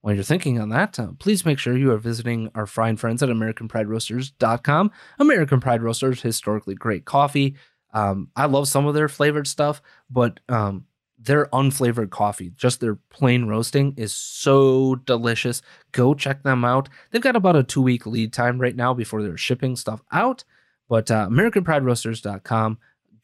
While 0.02 0.14
you're 0.14 0.24
thinking 0.24 0.60
on 0.60 0.70
that, 0.70 1.00
uh, 1.00 1.14
please 1.18 1.46
make 1.46 1.58
sure 1.58 1.76
you 1.76 1.92
are 1.92 1.98
visiting 1.98 2.52
our 2.54 2.68
fine 2.68 2.98
friends 2.98 3.24
at 3.24 3.30
AmericanPrideRoasters.com. 3.30 4.92
American 5.18 5.60
Pride 5.60 5.82
Roasters, 5.82 6.22
historically 6.22 6.76
great 6.76 7.06
coffee. 7.06 7.56
Um, 7.94 8.30
I 8.36 8.46
love 8.46 8.68
some 8.68 8.86
of 8.86 8.94
their 8.94 9.10
flavored 9.10 9.48
stuff, 9.48 9.82
but 10.10 10.40
um, 10.50 10.86
their 11.18 11.48
unflavored 11.48 12.10
coffee, 12.10 12.52
just 12.56 12.80
their 12.80 12.96
plain 13.10 13.46
roasting, 13.46 13.94
is 13.98 14.14
so 14.14 14.96
delicious. 14.96 15.62
Go 15.92 16.14
check 16.14 16.44
them 16.44 16.64
out. 16.64 16.90
They've 17.12 17.22
got 17.22 17.36
about 17.36 17.56
a 17.56 17.64
two 17.64 17.82
week 17.82 18.06
lead 18.06 18.34
time 18.34 18.60
right 18.60 18.76
now 18.76 18.94
before 18.94 19.24
they're 19.24 19.38
shipping 19.38 19.76
stuff 19.76 20.02
out. 20.12 20.44
But 20.90 21.12
uh, 21.12 21.28
AmericanPrideRoasters.com, 21.30 22.78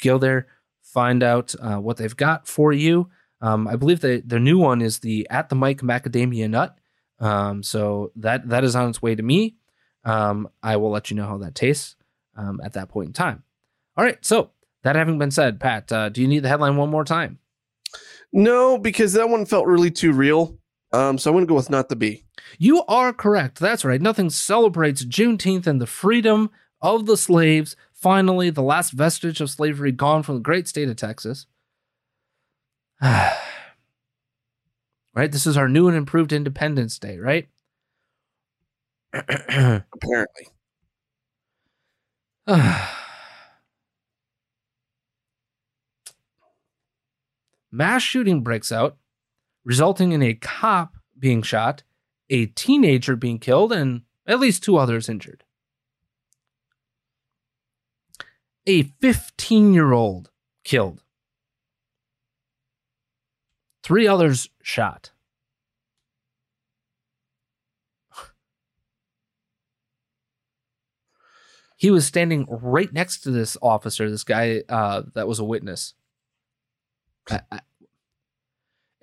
go 0.03 0.17
there, 0.17 0.47
find 0.81 1.23
out 1.23 1.55
uh, 1.61 1.77
what 1.77 1.97
they've 1.97 2.15
got 2.15 2.47
for 2.47 2.73
you. 2.73 3.09
Um, 3.41 3.67
I 3.67 3.75
believe 3.75 4.01
that 4.01 4.27
their 4.27 4.39
new 4.39 4.57
one 4.57 4.81
is 4.81 4.99
the 4.99 5.27
At 5.29 5.49
the 5.49 5.55
Mic 5.55 5.81
Macadamia 5.81 6.49
Nut. 6.49 6.77
Um, 7.19 7.63
so 7.63 8.11
that 8.15 8.49
that 8.49 8.63
is 8.63 8.75
on 8.75 8.89
its 8.89 9.01
way 9.01 9.15
to 9.15 9.23
me. 9.23 9.55
Um, 10.03 10.49
I 10.61 10.77
will 10.77 10.91
let 10.91 11.09
you 11.09 11.15
know 11.15 11.27
how 11.27 11.37
that 11.37 11.55
tastes 11.55 11.95
um, 12.35 12.59
at 12.63 12.73
that 12.73 12.89
point 12.89 13.07
in 13.07 13.13
time. 13.13 13.43
All 13.97 14.03
right. 14.03 14.23
So 14.25 14.51
that 14.83 14.95
having 14.95 15.17
been 15.17 15.31
said, 15.31 15.59
Pat, 15.59 15.91
uh, 15.91 16.09
do 16.09 16.21
you 16.21 16.27
need 16.27 16.39
the 16.39 16.49
headline 16.49 16.77
one 16.77 16.89
more 16.89 17.05
time? 17.05 17.39
no, 18.33 18.77
because 18.79 19.13
that 19.13 19.29
one 19.29 19.45
felt 19.45 19.67
really 19.67 19.91
too 19.91 20.11
real. 20.11 20.57
Um, 20.91 21.17
so 21.17 21.29
I'm 21.29 21.35
gonna 21.35 21.45
go 21.45 21.55
with 21.55 21.69
not 21.69 21.87
the 21.89 21.95
B. 21.95 22.25
You 22.57 22.83
are 22.85 23.13
correct. 23.13 23.59
That's 23.59 23.85
right. 23.85 24.01
Nothing 24.01 24.29
celebrates 24.29 25.05
Juneteenth 25.05 25.67
and 25.67 25.79
the 25.79 25.87
freedom 25.87 26.49
of 26.81 27.05
the 27.05 27.15
slaves. 27.17 27.75
Finally, 27.93 28.49
the 28.49 28.63
last 28.63 28.91
vestige 28.91 29.39
of 29.39 29.49
slavery 29.49 29.91
gone 29.91 30.23
from 30.23 30.35
the 30.35 30.41
great 30.41 30.67
state 30.67 30.89
of 30.89 30.95
Texas. 30.95 31.45
right? 33.01 33.37
This 35.15 35.47
is 35.47 35.55
our 35.55 35.69
new 35.69 35.87
and 35.87 35.95
improved 35.95 36.33
Independence 36.33 36.99
Day, 36.99 37.17
right? 37.17 37.47
Apparently, 39.13 40.47
Mass 47.75 48.03
shooting 48.03 48.41
breaks 48.43 48.71
out, 48.71 48.97
resulting 49.65 50.11
in 50.11 50.21
a 50.21 50.35
cop 50.35 50.93
being 51.17 51.41
shot, 51.41 51.81
a 52.29 52.45
teenager 52.45 53.15
being 53.15 53.39
killed, 53.39 53.73
and 53.73 54.03
at 54.27 54.39
least 54.39 54.63
two 54.63 54.77
others 54.77 55.09
injured. 55.09 55.43
A 58.67 58.83
15 58.83 59.73
year 59.73 59.91
old 59.91 60.29
killed, 60.63 61.01
three 63.81 64.05
others 64.07 64.49
shot. 64.61 65.09
He 71.75 71.89
was 71.89 72.05
standing 72.05 72.45
right 72.47 72.93
next 72.93 73.21
to 73.21 73.31
this 73.31 73.57
officer, 73.63 74.09
this 74.11 74.23
guy 74.23 74.61
uh, 74.69 75.01
that 75.15 75.27
was 75.27 75.39
a 75.39 75.43
witness. 75.43 75.95
I- 77.29 77.41
I- 77.51 77.59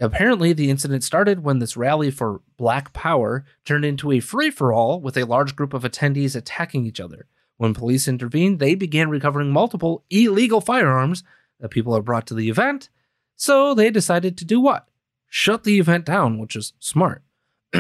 Apparently, 0.03 0.55
the 0.55 0.71
incident 0.71 1.05
started 1.05 1.45
when 1.45 1.59
this 1.59 1.77
rally 1.77 2.11
for 2.11 2.41
Black 2.57 2.95
Power 2.95 3.45
turned 3.67 3.85
into 3.85 4.11
a 4.11 4.21
free 4.21 4.51
for 4.51 4.73
all 4.73 4.99
with 4.99 5.17
a 5.19 5.25
large 5.27 5.55
group 5.55 5.75
of 5.75 5.83
attendees 5.83 6.35
attacking 6.35 6.87
each 6.87 7.01
other. 7.01 7.27
When 7.59 7.75
police 7.75 8.09
intervened, 8.09 8.59
they 8.59 8.75
began 8.75 9.11
recovering 9.11 9.51
multiple 9.51 10.05
illegal 10.09 10.63
firearms 10.63 11.23
that 11.59 11.69
people 11.69 11.95
had 11.95 12.07
brought 12.07 12.27
to 12.29 12.35
the 12.35 12.49
event. 12.49 12.89
So 13.37 13.75
they 13.75 13.91
decided 13.91 14.39
to 14.39 14.47
do 14.47 14.59
what? 14.59 14.89
Shut 15.29 15.65
the 15.65 15.79
event 15.79 16.07
down, 16.07 16.39
which 16.39 16.57
is 16.57 16.73
smart. 16.79 17.23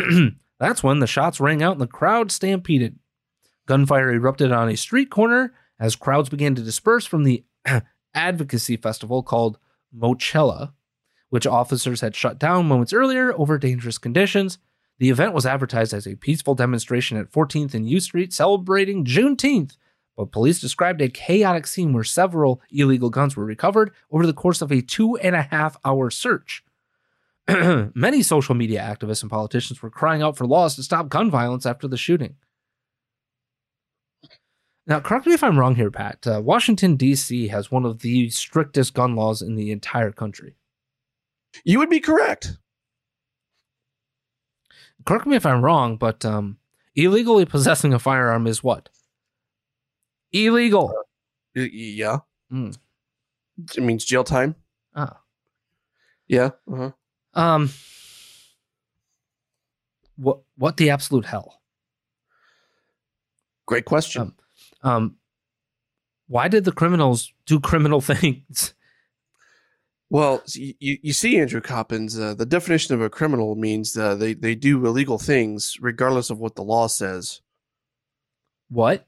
That's 0.58 0.82
when 0.82 0.98
the 0.98 1.06
shots 1.06 1.40
rang 1.40 1.62
out 1.62 1.72
and 1.72 1.80
the 1.80 1.86
crowd 1.86 2.30
stampeded. 2.30 2.98
Gunfire 3.64 4.12
erupted 4.12 4.52
on 4.52 4.68
a 4.68 4.76
street 4.76 5.08
corner 5.10 5.54
as 5.78 5.96
crowds 5.96 6.28
began 6.28 6.54
to 6.54 6.62
disperse 6.62 7.06
from 7.06 7.24
the 7.24 7.44
advocacy 8.14 8.76
festival 8.76 9.22
called 9.22 9.58
Moechella, 9.96 10.72
which 11.28 11.46
officers 11.46 12.00
had 12.00 12.14
shut 12.14 12.38
down 12.38 12.66
moments 12.66 12.92
earlier 12.92 13.32
over 13.34 13.58
dangerous 13.58 13.98
conditions. 13.98 14.58
The 14.98 15.10
event 15.10 15.32
was 15.32 15.46
advertised 15.46 15.94
as 15.94 16.06
a 16.06 16.16
peaceful 16.16 16.54
demonstration 16.54 17.16
at 17.16 17.32
14th 17.32 17.74
and 17.74 17.88
U 17.88 18.00
Street 18.00 18.32
celebrating 18.32 19.04
Juneteenth, 19.04 19.76
but 20.16 20.32
police 20.32 20.60
described 20.60 21.00
a 21.00 21.08
chaotic 21.08 21.66
scene 21.66 21.92
where 21.92 22.04
several 22.04 22.60
illegal 22.70 23.08
guns 23.08 23.36
were 23.36 23.44
recovered 23.44 23.92
over 24.10 24.26
the 24.26 24.34
course 24.34 24.60
of 24.60 24.70
a 24.70 24.82
two 24.82 25.16
and 25.16 25.34
a 25.34 25.42
half 25.42 25.76
hour 25.84 26.10
search. 26.10 26.62
Many 27.48 28.22
social 28.22 28.54
media 28.54 28.80
activists 28.80 29.22
and 29.22 29.30
politicians 29.30 29.80
were 29.82 29.90
crying 29.90 30.22
out 30.22 30.36
for 30.36 30.46
laws 30.46 30.76
to 30.76 30.82
stop 30.82 31.08
gun 31.08 31.30
violence 31.30 31.64
after 31.64 31.88
the 31.88 31.96
shooting. 31.96 32.36
Now, 34.86 34.98
correct 35.00 35.26
me 35.26 35.34
if 35.34 35.44
I'm 35.44 35.58
wrong 35.58 35.74
here, 35.76 35.90
Pat. 35.90 36.26
Uh, 36.26 36.40
Washington, 36.42 36.96
D.C. 36.96 37.48
has 37.48 37.70
one 37.70 37.84
of 37.84 38.00
the 38.00 38.30
strictest 38.30 38.94
gun 38.94 39.14
laws 39.14 39.42
in 39.42 39.54
the 39.54 39.70
entire 39.70 40.10
country. 40.10 40.56
You 41.64 41.78
would 41.78 41.90
be 41.90 42.00
correct. 42.00 42.56
Correct 45.04 45.26
me 45.26 45.36
if 45.36 45.46
I'm 45.46 45.62
wrong, 45.62 45.96
but 45.96 46.24
um, 46.24 46.58
illegally 46.94 47.44
possessing 47.44 47.92
a 47.92 47.98
firearm 47.98 48.46
is 48.46 48.62
what? 48.62 48.88
Illegal. 50.32 50.92
Y- 51.54 51.70
yeah. 51.72 52.18
Mm. 52.52 52.76
It 53.76 53.82
means 53.82 54.04
jail 54.04 54.24
time. 54.24 54.54
Ah. 54.94 55.20
Yeah. 56.28 56.50
Uh-huh. 56.70 56.90
Um, 57.34 57.70
what 60.16 60.40
what 60.56 60.76
the 60.76 60.90
absolute 60.90 61.24
hell? 61.24 61.60
Great 63.66 63.84
question. 63.84 64.22
Um, 64.22 64.34
um, 64.82 65.16
why 66.28 66.48
did 66.48 66.64
the 66.64 66.72
criminals 66.72 67.32
do 67.46 67.60
criminal 67.60 68.00
things? 68.00 68.74
well, 70.10 70.42
you, 70.54 70.74
you 70.80 71.12
see, 71.12 71.38
Andrew 71.38 71.60
Coppins, 71.60 72.18
uh, 72.18 72.34
the 72.34 72.44
definition 72.44 72.94
of 72.94 73.00
a 73.00 73.08
criminal 73.08 73.54
means 73.54 73.96
uh, 73.96 74.16
they, 74.16 74.34
they 74.34 74.56
do 74.56 74.84
illegal 74.84 75.18
things 75.18 75.78
regardless 75.80 76.30
of 76.30 76.38
what 76.40 76.56
the 76.56 76.64
law 76.64 76.88
says. 76.88 77.40
What? 78.68 79.06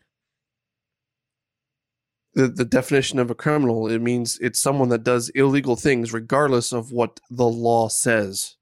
The, 2.34 2.48
the 2.48 2.64
definition 2.64 3.18
of 3.18 3.30
a 3.30 3.34
criminal, 3.34 3.88
it 3.88 4.00
means 4.00 4.38
it's 4.40 4.62
someone 4.62 4.88
that 4.90 5.02
does 5.02 5.28
illegal 5.30 5.76
things 5.76 6.12
regardless 6.12 6.72
of 6.72 6.92
what 6.92 7.20
the 7.30 7.48
law 7.48 7.88
says. 7.88 8.56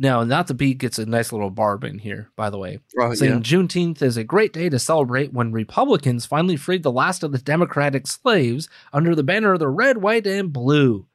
Now, 0.00 0.22
Not 0.22 0.46
the 0.46 0.54
Bee 0.54 0.74
gets 0.74 0.98
a 0.98 1.06
nice 1.06 1.32
little 1.32 1.50
barb 1.50 1.82
in 1.82 1.98
here, 1.98 2.30
by 2.36 2.50
the 2.50 2.58
way, 2.58 2.78
Uh, 3.00 3.14
saying 3.14 3.32
yeah. 3.32 3.38
Juneteenth 3.40 4.00
is 4.00 4.16
a 4.16 4.22
great 4.22 4.52
day 4.52 4.68
to 4.68 4.78
celebrate 4.78 5.32
when 5.32 5.50
Republicans 5.50 6.24
finally 6.24 6.56
freed 6.56 6.84
the 6.84 6.92
last 6.92 7.24
of 7.24 7.32
the 7.32 7.38
Democratic 7.38 8.06
slaves 8.06 8.68
under 8.92 9.14
the 9.16 9.24
banner 9.24 9.52
of 9.52 9.58
the 9.58 9.68
red, 9.68 9.98
white, 9.98 10.26
and 10.26 10.52
blue. 10.52 11.06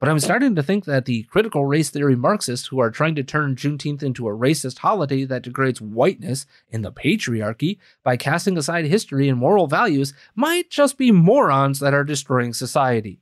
But 0.00 0.08
I'm 0.08 0.18
starting 0.18 0.56
to 0.56 0.64
think 0.64 0.84
that 0.86 1.04
the 1.04 1.22
critical 1.22 1.64
race 1.64 1.88
theory 1.88 2.16
Marxists 2.16 2.66
who 2.66 2.80
are 2.80 2.90
trying 2.90 3.14
to 3.14 3.22
turn 3.22 3.54
Juneteenth 3.54 4.02
into 4.02 4.26
a 4.26 4.36
racist 4.36 4.78
holiday 4.78 5.22
that 5.22 5.42
degrades 5.44 5.80
whiteness 5.80 6.44
and 6.72 6.84
the 6.84 6.90
patriarchy 6.90 7.78
by 8.02 8.16
casting 8.16 8.58
aside 8.58 8.86
history 8.86 9.28
and 9.28 9.38
moral 9.38 9.68
values 9.68 10.12
might 10.34 10.70
just 10.70 10.98
be 10.98 11.12
morons 11.12 11.78
that 11.78 11.94
are 11.94 12.02
destroying 12.02 12.52
society. 12.52 13.20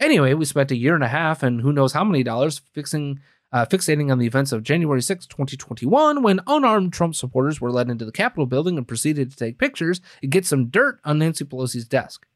Anyway, 0.00 0.34
we 0.34 0.44
spent 0.44 0.72
a 0.72 0.76
year 0.76 0.96
and 0.96 1.04
a 1.04 1.08
half 1.08 1.44
and 1.44 1.60
who 1.60 1.72
knows 1.72 1.92
how 1.92 2.02
many 2.02 2.24
dollars 2.24 2.62
fixing 2.72 3.20
uh, 3.52 3.66
fixating 3.66 4.12
on 4.12 4.18
the 4.18 4.26
events 4.26 4.52
of 4.52 4.62
January 4.62 5.00
6, 5.02 5.26
2021, 5.26 6.22
when 6.22 6.40
unarmed 6.46 6.92
Trump 6.92 7.14
supporters 7.14 7.60
were 7.60 7.72
led 7.72 7.88
into 7.88 8.04
the 8.04 8.12
Capitol 8.12 8.46
building 8.46 8.76
and 8.76 8.86
proceeded 8.86 9.30
to 9.30 9.36
take 9.36 9.58
pictures 9.58 10.00
and 10.22 10.30
get 10.30 10.46
some 10.46 10.66
dirt 10.66 11.00
on 11.04 11.18
Nancy 11.18 11.44
Pelosi's 11.44 11.86
desk. 11.86 12.26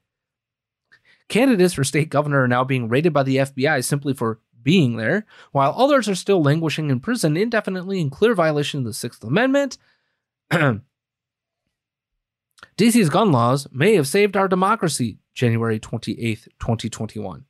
Candidates 1.29 1.75
for 1.75 1.85
state 1.85 2.11
governor 2.11 2.43
are 2.43 2.49
now 2.49 2.65
being 2.65 2.89
raided 2.89 3.13
by 3.13 3.23
the 3.23 3.37
FBI 3.37 3.85
simply 3.85 4.15
for 4.15 4.41
being 4.63 4.97
there, 4.97 5.27
while 5.51 5.75
others 5.77 6.09
are 6.09 6.15
still 6.15 6.43
languishing 6.43 6.91
in 6.91 7.01
prison 7.01 7.37
indefinitely 7.37 8.01
in 8.01 8.11
clear 8.11 8.35
violation 8.35 8.81
of 8.81 8.87
the 8.87 8.93
Sixth 8.93 9.23
Amendment. 9.25 9.79
DC's 12.77 13.11
gun 13.11 13.33
laws 13.33 13.67
may 13.71 13.95
have 13.95 14.09
saved 14.09 14.37
our 14.37 14.49
democracy, 14.49 15.19
January 15.35 15.79
28, 15.79 16.49
2021. 16.59 17.45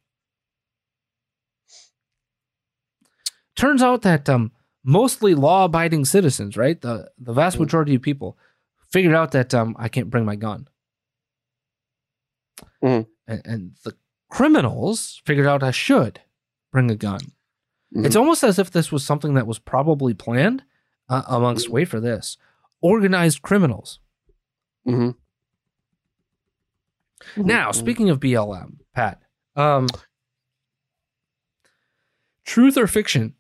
Turns 3.57 3.83
out 3.83 4.03
that 4.03 4.29
um, 4.29 4.53
mostly 4.85 5.35
law-abiding 5.35 6.05
citizens, 6.05 6.57
right, 6.57 6.81
the 6.81 7.11
the 7.19 7.33
vast 7.33 7.59
majority 7.61 7.95
of 7.95 8.03
people, 8.03 8.37
figured 8.91 9.15
out 9.15 9.33
that 9.33 9.53
um, 9.55 9.77
I 9.79 9.89
can't 9.89 10.11
bring 10.11 10.25
my 10.25 10.37
gun, 10.37 10.69
Mhm. 12.83 13.07
and, 13.27 13.43
and 13.45 13.73
the 13.85 13.95
criminals 14.31 15.21
figured 15.27 15.47
out 15.47 15.63
I 15.63 15.71
should 15.71 16.21
bring 16.73 16.91
a 16.91 16.97
gun. 16.97 17.21
Mhm. 17.95 18.07
It's 18.07 18.17
almost 18.17 18.43
as 18.43 18.59
if 18.59 18.71
this 18.71 18.91
was 18.91 19.05
something 19.05 19.35
that 19.35 19.47
was 19.47 19.59
probably 19.59 20.15
planned 20.15 20.65
uh, 21.09 21.23
amongst. 21.29 21.69
Wait 21.69 21.87
for 21.89 22.01
this: 22.01 22.39
organized 22.81 23.43
criminals. 23.43 24.01
Mhm. 24.87 25.17
Now, 27.37 27.71
Mhm. 27.71 27.75
speaking 27.75 28.11
of 28.11 28.19
BLM, 28.19 28.79
Pat, 28.95 29.23
um, 29.55 29.87
truth 32.45 32.77
or 32.77 32.87
fiction, 32.87 33.35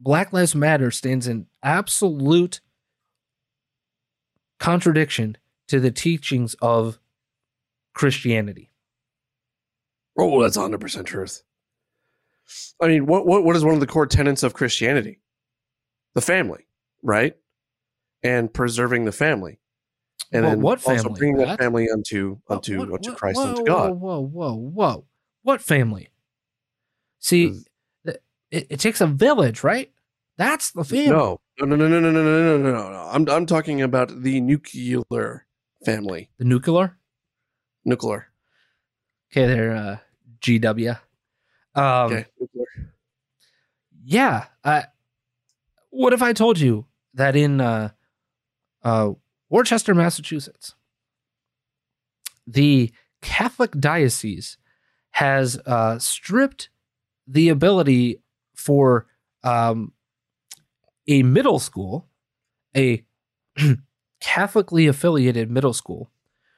Black 0.00 0.32
Lives 0.32 0.54
Matter 0.54 0.90
stands 0.90 1.26
in 1.26 1.46
absolute 1.62 2.60
contradiction 4.58 5.36
to 5.68 5.78
the 5.78 5.90
teachings 5.90 6.54
of 6.62 6.98
Christianity. 7.94 8.70
Oh, 10.18 10.42
that's 10.42 10.56
100% 10.56 11.04
truth. 11.04 11.42
I 12.82 12.88
mean, 12.88 13.06
what, 13.06 13.26
what 13.26 13.44
what 13.44 13.54
is 13.54 13.64
one 13.64 13.74
of 13.74 13.80
the 13.80 13.86
core 13.86 14.06
tenets 14.06 14.42
of 14.42 14.54
Christianity? 14.54 15.20
The 16.14 16.20
family, 16.20 16.66
right? 17.02 17.36
And 18.24 18.52
preserving 18.52 19.04
the 19.04 19.12
family. 19.12 19.60
And 20.32 20.42
Well, 20.42 20.50
then 20.50 20.60
what 20.62 20.78
also 20.86 21.02
family, 21.04 21.18
bringing 21.18 21.36
that 21.38 21.58
family 21.58 21.88
unto 21.90 22.38
unto 22.48 22.78
What- 22.80 22.90
unto 22.92 23.14
Christ 23.14 23.36
whoa, 23.36 23.48
unto 23.50 23.64
God. 23.64 23.90
Whoa, 23.90 24.20
whoa, 24.20 24.20
whoa, 24.20 24.54
whoa! 24.54 25.06
What 25.42 25.62
family? 25.62 26.08
See, 27.20 27.60
it, 28.50 28.66
it 28.70 28.80
takes 28.80 29.00
a 29.00 29.06
village, 29.06 29.62
right? 29.62 29.90
That's 30.36 30.72
the 30.72 30.84
family. 30.84 31.08
No, 31.08 31.40
no, 31.58 31.66
no, 31.66 31.76
no, 31.76 31.88
no, 31.88 32.00
no, 32.00 32.10
no, 32.10 32.22
no, 32.22 32.58
no, 32.58 32.72
no, 32.72 32.90
no. 32.90 33.08
I'm 33.12 33.28
I'm 33.28 33.46
talking 33.46 33.82
about 33.82 34.22
the 34.22 34.40
nuclear 34.40 35.46
family. 35.84 36.30
The 36.38 36.44
nuclear. 36.44 36.96
Nuclear. 37.84 38.28
Okay, 39.32 39.46
there, 39.46 39.76
uh, 39.76 39.96
GW. 40.40 40.98
Um, 41.74 41.84
Okay. 41.84 42.26
Nuclear. 42.40 42.94
Yeah. 44.02 44.46
Uh, 44.64 44.82
what 45.90 46.12
if 46.12 46.22
I 46.22 46.32
told 46.32 46.58
you 46.58 46.86
that 47.14 47.36
in 47.36 47.60
uh, 47.60 47.90
uh, 48.82 49.12
Worcester, 49.48 49.94
Massachusetts, 49.94 50.74
the 52.46 52.92
Catholic 53.20 53.72
diocese 53.72 54.56
has 55.10 55.58
uh, 55.66 55.98
stripped 55.98 56.70
the 57.26 57.48
ability 57.50 58.20
for 58.60 59.06
um, 59.42 59.92
a 61.08 61.22
middle 61.22 61.58
school, 61.58 62.08
a 62.76 63.04
Catholically 64.22 64.86
affiliated 64.86 65.50
middle 65.50 65.72
school, 65.72 66.10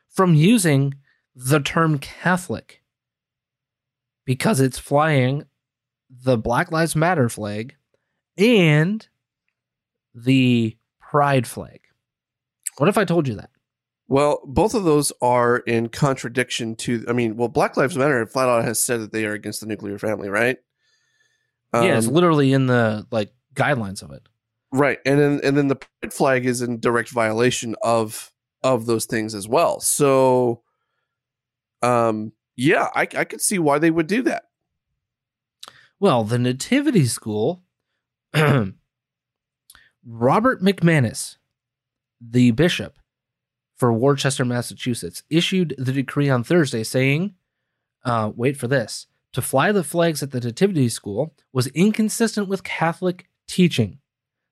from 0.09 0.35
using 0.35 0.95
the 1.35 1.61
term 1.61 1.99
Catholic 1.99 2.83
because 4.25 4.61
it's 4.61 4.81
flying 4.81 5.45
the 6.11 6.37
Black 6.37 6.73
Lives 6.73 6.97
Matter 6.97 7.29
flag 7.29 7.77
and 8.37 9.07
the 10.13 10.77
Pride 11.01 11.47
flag. 11.47 11.81
What 12.79 12.89
if 12.89 12.99
I 12.99 13.05
told 13.05 13.29
you 13.29 13.37
that? 13.37 13.51
Well, 14.09 14.41
both 14.45 14.75
of 14.75 14.85
those 14.85 15.13
are 15.23 15.59
in 15.59 15.89
contradiction 15.89 16.75
to. 16.77 17.05
I 17.09 17.13
mean, 17.13 17.37
well, 17.37 17.49
Black 17.49 17.77
Lives 17.77 17.97
Matter 17.97 18.27
flat 18.27 18.49
out 18.49 18.65
has 18.65 18.83
said 18.83 19.01
that 19.01 19.13
they 19.13 19.25
are 19.25 19.33
against 19.33 19.61
the 19.61 19.67
nuclear 19.67 19.99
family, 19.99 20.29
right? 20.29 20.59
Yeah, 21.75 21.97
it's 21.99 22.07
Um, 22.09 22.13
literally 22.15 22.53
in 22.53 22.67
the 22.67 23.07
like 23.11 23.33
guidelines 23.55 24.03
of 24.03 24.11
it. 24.11 24.23
right, 24.73 24.99
and 25.07 25.19
then 25.19 25.41
and 25.45 25.57
then 25.57 25.69
the 25.69 25.77
pride 25.77 26.13
flag 26.13 26.47
is 26.47 26.63
in 26.63 26.81
direct 26.81 27.11
violation 27.11 27.75
of 27.83 28.33
of 28.63 28.87
those 28.87 29.07
things 29.07 29.35
as 29.35 29.49
well. 29.49 29.81
So, 29.81 30.63
um, 31.83 32.33
yeah, 32.57 32.89
I 32.95 33.03
I 33.03 33.25
could 33.25 33.41
see 33.41 33.59
why 33.59 33.79
they 33.79 33.91
would 33.91 34.07
do 34.07 34.23
that. 34.23 34.45
Well, 35.99 36.25
the 36.25 36.39
Nativity 36.39 37.07
School, 37.07 37.63
Robert 40.05 40.63
McManus, 40.63 41.37
the 42.21 42.51
bishop 42.53 42.99
for 43.77 43.93
Worcester, 43.93 44.45
Massachusetts, 44.45 45.23
issued 45.31 45.75
the 45.79 45.93
decree 45.93 46.29
on 46.29 46.45
Thursday 46.45 46.83
saying, 46.83 47.35
uh, 48.05 48.31
wait 48.35 48.57
for 48.57 48.67
this, 48.69 49.07
to 49.33 49.43
fly 49.43 49.73
the 49.73 49.85
flags 49.85 50.23
at 50.23 50.31
the 50.31 50.41
Nativity 50.41 50.89
School 50.89 51.35
was 51.53 51.69
inconsistent 51.69 52.49
with 52.49 52.65
Catholic 52.65 53.29
teaching. 53.49 53.99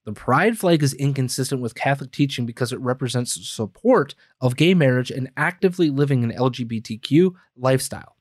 The 0.05 0.13
pride 0.13 0.59
flag 0.59 0.83
is 0.83 0.95
inconsistent 0.95 1.61
with 1.61 1.75
Catholic 1.75 2.11
teaching 2.11 2.47
because 2.47 2.73
it 2.73 2.81
represents 2.81 3.47
support 3.49 4.15
of 4.41 4.57
gay 4.57 4.73
marriage 4.73 5.11
and 5.11 5.31
actively 5.37 5.91
living 5.91 6.25
an 6.25 6.33
LGBTQ 6.33 7.35
lifestyle. 7.57 8.17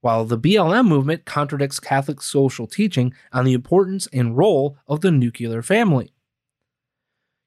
While 0.00 0.24
the 0.24 0.38
BLM 0.38 0.88
movement 0.88 1.26
contradicts 1.26 1.78
Catholic 1.78 2.22
social 2.22 2.66
teaching 2.66 3.14
on 3.32 3.44
the 3.44 3.52
importance 3.52 4.08
and 4.12 4.36
role 4.36 4.76
of 4.88 5.00
the 5.00 5.12
nuclear 5.12 5.62
family. 5.62 6.12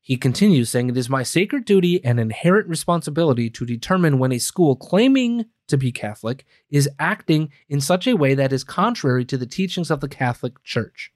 He 0.06 0.18
continues 0.18 0.70
saying, 0.70 0.90
It 0.90 0.98
is 0.98 1.10
my 1.10 1.24
sacred 1.24 1.66
duty 1.66 2.00
and 2.06 2.20
inherent 2.20 2.68
responsibility 2.68 3.50
to 3.50 3.66
determine 3.66 4.20
when 4.20 4.32
a 4.32 4.38
school 4.38 4.76
claiming 4.76 5.46
to 5.68 5.80
be 5.80 5.92
Catholic 5.92 6.46
is 6.70 6.88
acting 7.00 7.50
in 7.70 7.82
such 7.82 8.06
a 8.06 8.16
way 8.16 8.36
that 8.36 8.54
is 8.54 8.64
contrary 8.64 9.26
to 9.26 9.36
the 9.36 9.48
teachings 9.48 9.90
of 9.90 10.02
the 10.02 10.08
Catholic 10.08 10.64
Church. 10.64 11.12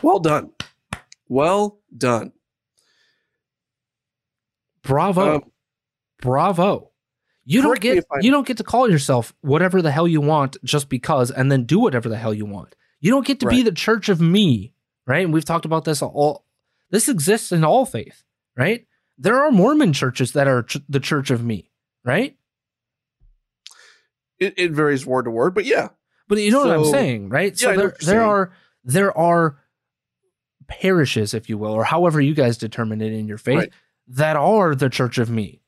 Well 0.00 0.20
done. 0.20 0.52
Well 1.26 1.80
done. 1.98 2.30
Bravo. 4.82 5.34
Um, 5.34 5.42
Bravo. 6.20 6.92
You 7.44 7.62
don't 7.62 7.80
get 7.80 8.04
you 8.20 8.30
don't 8.30 8.46
get 8.46 8.58
to 8.58 8.64
call 8.64 8.88
yourself 8.88 9.34
whatever 9.40 9.82
the 9.82 9.90
hell 9.90 10.06
you 10.06 10.20
want 10.20 10.56
just 10.62 10.88
because 10.88 11.32
and 11.32 11.50
then 11.50 11.64
do 11.64 11.80
whatever 11.80 12.08
the 12.08 12.16
hell 12.16 12.32
you 12.32 12.46
want. 12.46 12.76
You 13.02 13.10
don't 13.10 13.26
get 13.26 13.40
to 13.40 13.46
be 13.48 13.62
the 13.62 13.72
church 13.72 14.08
of 14.08 14.20
me, 14.20 14.72
right? 15.06 15.22
And 15.24 15.34
we've 15.34 15.44
talked 15.44 15.64
about 15.66 15.84
this 15.84 16.00
all 16.00 16.46
this 16.90 17.08
exists 17.08 17.52
in 17.52 17.64
all 17.64 17.84
faith, 17.84 18.22
right? 18.56 18.86
There 19.18 19.42
are 19.44 19.50
Mormon 19.50 19.92
churches 19.92 20.32
that 20.32 20.46
are 20.48 20.62
ch- 20.62 20.78
the 20.88 21.00
church 21.00 21.30
of 21.30 21.44
me, 21.44 21.70
right? 22.04 22.36
It, 24.38 24.54
it 24.56 24.70
varies 24.72 25.06
word 25.06 25.24
to 25.24 25.30
word, 25.30 25.54
but 25.54 25.64
yeah. 25.64 25.88
But 26.28 26.38
you 26.38 26.50
know 26.50 26.60
what 26.64 26.70
I'm 26.76 26.84
saying, 26.86 27.28
right? 27.28 27.56
So 27.58 27.70
Yeah, 27.70 27.76
there, 27.76 27.88
there 27.88 27.96
saying. 28.00 28.20
are 28.20 28.52
there 28.84 29.16
are 29.16 29.58
parishes, 30.68 31.34
if 31.34 31.48
you 31.48 31.58
will, 31.58 31.72
or 31.72 31.84
however 31.84 32.20
you 32.20 32.34
guys 32.34 32.56
determine 32.56 33.00
it 33.00 33.12
in 33.12 33.26
your 33.28 33.38
faith, 33.38 33.58
Right. 33.58 33.72
that 34.08 34.36
are 34.36 34.74
the 34.74 34.88
church 34.88 35.18
of 35.18 35.28
me, 35.28 35.60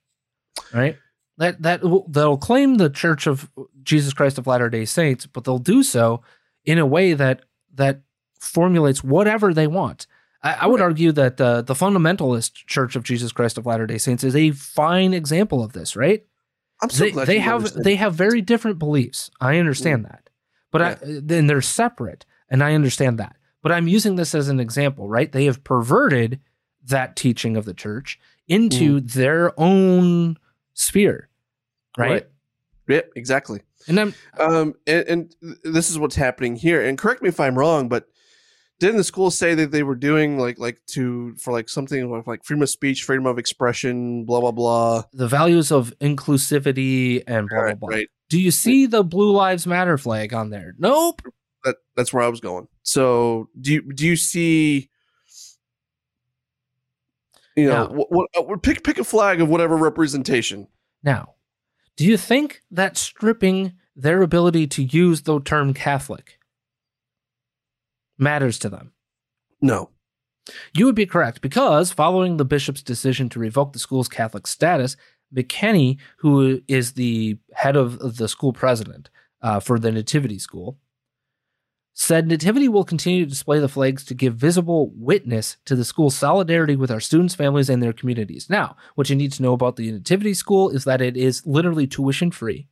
right? 0.73 0.97
That 1.39 1.63
that 1.63 1.83
will- 1.83 2.07
they'll 2.09 2.37
claim 2.39 2.77
the 2.77 2.91
Church 2.91 3.27
of 3.27 3.51
Jesus 3.83 4.13
Christ 4.13 4.39
of 4.39 4.47
Latter 4.47 4.71
Day 4.71 4.85
Saints, 4.85 5.27
but 5.27 5.45
they'll 5.45 5.59
do 5.59 5.83
so 5.83 6.23
in 6.65 6.79
a 6.79 6.87
way 6.87 7.13
that 7.15 7.43
that 7.75 8.01
formulates 8.41 9.03
whatever 9.03 9.53
they 9.55 9.67
want. 9.67 10.07
I, 10.43 10.53
I 10.61 10.67
would 10.67 10.81
Right. 10.81 10.87
argue 10.87 11.13
that 11.13 11.41
uh, 11.41 11.63
the 11.63 11.75
fundamentalist 11.75 12.53
Church 12.67 12.95
of 12.97 13.03
Jesus 13.03 13.33
Christ 13.33 13.57
of 13.59 13.67
Latter 13.67 13.87
Day 13.87 13.99
Saints 13.99 14.23
is 14.25 14.37
a 14.37 14.51
fine 14.53 15.15
example 15.15 15.63
of 15.65 15.73
this, 15.73 15.97
right? 15.97 16.25
I'm 16.83 16.91
so 16.91 17.05
they, 17.05 17.11
glad 17.13 17.27
they 17.27 17.39
have 17.39 17.57
understand. 17.57 17.85
they 17.85 17.97
have 17.97 18.15
very 18.15 18.41
different 18.43 18.79
beliefs. 18.79 19.31
I 19.41 19.59
understand 19.59 20.05
that, 20.05 20.29
but 20.71 20.83
I, 20.83 20.97
then 21.03 21.47
they're 21.47 21.63
separate, 21.63 22.27
and 22.51 22.63
I 22.63 22.75
understand 22.75 23.19
that. 23.19 23.37
But 23.63 23.73
I'm 23.73 23.89
using 23.89 24.17
this 24.17 24.35
as 24.35 24.49
an 24.49 24.61
example, 24.61 25.09
right? 25.09 25.33
They 25.33 25.47
have 25.47 25.65
perverted 25.65 26.41
that 26.87 27.17
teaching 27.17 27.57
of 27.57 27.65
the 27.65 27.73
church 27.75 28.19
into 28.47 29.01
Mm. 29.01 29.13
their 29.15 29.59
own 29.59 30.37
sphere, 30.75 31.31
right? 31.97 32.27
Yeah, 32.87 33.01
exactly. 33.17 33.63
And 33.89 34.01
I'm 34.01 34.15
Um, 34.39 34.75
and, 34.87 35.05
and 35.09 35.57
this 35.63 35.91
is 35.91 35.99
what's 35.99 36.17
happening 36.17 36.57
here. 36.57 36.83
And 36.85 36.97
correct 36.99 37.23
me 37.23 37.29
if 37.29 37.39
I'm 37.41 37.59
wrong, 37.59 37.89
but 37.89 38.07
didn't 38.81 38.97
the 38.97 39.05
school 39.05 39.31
say 39.31 39.55
that 39.55 39.71
they 39.71 39.83
were 39.83 39.95
doing 39.95 40.39
like 40.39 40.59
like 40.59 40.81
to 40.89 41.35
for 41.37 41.53
like 41.53 41.69
something 41.69 42.09
with 42.11 42.27
like 42.27 42.45
freedom 42.45 42.63
of 42.63 42.71
speech, 42.71 43.05
freedom 43.05 43.27
of 43.27 43.39
expression, 43.39 44.25
blah 44.25 44.41
blah 44.41 44.51
blah. 44.53 45.05
the 45.13 45.29
values 45.29 45.71
of 45.71 45.93
inclusivity 46.01 47.23
and 47.27 47.49
blah 47.49 47.57
blah 47.59 47.65
Right, 47.65 47.81
blah. 47.81 47.89
right. 47.91 48.09
Do 48.31 48.41
you 48.41 48.51
see 48.51 48.87
the 48.87 49.05
Blue 49.05 49.33
Lives 49.33 49.67
Matter 49.67 49.97
flag 49.99 50.33
on 50.35 50.51
there? 50.51 50.75
Nope. 50.79 51.23
That 51.63 51.77
that's 51.95 52.13
where 52.13 52.23
I 52.23 52.29
was 52.29 52.41
going. 52.41 52.67
So 52.83 53.49
do 53.61 53.73
you 53.75 53.93
do 53.93 54.07
you 54.07 54.17
see? 54.17 54.91
You 57.57 57.69
know, 57.69 57.87
Now- 57.87 57.93
what, 57.93 58.09
what, 58.11 58.29
uh, 58.37 58.57
pick 58.57 58.83
pick 58.83 58.99
a 58.99 59.05
flag 59.05 59.41
of 59.41 59.49
whatever 59.49 59.77
representation. 59.77 60.67
Now, 61.05 61.34
do 61.97 62.05
you 62.05 62.17
think 62.17 62.63
that 62.71 62.97
stripping 62.97 63.75
their 63.95 64.23
ability 64.23 64.67
to 64.67 64.83
use 64.83 65.23
the 65.23 65.41
term 65.41 65.73
Catholic 65.75 66.39
matters 68.19 68.59
to 68.61 68.69
them? 68.69 68.93
No. 69.61 69.91
You 70.75 70.85
would 70.87 70.95
be 70.95 71.07
correct 71.07 71.41
because 71.41 71.91
following 71.91 72.37
the 72.37 72.45
bishop's 72.45 72.83
decision 72.83 73.29
to 73.31 73.39
revoke 73.39 73.73
the 73.73 73.79
school's 73.79 74.09
Catholic 74.09 74.47
status, 74.47 74.97
McKenney, 75.35 75.99
who 76.19 76.61
is 76.69 76.93
the 76.93 77.39
head 77.55 77.77
of 77.77 78.17
the 78.17 78.29
school 78.29 78.53
president 78.53 79.09
uh, 79.43 79.61
for 79.61 79.79
the 79.79 79.91
Nativity 79.91 80.39
School, 80.39 80.79
said 81.95 82.27
Nativity 82.27 82.69
will 82.69 82.85
continue 82.85 83.25
to 83.25 83.31
display 83.31 83.61
the 83.61 83.69
flags 83.69 84.05
to 84.05 84.15
give 84.15 84.35
visible 84.35 84.91
witness 84.97 85.57
to 85.65 85.77
the 85.77 85.85
school's 85.85 86.17
solidarity 86.17 86.75
with 86.75 86.91
our 86.91 87.01
students, 87.01 87.37
families, 87.37 87.71
and 87.71 87.83
their 87.83 87.93
communities. 87.93 88.51
Now, 88.51 88.77
what 88.97 89.09
you 89.09 89.17
need 89.17 89.33
to 89.33 89.43
know 89.43 89.53
about 89.53 89.77
the 89.77 89.91
Nativity 89.91 90.35
School 90.35 90.71
is 90.71 90.85
that 90.85 91.01
it 91.01 91.17
is 91.17 91.47
literally 91.47 91.87
tuition 91.87 92.33
free 92.33 92.67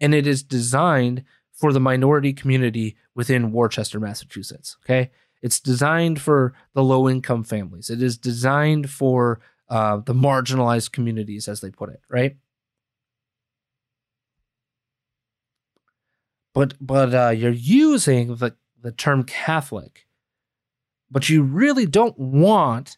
and 0.00 0.14
it 0.14 0.26
is 0.26 0.42
designed 0.42 1.24
for 1.52 1.72
the 1.72 1.80
minority 1.80 2.32
community 2.32 2.96
within 3.14 3.52
Worcester, 3.52 4.00
Massachusetts. 4.00 4.76
Okay. 4.84 5.10
It's 5.42 5.60
designed 5.60 6.20
for 6.20 6.54
the 6.74 6.82
low 6.82 7.08
income 7.08 7.44
families. 7.44 7.88
It 7.88 8.02
is 8.02 8.18
designed 8.18 8.90
for 8.90 9.40
uh, 9.68 9.98
the 9.98 10.14
marginalized 10.14 10.92
communities, 10.92 11.48
as 11.48 11.60
they 11.60 11.70
put 11.70 11.90
it, 11.90 12.00
right? 12.08 12.36
But 16.54 16.74
but 16.80 17.14
uh, 17.14 17.30
you're 17.30 17.50
using 17.50 18.36
the 18.36 18.56
the 18.80 18.92
term 18.92 19.24
Catholic, 19.24 20.06
but 21.10 21.28
you 21.28 21.42
really 21.42 21.86
don't 21.86 22.18
want 22.18 22.96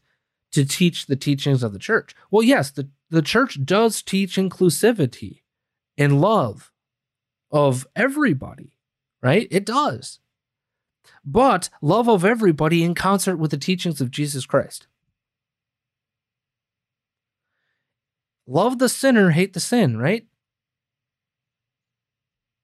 to 0.52 0.64
teach 0.64 1.06
the 1.06 1.16
teachings 1.16 1.62
of 1.62 1.72
the 1.72 1.78
church. 1.78 2.14
Well, 2.30 2.42
yes, 2.42 2.70
the 2.70 2.88
the 3.10 3.22
church 3.22 3.64
does 3.64 4.02
teach 4.02 4.36
inclusivity 4.36 5.42
and 5.98 6.20
love 6.20 6.72
of 7.50 7.86
everybody, 7.94 8.78
right? 9.22 9.46
It 9.50 9.66
does 9.66 10.20
but 11.24 11.68
love 11.80 12.08
of 12.08 12.24
everybody 12.24 12.82
in 12.82 12.94
concert 12.94 13.36
with 13.36 13.50
the 13.50 13.56
teachings 13.56 14.00
of 14.00 14.10
Jesus 14.10 14.46
Christ. 14.46 14.86
Love 18.46 18.78
the 18.78 18.88
sinner, 18.88 19.30
hate 19.30 19.52
the 19.52 19.60
sin, 19.60 19.98
right? 19.98 20.26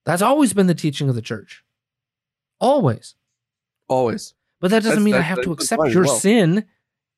That's 0.08 0.22
always 0.22 0.54
been 0.54 0.68
the 0.68 0.74
teaching 0.74 1.10
of 1.10 1.14
the 1.14 1.20
church. 1.20 1.62
Always. 2.60 3.14
Always. 3.88 4.32
But 4.58 4.70
that 4.70 4.78
doesn't 4.82 5.04
That's- 5.04 5.04
mean 5.04 5.14
I 5.14 5.20
have 5.20 5.42
to 5.42 5.52
accept 5.52 5.90
your 5.92 6.04
well. 6.06 6.16
sin, 6.16 6.64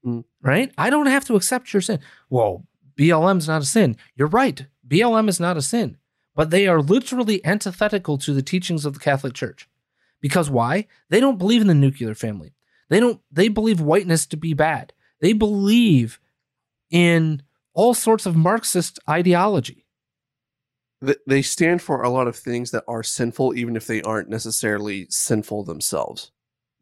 Mm. 0.05 0.25
right? 0.43 0.73
I 0.77 0.91
don't 0.91 1.07
have 1.07 1.25
to 1.27 1.37
accept 1.37 1.73
your 1.73 1.83
sin. 1.83 2.01
Well, 2.31 2.67
BLM's 2.97 3.47
not 3.47 3.63
a 3.63 3.65
sin. 3.65 3.97
You're 4.17 4.27
right. 4.27 4.67
BLM 4.87 5.29
is 5.29 5.39
not 5.39 5.57
a 5.57 5.63
sin, 5.63 5.99
but 6.35 6.51
they 6.51 6.67
are 6.67 6.83
literally 6.83 7.45
antithetical 7.47 8.19
to 8.19 8.33
the 8.35 8.43
teachings 8.43 8.85
of 8.85 8.95
the 8.95 9.01
Catholic 9.01 9.35
Church. 9.35 9.69
Because 10.21 10.51
why? 10.51 10.89
They 11.11 11.21
don't 11.21 11.39
believe 11.39 11.61
in 11.61 11.69
the 11.69 11.75
nuclear 11.75 12.15
family. 12.17 12.55
They 12.89 12.99
don't 12.99 13.21
they 13.31 13.47
believe 13.47 13.81
whiteness 13.81 14.27
to 14.27 14.37
be 14.37 14.53
bad. 14.53 14.93
They 15.21 15.33
believe 15.33 16.19
in 16.91 17.43
all 17.73 17.95
sorts 17.95 18.27
of 18.27 18.35
Marxist 18.35 18.99
ideology. 19.09 19.87
Th- 21.05 21.19
They 21.27 21.43
stand 21.43 21.83
for 21.83 22.03
a 22.03 22.11
lot 22.11 22.29
of 22.29 22.37
things 22.37 22.71
that 22.71 22.85
are 22.87 23.03
sinful, 23.03 23.57
even 23.57 23.77
if 23.77 23.87
they 23.87 24.03
aren't 24.03 24.29
necessarily 24.29 25.07
sinful 25.09 25.65
themselves. 25.65 26.31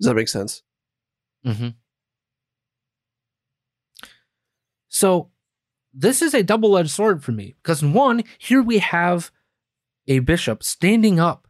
Does 0.01 0.09
that 0.09 0.15
make 0.15 0.29
sense? 0.29 0.63
Mm-hmm. 1.47 1.69
So 4.89 5.31
this 5.95 6.23
is 6.23 6.35
a 6.35 6.43
double-edged 6.43 6.91
sword 6.91 7.23
for 7.23 7.33
me 7.33 7.55
because 7.63 7.83
one, 7.83 8.25
here 8.39 8.63
we 8.63 8.79
have 8.79 9.31
a 10.07 10.19
bishop 10.21 10.63
standing 10.63 11.21
up 11.21 11.47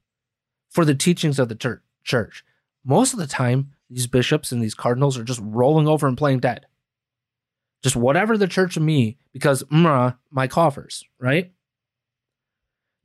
for 0.68 0.84
the 0.84 0.94
teachings 0.94 1.38
of 1.38 1.48
the 1.48 1.54
chur- 1.54 1.82
church. 2.04 2.44
Most 2.84 3.12
of 3.12 3.18
the 3.18 3.26
time, 3.26 3.72
these 3.88 4.06
bishops 4.06 4.52
and 4.52 4.62
these 4.62 4.74
cardinals 4.74 5.16
are 5.16 5.24
just 5.24 5.40
rolling 5.42 5.88
over 5.88 6.06
and 6.06 6.18
playing 6.18 6.40
dead. 6.40 6.66
Just 7.82 7.96
whatever 7.96 8.36
the 8.36 8.48
church 8.48 8.76
of 8.76 8.82
me, 8.82 9.18
because 9.32 9.64
my 9.70 10.46
coffers, 10.48 11.04
right? 11.18 11.52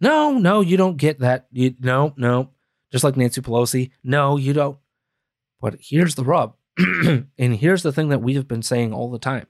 No, 0.04 0.38
no, 0.38 0.60
you 0.60 0.76
don't 0.76 0.98
get 0.98 1.20
that. 1.20 1.48
You, 1.54 1.76
no, 1.80 2.14
no. 2.18 2.50
Just 2.92 3.06
like 3.06 3.16
Nancy 3.16 3.40
Pelosi. 3.40 3.92
No, 4.04 4.36
you 4.36 4.52
don't. 4.52 4.78
But 5.62 5.78
here's 5.80 6.16
the 6.16 6.26
rub. 6.26 6.56
and 6.78 7.56
here's 7.56 7.84
the 7.84 7.94
thing 7.94 8.10
that 8.10 8.22
we 8.22 8.34
have 8.34 8.46
been 8.46 8.64
saying 8.64 8.92
all 8.92 9.10
the 9.10 9.18
time. 9.18 9.48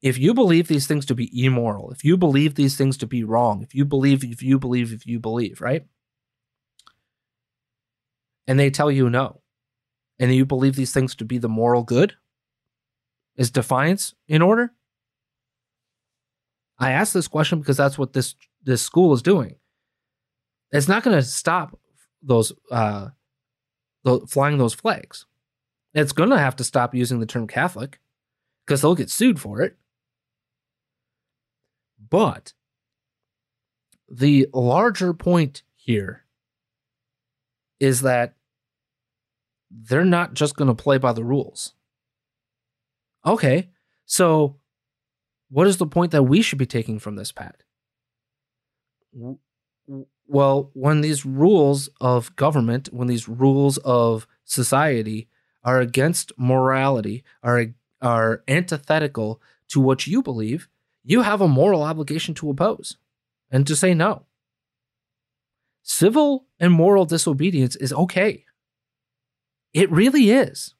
If 0.00 0.18
you 0.18 0.34
believe 0.34 0.68
these 0.68 0.86
things 0.86 1.04
to 1.06 1.16
be 1.16 1.44
immoral, 1.44 1.90
if 1.90 2.04
you 2.04 2.16
believe 2.16 2.54
these 2.54 2.76
things 2.76 2.96
to 2.98 3.08
be 3.08 3.24
wrong, 3.24 3.60
if 3.60 3.74
you 3.74 3.84
believe, 3.84 4.22
if 4.22 4.40
you 4.40 4.60
believe, 4.60 4.92
if 4.92 5.04
you 5.04 5.18
believe, 5.18 5.60
right? 5.60 5.84
And 8.46 8.56
they 8.56 8.70
tell 8.70 8.92
you 8.92 9.10
no, 9.10 9.40
and 10.20 10.32
you 10.32 10.46
believe 10.46 10.76
these 10.76 10.92
things 10.92 11.16
to 11.16 11.24
be 11.24 11.38
the 11.38 11.48
moral 11.48 11.82
good, 11.82 12.14
is 13.36 13.50
defiance 13.50 14.14
in 14.28 14.42
order? 14.42 14.72
I 16.80 16.92
ask 16.92 17.12
this 17.12 17.28
question 17.28 17.60
because 17.60 17.76
that's 17.76 17.98
what 17.98 18.14
this 18.14 18.34
this 18.64 18.82
school 18.82 19.12
is 19.12 19.22
doing. 19.22 19.56
It's 20.72 20.88
not 20.88 21.02
going 21.02 21.16
to 21.16 21.22
stop 21.22 21.78
those 22.22 22.52
uh, 22.70 23.10
the, 24.04 24.20
flying 24.26 24.58
those 24.58 24.74
flags. 24.74 25.26
It's 25.92 26.12
going 26.12 26.30
to 26.30 26.38
have 26.38 26.56
to 26.56 26.64
stop 26.64 26.94
using 26.94 27.20
the 27.20 27.26
term 27.26 27.46
Catholic 27.46 27.98
because 28.64 28.80
they'll 28.80 28.94
get 28.94 29.10
sued 29.10 29.38
for 29.38 29.60
it. 29.60 29.76
But 32.08 32.54
the 34.08 34.48
larger 34.52 35.12
point 35.12 35.62
here 35.76 36.24
is 37.78 38.02
that 38.02 38.34
they're 39.70 40.04
not 40.04 40.34
just 40.34 40.56
going 40.56 40.68
to 40.68 40.82
play 40.82 40.98
by 40.98 41.12
the 41.12 41.24
rules. 41.24 41.74
Okay, 43.24 43.68
so 44.06 44.56
what 45.50 45.66
is 45.66 45.76
the 45.76 45.86
point 45.86 46.12
that 46.12 46.22
we 46.22 46.42
should 46.42 46.58
be 46.58 46.66
taking 46.66 46.98
from 46.98 47.16
this, 47.16 47.32
Pat? 47.32 47.62
Well, 50.26 50.70
when 50.74 51.00
these 51.00 51.26
rules 51.26 51.88
of 52.00 52.34
government, 52.36 52.88
when 52.92 53.08
these 53.08 53.28
rules 53.28 53.78
of 53.78 54.26
society 54.44 55.28
are 55.64 55.80
against 55.80 56.32
morality, 56.38 57.24
are 57.42 57.66
are 58.00 58.42
antithetical 58.48 59.42
to 59.68 59.80
what 59.80 60.06
you 60.06 60.22
believe, 60.22 60.68
you 61.04 61.22
have 61.22 61.40
a 61.40 61.48
moral 61.48 61.82
obligation 61.82 62.34
to 62.34 62.48
oppose 62.48 62.96
and 63.50 63.66
to 63.66 63.76
say 63.76 63.92
no. 63.92 64.24
Civil 65.82 66.46
and 66.58 66.72
moral 66.72 67.04
disobedience 67.04 67.76
is 67.76 67.92
okay. 67.92 68.44
It 69.72 69.90
really 69.90 70.30
is. 70.30 70.74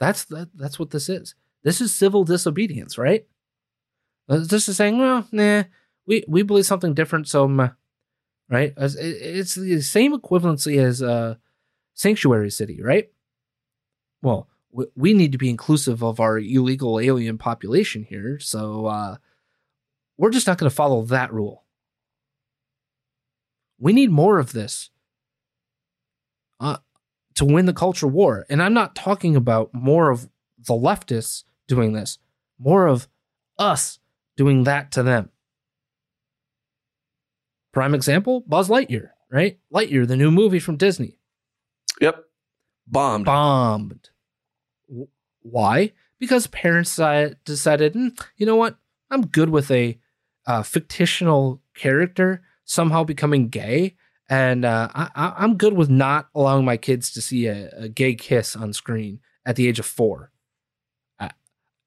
That's 0.00 0.24
that, 0.26 0.48
that's 0.54 0.78
what 0.78 0.90
this 0.90 1.08
is. 1.08 1.34
This 1.62 1.80
is 1.80 1.94
civil 1.94 2.24
disobedience, 2.24 2.98
right? 2.98 3.26
Uh, 4.28 4.38
this 4.38 4.68
is 4.68 4.76
saying, 4.76 4.98
well, 4.98 5.26
nah, 5.32 5.64
we, 6.06 6.24
we 6.28 6.42
believe 6.42 6.66
something 6.66 6.94
different, 6.94 7.28
so, 7.28 7.48
meh, 7.48 7.70
right? 8.48 8.72
It's 8.76 9.54
the 9.54 9.80
same 9.80 10.18
equivalency 10.18 10.78
as 10.82 11.00
a 11.00 11.38
sanctuary 11.94 12.50
city, 12.50 12.82
right? 12.82 13.10
Well, 14.22 14.48
we 14.96 15.14
need 15.14 15.32
to 15.32 15.38
be 15.38 15.50
inclusive 15.50 16.02
of 16.02 16.20
our 16.20 16.38
illegal 16.38 16.98
alien 16.98 17.38
population 17.38 18.04
here, 18.04 18.38
so 18.40 18.86
uh, 18.86 19.16
we're 20.16 20.30
just 20.30 20.46
not 20.46 20.58
going 20.58 20.70
to 20.70 20.74
follow 20.74 21.02
that 21.02 21.32
rule. 21.32 21.64
We 23.78 23.92
need 23.92 24.10
more 24.10 24.38
of 24.38 24.52
this 24.52 24.90
uh, 26.60 26.78
to 27.34 27.44
win 27.44 27.66
the 27.66 27.72
culture 27.72 28.06
war. 28.06 28.46
And 28.48 28.62
I'm 28.62 28.74
not 28.74 28.94
talking 28.94 29.36
about 29.36 29.72
more 29.72 30.10
of 30.10 30.28
the 30.58 30.74
leftists 30.74 31.44
doing 31.66 31.92
this, 31.92 32.18
more 32.58 32.86
of 32.86 33.08
us 33.58 33.98
doing 34.36 34.64
that 34.64 34.92
to 34.92 35.02
them. 35.02 35.30
Prime 37.72 37.94
example 37.94 38.40
Buzz 38.46 38.68
Lightyear, 38.68 39.10
right? 39.30 39.58
Lightyear, 39.72 40.06
the 40.06 40.16
new 40.16 40.30
movie 40.30 40.60
from 40.60 40.76
Disney. 40.76 41.18
Yep. 42.00 42.24
Bombed. 42.86 43.24
Bombed. 43.24 44.10
Why? 45.42 45.92
Because 46.18 46.46
parents 46.48 46.96
decided, 47.44 47.94
mm, 47.94 48.18
you 48.36 48.46
know 48.46 48.56
what? 48.56 48.78
I'm 49.10 49.26
good 49.26 49.50
with 49.50 49.70
a 49.70 49.98
uh, 50.46 50.62
fictional 50.62 51.60
character 51.74 52.42
somehow 52.64 53.04
becoming 53.04 53.48
gay. 53.48 53.96
And 54.28 54.64
uh, 54.64 54.88
I, 54.94 55.44
am 55.44 55.56
good 55.56 55.74
with 55.74 55.90
not 55.90 56.28
allowing 56.34 56.64
my 56.64 56.76
kids 56.76 57.12
to 57.12 57.20
see 57.20 57.46
a, 57.46 57.68
a, 57.76 57.88
gay 57.88 58.14
kiss 58.14 58.56
on 58.56 58.72
screen 58.72 59.20
at 59.44 59.56
the 59.56 59.68
age 59.68 59.78
of 59.78 59.84
four. 59.84 60.30
Uh, 61.20 61.28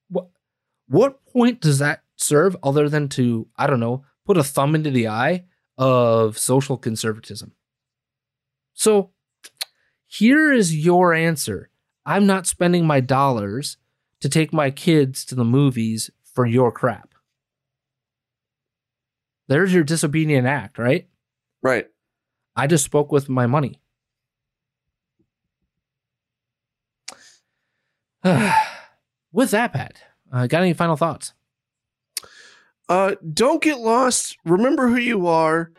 what, 0.10 0.28
what 0.88 1.26
point 1.26 1.62
does 1.62 1.80
that 1.80 2.04
serve 2.16 2.56
other 2.62 2.90
than 2.90 3.10
to, 3.10 3.48
I 3.58 3.66
don't 3.66 3.80
know, 3.80 4.06
put 4.26 4.38
a 4.38 4.44
thumb 4.44 4.76
into 4.76 4.92
the 4.92 5.08
eye 5.08 5.46
of 5.80 6.38
social 6.38 6.78
conservatism? 6.78 7.54
So 8.74 9.10
here 10.06 10.54
is 10.54 10.76
your 10.76 11.14
answer. 11.14 11.72
I'm 12.06 12.28
not 12.28 12.46
spending 12.46 12.86
my 12.86 13.00
dollars 13.00 13.78
to 14.22 14.30
take 14.30 14.54
my 14.54 14.70
kids 14.70 15.26
to 15.26 15.36
the 15.36 15.44
movies 15.44 16.12
for 16.34 16.46
your 16.46 16.72
crap. 16.72 17.16
There's 19.48 19.74
your 19.74 19.84
disobedient 19.84 20.46
act, 20.46 20.78
right? 20.78 21.08
Right. 21.62 21.88
I 22.58 22.66
just 22.66 22.84
spoke 22.84 23.12
with 23.12 23.30
my 23.30 23.46
money. 23.46 23.80
with 29.32 29.52
that, 29.52 29.72
Pat, 29.72 30.02
uh, 30.34 30.48
got 30.48 30.64
any 30.64 30.74
final 30.74 30.98
thoughts? 30.98 31.34
Uh, 32.90 33.14
don't 33.34 33.62
get 33.62 33.80
lost. 33.80 34.38
Remember 34.44 34.88
who 34.88 34.96
you 34.96 35.28
are. 35.28 35.72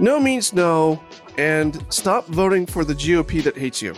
No 0.00 0.18
means 0.18 0.52
no. 0.52 1.00
And 1.38 1.84
stop 1.88 2.26
voting 2.26 2.66
for 2.66 2.84
the 2.84 2.94
GOP 2.94 3.42
that 3.44 3.56
hates 3.56 3.80
you. 3.80 3.94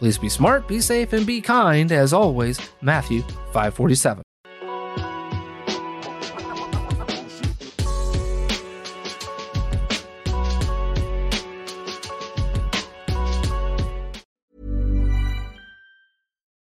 Please 0.00 0.18
be 0.18 0.28
smart, 0.28 0.66
be 0.66 0.80
safe, 0.80 1.12
and 1.12 1.24
be 1.24 1.40
kind. 1.40 1.92
As 1.92 2.12
always, 2.12 2.60
Matthew 2.82 3.22
547. 3.52 4.23